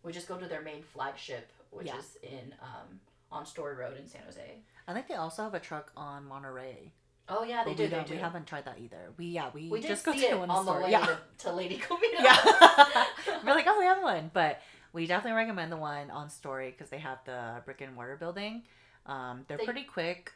We 0.04 0.12
just 0.12 0.28
go 0.28 0.38
to 0.38 0.48
their 0.48 0.62
main 0.62 0.84
flagship, 0.84 1.50
which 1.70 1.88
Yeah. 1.88 1.98
is 2.00 2.18
in 2.24 2.54
um, 2.62 3.00
on 3.32 3.46
Story 3.46 3.76
Road 3.76 3.98
in 3.98 4.08
San 4.08 4.24
Jose. 4.26 4.58
I 4.88 4.94
think 4.94 5.08
they 5.08 5.14
also 5.16 5.44
have 5.44 5.54
a 5.54 5.60
truck 5.60 5.92
on 5.96 6.28
Monterey. 6.28 6.92
Oh 7.30 7.44
yeah, 7.44 7.64
they 7.64 7.74
do. 7.76 7.84
we, 7.84 7.90
They 7.90 7.96
don't- 7.96 8.10
we 8.10 8.18
haven't 8.18 8.48
tried 8.48 8.66
that 8.66 8.80
either. 8.80 9.14
We 9.18 9.28
yeah 9.28 9.52
we, 9.54 9.70
We 9.70 9.80
just 9.80 10.04
go 10.04 10.12
to 10.14 10.36
one 10.36 10.50
on 10.50 10.66
the 10.66 10.74
way 10.74 10.92
yeah. 10.92 11.06
to, 11.06 11.18
to 11.46 11.54
Lady 11.54 11.78
Comida. 11.88 12.18
Yeah. 12.20 13.06
We're 13.46 13.54
like, 13.54 13.66
oh, 13.68 13.80
we 13.80 13.86
have 13.86 14.02
one, 14.04 14.32
but 14.34 14.60
we 14.94 15.08
definitely 15.08 15.38
recommend 15.38 15.72
the 15.72 15.78
one 15.78 16.10
on 16.12 16.30
Story 16.30 16.72
because 16.72 16.90
they 16.90 17.00
have 17.00 17.20
the 17.26 17.62
brick 17.66 17.82
and 17.82 17.94
mortar 17.96 18.16
building. 18.18 18.64
Um, 19.06 19.46
they're 19.48 19.58
They- 19.58 19.66
pretty 19.66 19.84
quick. 19.84 20.32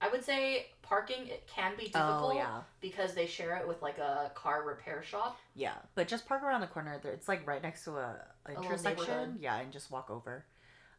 I 0.00 0.08
would 0.10 0.24
say 0.24 0.68
parking 0.82 1.26
it 1.26 1.48
can 1.48 1.72
be 1.76 1.86
difficult 1.86 2.32
Oh 2.34 2.36
yeah, 2.36 2.60
because 2.80 3.14
they 3.14 3.26
share 3.26 3.56
it 3.56 3.66
with 3.66 3.82
like 3.82 3.98
a 3.98 4.30
car 4.34 4.62
repair 4.62 5.02
shop. 5.02 5.36
yeah. 5.56 5.74
But 5.96 6.06
just 6.06 6.24
park 6.26 6.44
around 6.44 6.60
the 6.60 6.68
corner. 6.68 7.00
It's 7.02 7.26
like 7.26 7.44
right 7.48 7.60
next 7.60 7.82
to 7.84 7.96
a, 7.96 8.14
a 8.46 8.52
intersection. 8.52 9.38
Yeah, 9.40 9.56
and 9.56 9.72
just 9.72 9.90
walk 9.90 10.08
over. 10.08 10.44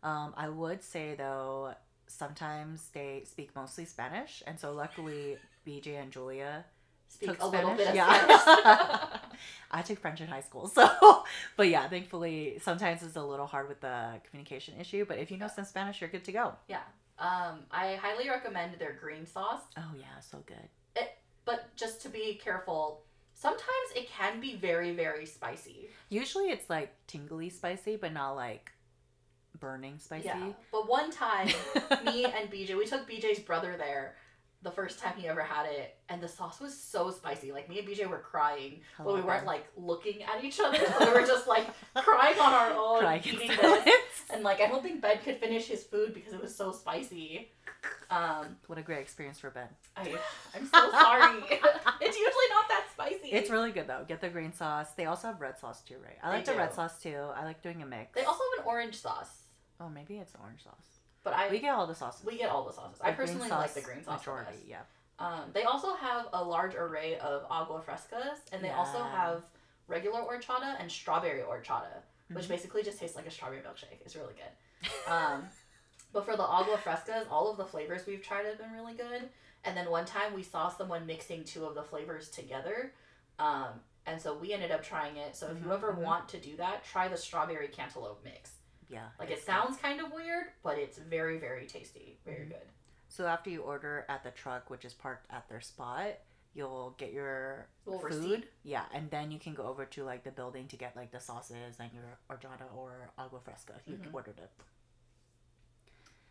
Um, 0.03 0.33
I 0.35 0.49
would 0.49 0.83
say 0.83 1.15
though, 1.15 1.75
sometimes 2.07 2.89
they 2.89 3.23
speak 3.25 3.55
mostly 3.55 3.85
Spanish, 3.85 4.43
and 4.45 4.59
so 4.59 4.73
luckily 4.73 5.37
BJ 5.65 5.95
and 6.01 6.11
Julia 6.11 6.65
Speak 7.09 7.31
took 7.31 7.41
a 7.41 7.47
little 7.47 7.73
bit 7.73 7.87
of 7.89 7.95
yeah. 7.95 8.39
Spanish. 8.39 9.19
I 9.71 9.81
took 9.81 9.99
French 9.99 10.21
in 10.21 10.27
high 10.27 10.41
school, 10.41 10.67
so 10.67 10.87
but 11.57 11.67
yeah, 11.67 11.87
thankfully 11.89 12.59
sometimes 12.61 13.03
it's 13.03 13.15
a 13.15 13.23
little 13.23 13.47
hard 13.47 13.67
with 13.67 13.81
the 13.81 14.13
communication 14.29 14.75
issue. 14.79 15.05
But 15.05 15.17
if 15.17 15.29
you 15.29 15.37
know 15.37 15.49
some 15.53 15.65
Spanish, 15.65 16.01
you're 16.01 16.09
good 16.09 16.23
to 16.25 16.31
go. 16.31 16.53
yeah. 16.67 16.81
Um, 17.19 17.65
I 17.69 17.95
highly 17.95 18.29
recommend 18.29 18.79
their 18.79 18.93
green 18.93 19.25
sauce, 19.25 19.59
Oh 19.75 19.91
yeah, 19.97 20.21
so 20.21 20.41
good. 20.45 20.69
It, 20.95 21.17
but 21.43 21.75
just 21.75 22.01
to 22.03 22.09
be 22.09 22.39
careful, 22.41 23.01
sometimes 23.33 23.89
it 23.93 24.07
can 24.09 24.39
be 24.39 24.55
very, 24.55 24.93
very 24.93 25.25
spicy. 25.25 25.89
Usually 26.07 26.45
it's 26.45 26.69
like 26.69 26.93
tingly 27.07 27.49
spicy, 27.49 27.97
but 27.97 28.13
not 28.13 28.35
like 28.37 28.71
burning 29.59 29.97
spicy. 29.99 30.27
Yeah. 30.27 30.53
But 30.71 30.87
one 30.87 31.11
time, 31.11 31.49
me 32.05 32.23
and 32.23 32.49
BJ, 32.49 32.77
we 32.77 32.85
took 32.85 33.09
BJ's 33.09 33.39
brother 33.39 33.75
there 33.77 34.15
the 34.61 34.71
first 34.71 34.99
time 34.99 35.13
he 35.17 35.27
ever 35.27 35.41
had 35.41 35.65
it, 35.67 35.95
and 36.09 36.21
the 36.21 36.27
sauce 36.27 36.59
was 36.59 36.77
so 36.77 37.11
spicy. 37.11 37.51
Like 37.51 37.69
me 37.69 37.79
and 37.79 37.87
BJ 37.87 38.07
were 38.07 38.19
crying, 38.19 38.81
I 38.99 39.03
but 39.03 39.15
we 39.15 39.21
weren't 39.21 39.45
like 39.45 39.65
looking 39.77 40.23
at 40.23 40.43
each 40.43 40.59
other. 40.59 40.77
So 40.77 41.07
we 41.13 41.21
were 41.21 41.25
just 41.25 41.47
like 41.47 41.67
crying 41.95 42.37
on 42.39 42.53
our 42.53 42.71
own, 42.71 42.99
Crying 42.99 43.21
eating 43.25 43.47
this. 43.47 43.93
And 44.31 44.43
like 44.43 44.59
I 44.59 44.67
don't 44.67 44.83
think 44.83 45.01
Ben 45.01 45.19
could 45.19 45.37
finish 45.37 45.67
his 45.67 45.83
food 45.83 46.13
because 46.13 46.33
it 46.33 46.41
was 46.41 46.55
so 46.55 46.71
spicy. 46.71 47.51
Um, 48.09 48.57
What 48.67 48.77
a 48.77 48.81
great 48.81 48.99
experience 48.99 49.39
for 49.39 49.49
Ben. 49.49 49.67
I 49.95 50.15
I'm 50.53 50.65
so 50.67 50.91
sorry. 50.91 51.39
it's 52.01 52.17
usually 52.17 52.49
not 52.49 52.67
that 52.67 52.85
spicy. 52.91 53.29
It's 53.29 53.49
really 53.49 53.71
good 53.71 53.87
though. 53.87 54.03
Get 54.07 54.19
the 54.19 54.29
green 54.29 54.51
sauce. 54.51 54.91
They 54.97 55.05
also 55.05 55.27
have 55.27 55.39
red 55.39 55.57
sauce 55.57 55.81
too, 55.81 55.95
right? 56.03 56.17
I 56.21 56.31
They 56.31 56.35
like 56.37 56.45
the 56.45 56.55
red 56.55 56.73
sauce 56.73 57.01
too. 57.01 57.15
I 57.35 57.45
like 57.45 57.61
doing 57.61 57.81
a 57.81 57.85
mix. 57.85 58.13
They 58.13 58.25
also 58.25 58.41
have 58.57 58.65
an 58.65 58.69
orange 58.69 58.95
sauce, 58.95 59.43
oh, 59.79 59.89
maybe 59.89 60.17
it's 60.17 60.33
orange 60.41 60.63
sauce. 60.63 60.98
But 61.23 61.33
I 61.33 61.49
We 61.49 61.59
get 61.59 61.73
all 61.75 61.87
the 61.87 61.95
sauces. 61.95 62.25
we 62.25 62.37
get 62.37 62.49
all 62.49 62.65
the 62.65 62.73
sauces. 62.73 62.99
I 63.01 63.11
The 63.11 63.17
green 63.17 63.27
personally 63.27 63.49
like 63.49 63.73
the 63.73 63.81
green 63.81 64.03
sauce 64.03 64.23
the 64.23 64.31
majority. 64.31 64.51
best. 64.57 64.67
Yeah. 64.67 64.81
Um, 65.19 65.51
they 65.53 65.63
also 65.63 65.93
have 65.95 66.27
a 66.33 66.43
large 66.43 66.75
array 66.75 67.17
of 67.19 67.45
agua 67.49 67.81
frescas, 67.81 68.37
and 68.53 68.63
they 68.63 68.71
also 68.71 69.03
have 69.03 69.43
regular 69.87 70.21
horchata 70.21 70.79
and 70.79 70.89
strawberry 70.91 71.41
horchata, 71.41 72.01
which 72.29 72.45
Mhm. 72.45 72.49
basically 72.49 72.83
just 72.83 72.99
tastes 72.99 73.15
like 73.17 73.25
a 73.27 73.31
strawberry 73.31 73.61
milkshake. 73.61 73.99
It's 74.05 74.15
really 74.15 74.33
good. 74.35 75.11
Um, 75.11 75.49
but 76.13 76.23
for 76.25 76.37
the 76.37 76.43
agua 76.43 76.77
frescas, 76.77 77.29
all 77.29 77.51
of 77.51 77.57
the 77.57 77.65
flavors 77.65 78.05
we've 78.05 78.21
tried 78.23 78.45
have 78.45 78.57
been 78.57 78.71
really 78.73 78.93
good. 78.93 79.29
And 79.65 79.75
then 79.75 79.89
one 79.89 80.05
time 80.05 80.33
we 80.33 80.41
saw 80.43 80.69
someone 80.69 81.05
mixing 81.05 81.43
two 81.43 81.65
of 81.65 81.75
the 81.75 81.83
flavors 81.83 82.29
together. 82.29 82.93
Um, 83.39 83.81
and 84.05 84.21
so 84.21 84.33
we 84.37 84.53
ended 84.53 84.71
up 84.71 84.81
trying 84.83 85.17
it. 85.17 85.35
So 85.35 85.47
if 85.47 85.59
you 85.59 85.65
Mhm, 85.67 85.73
ever 85.73 85.91
mhm. 85.93 85.97
want 85.97 86.29
to 86.29 86.39
do 86.39 86.55
that, 86.57 86.85
try 86.85 87.09
the 87.09 87.17
strawberry 87.17 87.67
cantaloupe 87.67 88.23
mix. 88.23 88.51
Yeah. 88.89 89.07
Like 89.19 89.29
it 89.29 89.43
sounds 89.43 89.77
kind 89.77 90.01
of 90.01 90.11
weird, 90.11 90.47
but 90.63 90.77
it's 90.77 90.97
very, 90.97 91.37
very 91.37 91.65
tasty. 91.67 92.17
Very 92.25 92.45
Mhm. 92.45 92.49
good. 92.49 92.67
So 93.07 93.25
after 93.27 93.49
you 93.49 93.61
order 93.61 94.05
at 94.09 94.23
the 94.23 94.31
truck, 94.31 94.69
which 94.69 94.83
is 94.85 94.93
parked 94.93 95.27
at 95.31 95.47
their 95.49 95.61
spot, 95.61 96.13
you'll 96.53 96.91
get 96.97 97.11
your 97.13 97.67
Little 97.85 98.01
food. 98.01 98.11
receipt. 98.41 98.51
Yeah, 98.63 98.85
and 98.91 99.09
then 99.11 99.31
you 99.31 99.39
can 99.39 99.53
go 99.53 99.63
over 99.63 99.85
to 99.85 100.03
like 100.03 100.23
the 100.23 100.31
building 100.31 100.67
to 100.69 100.75
get 100.77 100.95
like 100.95 101.11
the 101.11 101.19
sauces 101.19 101.79
and 101.79 101.91
your 101.93 102.17
horchata 102.29 102.73
or 102.75 103.11
agua 103.17 103.39
fresca 103.41 103.73
if 103.77 103.87
you 103.87 103.97
Mhm. 103.97 104.13
ordered 104.13 104.39
it. 104.39 104.51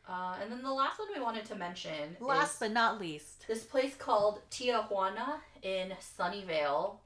Uh, 0.08 0.38
and 0.40 0.50
then 0.50 0.62
the 0.62 0.72
last 0.72 0.98
one 0.98 1.08
we 1.14 1.20
wanted 1.20 1.44
to 1.44 1.54
mention 1.54 2.16
Last 2.18 2.58
but 2.60 2.72
not 2.72 2.98
least, 2.98 3.46
this 3.46 3.64
place 3.64 3.94
called 3.94 4.40
Tia 4.50 4.82
Juana 4.90 5.42
in 5.62 5.90
Sunnyvale. 6.00 6.98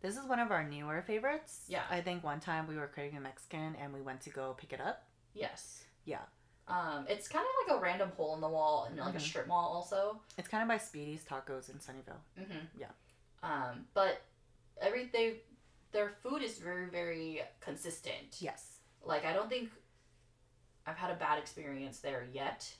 This 0.00 0.16
is 0.16 0.24
one 0.26 0.38
of 0.40 0.50
our 0.50 0.62
newer 0.68 1.02
favorites. 1.02 1.64
Yeah. 1.68 1.82
I 1.90 2.00
think 2.00 2.22
one 2.24 2.40
time 2.40 2.66
we 2.66 2.76
were 2.76 2.86
craving 2.86 3.18
a 3.18 3.20
Mexican 3.20 3.74
and 3.80 3.92
we 3.92 4.00
went 4.00 4.20
to 4.22 4.30
go 4.30 4.54
pick 4.58 4.72
it 4.72 4.80
up. 4.80 5.02
Yes. 5.34 5.84
Yeah. 6.04 6.20
Um, 6.68 7.06
it's 7.08 7.28
kind 7.28 7.44
of 7.44 7.72
like 7.72 7.78
a 7.78 7.82
random 7.82 8.10
hole 8.16 8.34
in 8.34 8.40
the 8.40 8.48
wall 8.48 8.84
and 8.88 8.98
like 8.98 9.14
a 9.14 9.18
Mhm. 9.18 9.22
strip 9.22 9.46
mall 9.46 9.68
also. 9.74 10.20
It's 10.36 10.48
kind 10.48 10.62
of 10.62 10.68
by 10.68 10.76
Speedy's 10.78 11.24
Tacos 11.24 11.70
in 11.70 11.76
Sunnyvale. 11.78 12.20
Mm-hmm. 12.38 12.66
Yeah. 12.78 12.90
Um, 13.42 13.86
but 13.94 14.20
every 14.80 15.06
they 15.06 15.42
their 15.92 16.10
food 16.10 16.42
is 16.42 16.58
very 16.58 16.86
very 16.90 17.42
consistent. 17.60 18.40
Yes. 18.40 18.80
Like 19.02 19.24
I 19.24 19.32
don't 19.32 19.48
think 19.48 19.70
I've 20.86 20.96
had 20.96 21.10
a 21.10 21.14
bad 21.16 21.38
experience 21.38 22.00
there 22.00 22.26
yet. 22.32 22.70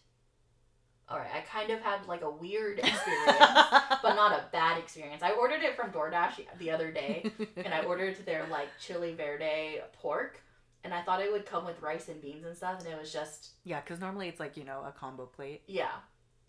All 1.10 1.16
right, 1.18 1.30
I 1.34 1.40
kind 1.40 1.70
of 1.70 1.80
had 1.80 2.06
like 2.06 2.22
a 2.22 2.30
weird 2.30 2.78
experience, 2.80 3.38
but 4.02 4.14
not 4.14 4.32
a 4.32 4.44
bad 4.52 4.76
experience. 4.78 5.22
I 5.22 5.30
ordered 5.30 5.62
it 5.62 5.74
from 5.74 5.90
DoorDash 5.90 6.40
the 6.58 6.70
other 6.70 6.90
day, 6.90 7.30
and 7.56 7.72
I 7.72 7.80
ordered 7.82 8.16
their 8.26 8.46
like 8.50 8.68
chili 8.78 9.14
verde 9.14 9.80
pork, 9.94 10.42
and 10.84 10.92
I 10.92 11.00
thought 11.02 11.22
it 11.22 11.32
would 11.32 11.46
come 11.46 11.64
with 11.64 11.80
rice 11.80 12.08
and 12.08 12.20
beans 12.20 12.44
and 12.44 12.54
stuff, 12.54 12.80
and 12.80 12.88
it 12.88 12.98
was 13.00 13.10
just 13.10 13.52
yeah, 13.64 13.80
because 13.80 14.00
normally 14.00 14.28
it's 14.28 14.38
like 14.40 14.56
you 14.58 14.64
know 14.64 14.82
a 14.86 14.92
combo 14.92 15.24
plate. 15.26 15.62
yeah. 15.66 15.88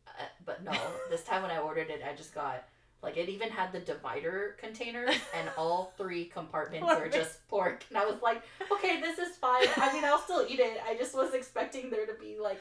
Uh, 0.07 0.23
but 0.45 0.63
no, 0.63 0.73
this 1.09 1.23
time 1.23 1.43
when 1.43 1.51
I 1.51 1.59
ordered 1.59 1.89
it, 1.89 2.01
I 2.05 2.13
just 2.15 2.33
got 2.35 2.65
like 3.01 3.15
it 3.15 3.29
even 3.29 3.49
had 3.49 3.71
the 3.71 3.79
divider 3.79 4.57
container, 4.59 5.05
and 5.05 5.49
all 5.57 5.93
three 5.97 6.25
compartments 6.25 6.85
were 6.85 7.07
just 7.13 7.47
pork, 7.47 7.85
and 7.87 7.97
I 7.97 8.05
was 8.05 8.21
like, 8.21 8.41
okay, 8.69 8.99
this 8.99 9.19
is 9.19 9.37
fine. 9.37 9.67
I 9.77 9.93
mean, 9.93 10.03
I'll 10.03 10.19
still 10.19 10.45
eat 10.49 10.59
it. 10.59 10.81
I 10.85 10.95
just 10.97 11.15
was 11.15 11.33
expecting 11.33 11.89
there 11.89 12.05
to 12.05 12.13
be 12.19 12.37
like 12.41 12.59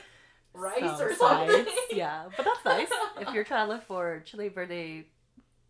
rice 0.59 0.81
Some 0.81 1.01
or 1.03 1.15
something. 1.15 1.65
sides. 1.65 1.71
yeah, 1.93 2.25
but 2.37 2.45
that's 2.45 2.65
nice. 2.65 2.89
if 3.21 3.33
you're 3.35 3.45
trying 3.45 3.67
to 3.67 3.73
look 3.73 3.85
for 3.85 4.23
chili 4.27 4.49
verde 4.49 5.07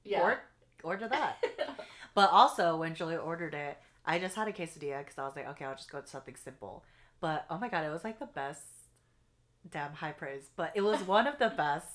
yeah. 0.04 0.20
pork, 0.20 0.40
order 0.82 1.08
that. 1.08 1.42
But 2.14 2.32
also, 2.32 2.76
when 2.76 2.96
Julia 2.96 3.18
ordered 3.18 3.54
it, 3.54 3.78
I 4.04 4.18
just 4.18 4.34
had 4.34 4.48
a 4.48 4.52
quesadilla 4.52 4.98
because 4.98 5.18
I 5.18 5.24
was 5.24 5.36
like, 5.36 5.48
okay, 5.50 5.64
I'll 5.64 5.76
just 5.76 5.88
go 5.88 5.98
with 5.98 6.08
something 6.08 6.34
simple. 6.34 6.82
But 7.20 7.46
oh 7.48 7.58
my 7.58 7.68
god, 7.68 7.84
it 7.84 7.92
was 7.92 8.02
like 8.02 8.18
the 8.18 8.26
best, 8.26 8.62
damn 9.70 9.92
high 9.92 10.10
praise. 10.10 10.50
But 10.56 10.72
it 10.74 10.80
was 10.80 11.00
one 11.02 11.28
of 11.28 11.38
the 11.38 11.50
best 11.56 11.86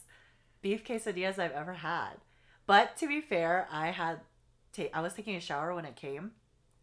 beef 0.62 0.86
quesadillas 0.86 1.40
I've 1.40 1.52
ever 1.52 1.74
had. 1.74 2.14
But 2.66 2.96
to 2.98 3.08
be 3.10 3.20
fair, 3.20 3.68
I 3.70 3.88
had, 3.92 4.22
ta- 4.72 4.94
I 4.94 5.02
was 5.02 5.14
taking 5.14 5.36
a 5.36 5.42
shower 5.42 5.76
when 5.76 5.84
it 5.84 5.98
came, 5.98 6.32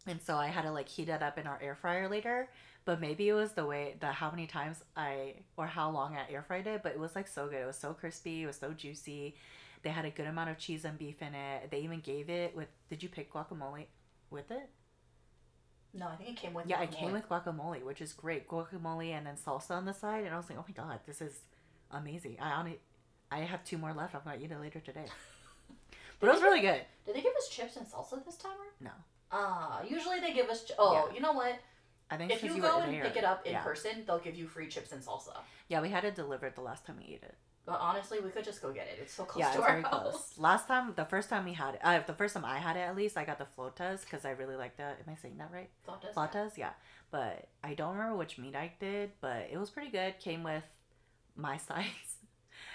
and 0.07 0.21
so 0.21 0.37
I 0.37 0.49
had 0.49 0.63
to 0.63 0.71
like 0.71 0.91
heat 0.91 1.09
it 1.09 1.23
up 1.23 1.39
in 1.39 1.47
our 1.47 1.59
air 1.63 1.75
fryer 1.75 2.11
later. 2.11 2.51
But 2.85 3.01
maybe 3.01 3.29
it 3.29 3.35
was 3.35 3.53
the 3.53 3.67
way 3.67 3.97
the 4.01 4.07
how 4.07 4.31
many 4.31 4.47
times 4.47 4.83
I 4.97 5.35
or 5.57 5.67
how 5.67 5.91
long 5.91 6.17
I 6.17 6.31
air 6.33 6.43
fried 6.43 6.67
it. 6.67 6.83
But 6.83 6.93
it 6.93 6.99
was 6.99 7.15
like 7.15 7.29
so 7.29 7.47
good. 7.47 7.63
It 7.63 7.67
was 7.67 7.77
so 7.77 7.93
crispy. 7.93 8.43
It 8.43 8.47
was 8.47 8.57
so 8.57 8.73
juicy. 8.73 9.37
They 9.83 9.91
had 9.91 10.05
a 10.05 10.11
good 10.11 10.27
amount 10.27 10.51
of 10.51 10.59
cheese 10.59 10.85
and 10.85 10.99
beef 10.99 11.23
in 11.23 11.35
it. 11.35 11.71
They 11.71 11.81
even 11.81 12.01
gave 12.01 12.29
it 12.31 12.55
with. 12.57 12.69
Did 12.89 13.03
you 13.03 13.09
pick 13.09 13.33
guacamole 13.33 13.87
with 14.31 14.51
it? 14.51 14.69
no, 15.93 16.07
I 16.07 16.15
think 16.15 16.31
it 16.31 16.37
came 16.37 16.55
with 16.55 16.67
Yeah, 16.67 16.81
it 16.83 16.93
came 16.93 17.11
with 17.13 17.29
guacamole, 17.29 17.83
which 17.85 18.01
is 18.01 18.13
great. 18.13 18.47
Guacamole 18.49 19.11
and 19.11 19.27
then 19.27 19.35
salsa 19.37 19.73
on 19.73 19.85
the 19.87 19.93
side, 19.93 20.25
and 20.25 20.33
I 20.33 20.37
was 20.37 20.49
like, 20.49 20.59
oh 20.59 20.65
my 20.69 20.73
god, 20.73 21.01
this 21.07 21.21
is 21.21 21.41
amazing. 21.91 22.37
I 22.41 22.59
only, 22.61 22.79
I 23.31 23.39
have 23.41 23.65
two 23.65 23.77
more 23.77 23.93
left. 23.93 24.15
I'm 24.15 24.21
gonna 24.25 24.39
eat 24.43 24.51
it 24.53 24.61
later 24.61 24.81
today. 24.81 25.07
But 26.21 26.29
it 26.29 26.33
was 26.35 26.43
really 26.43 26.61
good. 26.61 26.83
Did 27.07 27.15
they 27.17 27.23
give 27.23 27.33
us 27.35 27.49
chips 27.49 27.77
and 27.79 27.87
salsa 27.87 28.23
this 28.27 28.37
time? 28.37 28.53
Or? 28.53 28.85
No, 28.85 28.91
Ah, 29.33 29.83
usually 29.89 30.21
they 30.21 30.35
give 30.35 30.51
us. 30.51 30.65
Ch- 30.65 30.73
oh, 30.79 31.07
Yeah. 31.09 31.15
you 31.15 31.21
know 31.23 31.33
what? 31.33 31.55
I 32.11 32.17
think 32.17 32.33
If 32.33 32.43
because 32.43 32.57
you 32.57 32.63
go 32.63 32.81
and 32.81 32.93
there. 32.93 33.05
pick 33.05 33.17
it 33.17 33.25
up 33.25 33.47
in 33.47 33.53
yeah. 33.53 33.63
person, 33.63 34.05
they'll 34.07 34.19
give 34.19 34.35
you 34.37 34.47
free 34.49 34.67
chips 34.69 34.93
and 34.93 35.03
salsa. 35.03 35.37
Yeah, 35.69 35.81
we 35.81 35.89
had 35.91 36.05
it 36.05 36.15
delivered 36.15 36.55
the 36.57 36.61
last 36.63 36.85
time 36.87 36.97
we 36.99 37.05
ate 37.15 37.23
it. 37.23 37.35
But 37.67 37.79
honestly, 37.81 38.19
we 38.21 38.31
could 38.31 38.43
just 38.45 38.63
go 38.63 38.73
get 38.73 38.87
it. 38.89 38.99
It's 39.01 39.13
so 39.15 39.25
close 39.25 39.41
yeah, 39.41 39.51
to 39.53 39.59
it's 39.59 39.63
our 39.63 39.71
very 39.71 39.83
house. 39.83 39.93
close. 40.11 40.35
Last 40.39 40.67
time, 40.67 40.93
the 40.97 41.05
first 41.05 41.29
time 41.29 41.45
we 41.45 41.53
had 41.53 41.75
it, 41.75 41.81
uh, 41.85 42.01
the 42.07 42.15
first 42.15 42.35
time 42.35 42.45
I 42.45 42.59
had 42.59 42.77
it 42.77 42.81
at 42.81 42.97
least, 42.97 43.17
I 43.17 43.25
got 43.25 43.39
the 43.39 43.47
flotas 43.57 44.01
because 44.01 44.25
I 44.25 44.31
really 44.31 44.57
like 44.57 44.77
that. 44.79 44.99
Am 45.07 45.13
I 45.13 45.17
saying 45.17 45.37
that 45.39 45.51
right? 45.53 45.69
Flotas. 45.87 46.15
Flautas, 46.15 46.57
yeah. 46.57 46.71
But 47.13 47.47
I 47.63 47.75
don't 47.75 47.93
remember 47.97 48.17
which 48.17 48.39
meat 48.39 48.57
I 48.57 48.73
did, 48.81 49.11
but 49.21 49.49
it 49.53 49.59
was 49.59 49.71
pretty 49.71 49.91
good. 49.91 50.19
Came 50.19 50.43
with 50.43 50.65
my 51.37 51.57
size. 51.69 51.85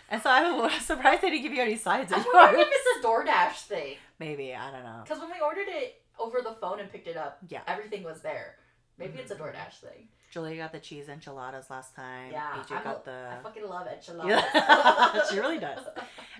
And 0.10 0.22
so 0.22 0.30
I'm 0.30 0.70
surprised 0.80 1.24
they 1.24 1.32
didn't 1.32 1.44
give 1.44 1.52
you 1.54 1.62
any 1.64 1.76
sides. 1.78 2.14
I'm 2.14 2.24
wondering 2.34 2.62
if 2.62 2.70
it's 2.72 3.04
a 3.06 3.08
DoorDash 3.08 3.64
thing. 3.68 3.96
Maybe 4.20 4.54
I 4.54 4.72
don't 4.72 4.84
know. 4.84 5.02
Because 5.04 5.20
when 5.20 5.32
we 5.32 5.40
ordered 5.44 5.68
it 5.68 6.02
over 6.20 6.42
the 6.42 6.54
phone 6.62 6.80
and 6.80 6.90
picked 6.92 7.08
it 7.08 7.18
up, 7.18 7.40
Yeah. 7.50 7.62
everything 7.68 8.04
was 8.04 8.22
there. 8.22 8.56
Maybe 8.98 9.20
it's 9.20 9.32
a 9.32 9.36
Mhm. 9.36 9.54
DoorDash 9.54 9.74
thing. 9.82 10.08
Julia 10.32 10.58
got 10.58 10.72
the 10.72 10.80
cheese 10.80 11.08
enchiladas 11.10 11.70
last 11.70 11.96
time. 11.96 12.32
Yeah, 12.32 12.52
BJ 12.58 12.76
I'm 12.78 12.84
got 12.84 13.02
a- 13.02 13.06
the 13.06 13.30
I 13.40 13.44
fucking 13.44 13.68
love 13.68 13.88
enchiladas. 13.88 14.44
Yeah. 14.54 15.22
She 15.30 15.40
really 15.40 15.60
does. 15.70 15.86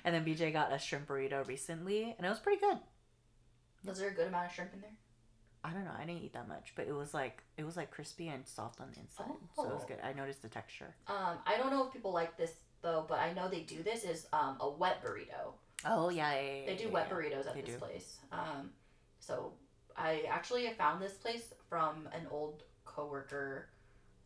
and 0.04 0.14
then 0.16 0.26
BJ 0.26 0.52
got 0.52 0.72
a 0.74 0.80
shrimp 0.80 1.08
burrito 1.08 1.46
recently, 1.48 2.14
and 2.18 2.26
it 2.26 2.30
was 2.30 2.40
pretty 2.40 2.60
good. 2.60 2.80
Was 3.86 4.00
there 4.00 4.10
a 4.10 4.14
good 4.14 4.28
amount 4.28 4.48
of 4.48 4.52
shrimp 4.54 4.74
in 4.74 4.82
there? 4.82 4.92
I 5.64 5.72
don't 5.72 5.84
know. 5.86 5.94
I 5.98 6.06
didn't 6.06 6.22
eat 6.24 6.34
that 6.34 6.48
much, 6.48 6.74
but 6.76 6.88
it 6.88 6.94
was 6.94 7.14
like 7.14 7.42
it 7.58 7.64
was 7.64 7.76
like 7.76 7.90
crispy 7.92 8.28
and 8.28 8.48
soft 8.48 8.80
on 8.82 8.92
the 8.92 9.00
inside, 9.00 9.26
so 9.56 9.64
it 9.64 9.74
was 9.74 9.84
Oh. 9.84 9.88
good. 9.88 10.00
I 10.04 10.14
noticed 10.14 10.42
the 10.44 10.50
texture. 10.50 10.94
Um, 11.08 11.40
I 11.46 11.58
don't 11.58 11.72
know 11.72 11.86
if 11.88 11.92
people 11.94 12.12
like 12.14 12.38
this 12.38 12.54
though, 12.82 13.06
but 13.08 13.20
I 13.20 13.34
know 13.34 13.48
they 13.50 13.62
do 13.62 13.82
this 13.82 14.04
is 14.04 14.28
um, 14.32 14.58
a 14.60 14.70
wet 14.70 15.02
burrito. 15.04 15.54
Oh 15.84 16.10
yeah, 16.10 16.34
yeah, 16.36 16.42
yeah, 16.42 16.66
They 16.68 16.76
do 16.76 16.84
yeah, 16.86 16.90
wet 16.92 17.08
yeah. 17.10 17.16
burritos 17.16 17.48
at 17.48 17.54
They 17.56 17.62
this 17.62 17.74
do. 17.74 17.80
place. 17.80 18.20
Um, 18.32 18.74
so 19.20 19.54
I 19.98 20.24
actually 20.30 20.72
found 20.74 21.02
this 21.02 21.14
place 21.18 21.54
from 21.70 22.08
an 22.14 22.28
old 22.32 22.64
coworker, 22.86 23.68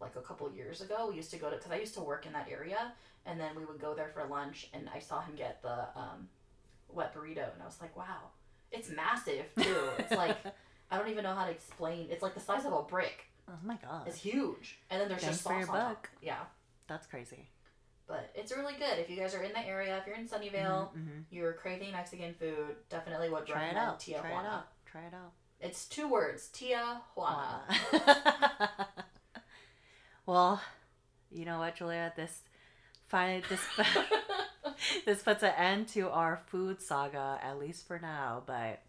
like 0.01 0.15
a 0.15 0.21
couple 0.21 0.51
years 0.51 0.81
ago. 0.81 1.07
We 1.09 1.15
used 1.15 1.31
to 1.31 1.37
go 1.37 1.49
to 1.49 1.55
because 1.57 1.71
I 1.71 1.77
used 1.77 1.93
to 1.95 2.01
work 2.01 2.25
in 2.25 2.33
that 2.33 2.47
area, 2.51 2.93
and 3.25 3.39
then 3.39 3.55
we 3.55 3.65
would 3.65 3.79
go 3.79 3.93
there 3.93 4.09
for 4.13 4.25
lunch, 4.25 4.69
and 4.73 4.89
I 4.93 4.99
saw 4.99 5.21
him 5.21 5.35
get 5.35 5.61
the 5.61 5.87
um, 5.95 6.29
wet 6.91 7.13
burrito, 7.13 7.51
and 7.53 7.61
I 7.61 7.65
was 7.65 7.79
like, 7.81 7.95
wow, 7.97 8.31
it's 8.71 8.89
massive 8.89 9.45
too. 9.59 9.89
It's 9.97 10.11
like 10.11 10.37
I 10.91 10.97
don't 10.97 11.09
even 11.09 11.23
know 11.23 11.35
how 11.35 11.45
to 11.45 11.51
explain. 11.51 12.07
It's 12.09 12.23
like 12.23 12.33
the 12.33 12.39
size 12.39 12.65
of 12.65 12.73
a 12.73 12.81
brick. 12.83 13.25
Oh 13.47 13.53
my 13.63 13.75
god, 13.81 14.07
It's 14.07 14.17
huge, 14.19 14.77
and 14.89 15.01
then 15.01 15.09
there's 15.09 15.21
Thanks 15.21 15.37
just 15.37 15.47
for 15.47 15.53
your 15.53 15.61
on 15.61 15.67
top. 15.67 15.89
buck. 15.89 16.09
Yeah, 16.21 16.37
that's 16.87 17.07
crazy. 17.07 17.47
but 18.07 18.29
it's 18.35 18.51
really 18.51 18.73
good 18.73 18.97
if 18.99 19.09
you 19.09 19.15
guys 19.17 19.33
are 19.35 19.41
in 19.43 19.51
the 19.53 19.65
area. 19.67 19.97
If 19.97 20.05
you're 20.07 20.15
in 20.15 20.27
Sunnyvale, 20.27 20.89
Mhm, 20.95 21.23
you're 21.31 21.53
craving 21.53 21.91
Mexican 21.91 22.33
food, 22.35 22.75
definitely 22.89 23.29
would. 23.29 23.45
Try 23.47 23.65
it 23.69 23.75
out. 23.77 23.99
Try 23.99 24.29
it 24.29 24.45
out. 24.45 24.67
Try 24.85 25.01
it 25.01 25.13
out. 25.13 25.31
It's 25.61 25.85
two 25.85 26.07
words, 26.07 26.47
Tia 26.47 27.01
Juana. 27.15 27.61
well, 30.25 30.61
you 31.31 31.45
know 31.45 31.59
what, 31.59 31.75
Julia? 31.75 32.13
This 32.15 32.41
finally 33.07 33.43
this 33.49 33.61
this 35.05 35.21
puts 35.23 35.43
an 35.43 35.53
end 35.57 35.87
to 35.89 36.09
our 36.09 36.41
food 36.47 36.81
saga, 36.81 37.39
at 37.43 37.59
least 37.59 37.87
for 37.87 37.99
now. 37.99 38.43
But 38.45 38.81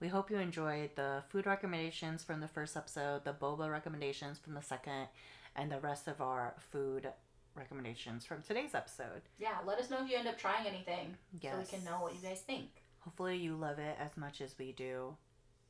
we 0.00 0.08
hope 0.08 0.30
you 0.30 0.38
enjoyed 0.38 0.90
the 0.96 1.22
food 1.28 1.46
recommendations 1.46 2.24
from 2.24 2.40
the 2.40 2.48
first 2.48 2.76
episode, 2.76 3.24
the 3.24 3.32
boba 3.32 3.70
recommendations 3.70 4.38
from 4.38 4.54
the 4.54 4.62
second, 4.62 5.08
and 5.54 5.70
the 5.70 5.80
rest 5.80 6.08
of 6.08 6.20
our 6.20 6.54
food 6.72 7.08
recommendations 7.54 8.24
from 8.24 8.42
today's 8.42 8.74
episode. 8.74 9.22
yeah, 9.38 9.56
let 9.66 9.78
us 9.80 9.90
know 9.90 10.02
if 10.04 10.08
you 10.10 10.16
end 10.16 10.28
up 10.28 10.38
trying 10.38 10.64
anything 10.66 11.16
Yes. 11.40 11.52
so 11.54 11.58
we 11.58 11.64
can 11.78 11.84
know 11.84 12.00
what 12.00 12.14
you 12.14 12.20
guys 12.28 12.40
think. 12.40 12.68
Hopefully, 13.00 13.36
you 13.36 13.56
love 13.56 13.78
it 13.78 13.96
as 14.00 14.16
much 14.16 14.40
as 14.40 14.54
we 14.58 14.72
do. 14.72 15.16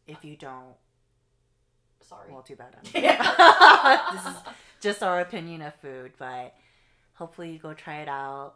If 0.09 0.25
you 0.25 0.37
don't, 0.37 0.75
Sorry. 2.01 2.33
well, 2.33 2.43
too 2.43 2.57
bad. 2.57 2.75
Yeah. 2.95 4.01
this 4.13 4.25
is 4.27 4.41
just 4.81 5.03
our 5.03 5.21
opinion 5.21 5.63
of 5.63 5.75
food, 5.77 6.13
but 6.19 6.55
hopefully, 7.15 7.53
you 7.53 7.59
go 7.59 7.75
try 7.75 8.01
it 8.01 8.09
out. 8.09 8.55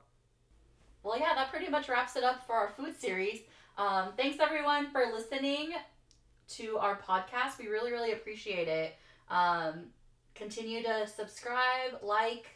Well, 1.02 1.18
yeah, 1.18 1.34
that 1.34 1.50
pretty 1.50 1.68
much 1.68 1.88
wraps 1.88 2.16
it 2.16 2.24
up 2.24 2.46
for 2.46 2.54
our 2.54 2.70
food 2.70 2.98
series. 2.98 3.40
Um, 3.76 4.08
thanks 4.16 4.38
everyone 4.40 4.90
for 4.90 5.04
listening 5.12 5.70
to 6.50 6.78
our 6.78 6.96
podcast. 7.00 7.58
We 7.58 7.66
really, 7.68 7.90
really 7.92 8.12
appreciate 8.12 8.68
it. 8.68 8.94
Um, 9.28 9.86
continue 10.34 10.82
to 10.82 11.06
subscribe, 11.06 11.98
like, 12.02 12.46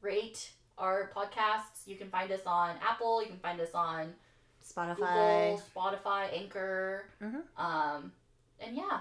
rate 0.00 0.52
our 0.78 1.10
podcasts. 1.14 1.86
You 1.86 1.96
can 1.96 2.08
find 2.08 2.30
us 2.30 2.42
on 2.46 2.76
Apple. 2.88 3.20
You 3.22 3.28
can 3.28 3.38
find 3.38 3.60
us 3.60 3.74
on 3.74 4.12
Spotify, 4.68 4.96
Google, 4.96 5.62
Spotify, 5.74 6.38
Anchor, 6.38 7.04
mm-hmm. 7.22 7.64
um, 7.64 8.12
and 8.60 8.76
yeah. 8.76 9.00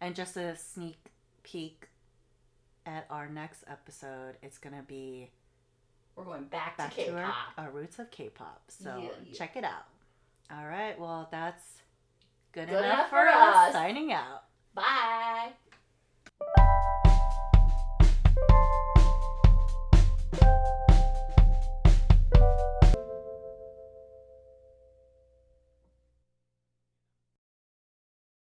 And 0.00 0.14
just 0.14 0.36
a 0.36 0.56
sneak 0.56 0.98
peek 1.42 1.88
at 2.86 3.06
our 3.10 3.28
next 3.28 3.64
episode, 3.68 4.36
it's 4.42 4.58
gonna 4.58 4.84
be 4.86 5.30
we're 6.14 6.24
going 6.24 6.44
back, 6.44 6.76
back 6.76 6.90
to 6.90 6.96
K-pop, 6.96 7.14
to 7.14 7.22
our, 7.22 7.66
our, 7.66 7.70
roots 7.70 7.98
of 7.98 8.10
K-pop. 8.10 8.62
So 8.68 8.96
yeah, 8.98 9.08
yeah. 9.24 9.34
check 9.36 9.56
it 9.56 9.64
out. 9.64 9.86
All 10.50 10.66
right, 10.66 10.98
well 10.98 11.28
that's 11.30 11.62
good, 12.52 12.68
good 12.68 12.78
enough, 12.78 12.84
enough, 12.84 13.10
for 13.10 13.28
us. 13.28 13.68
us. 13.68 13.72
Signing 13.72 14.12
out. 14.12 14.44
Bye. 14.74 15.50
Bye. 20.40 20.64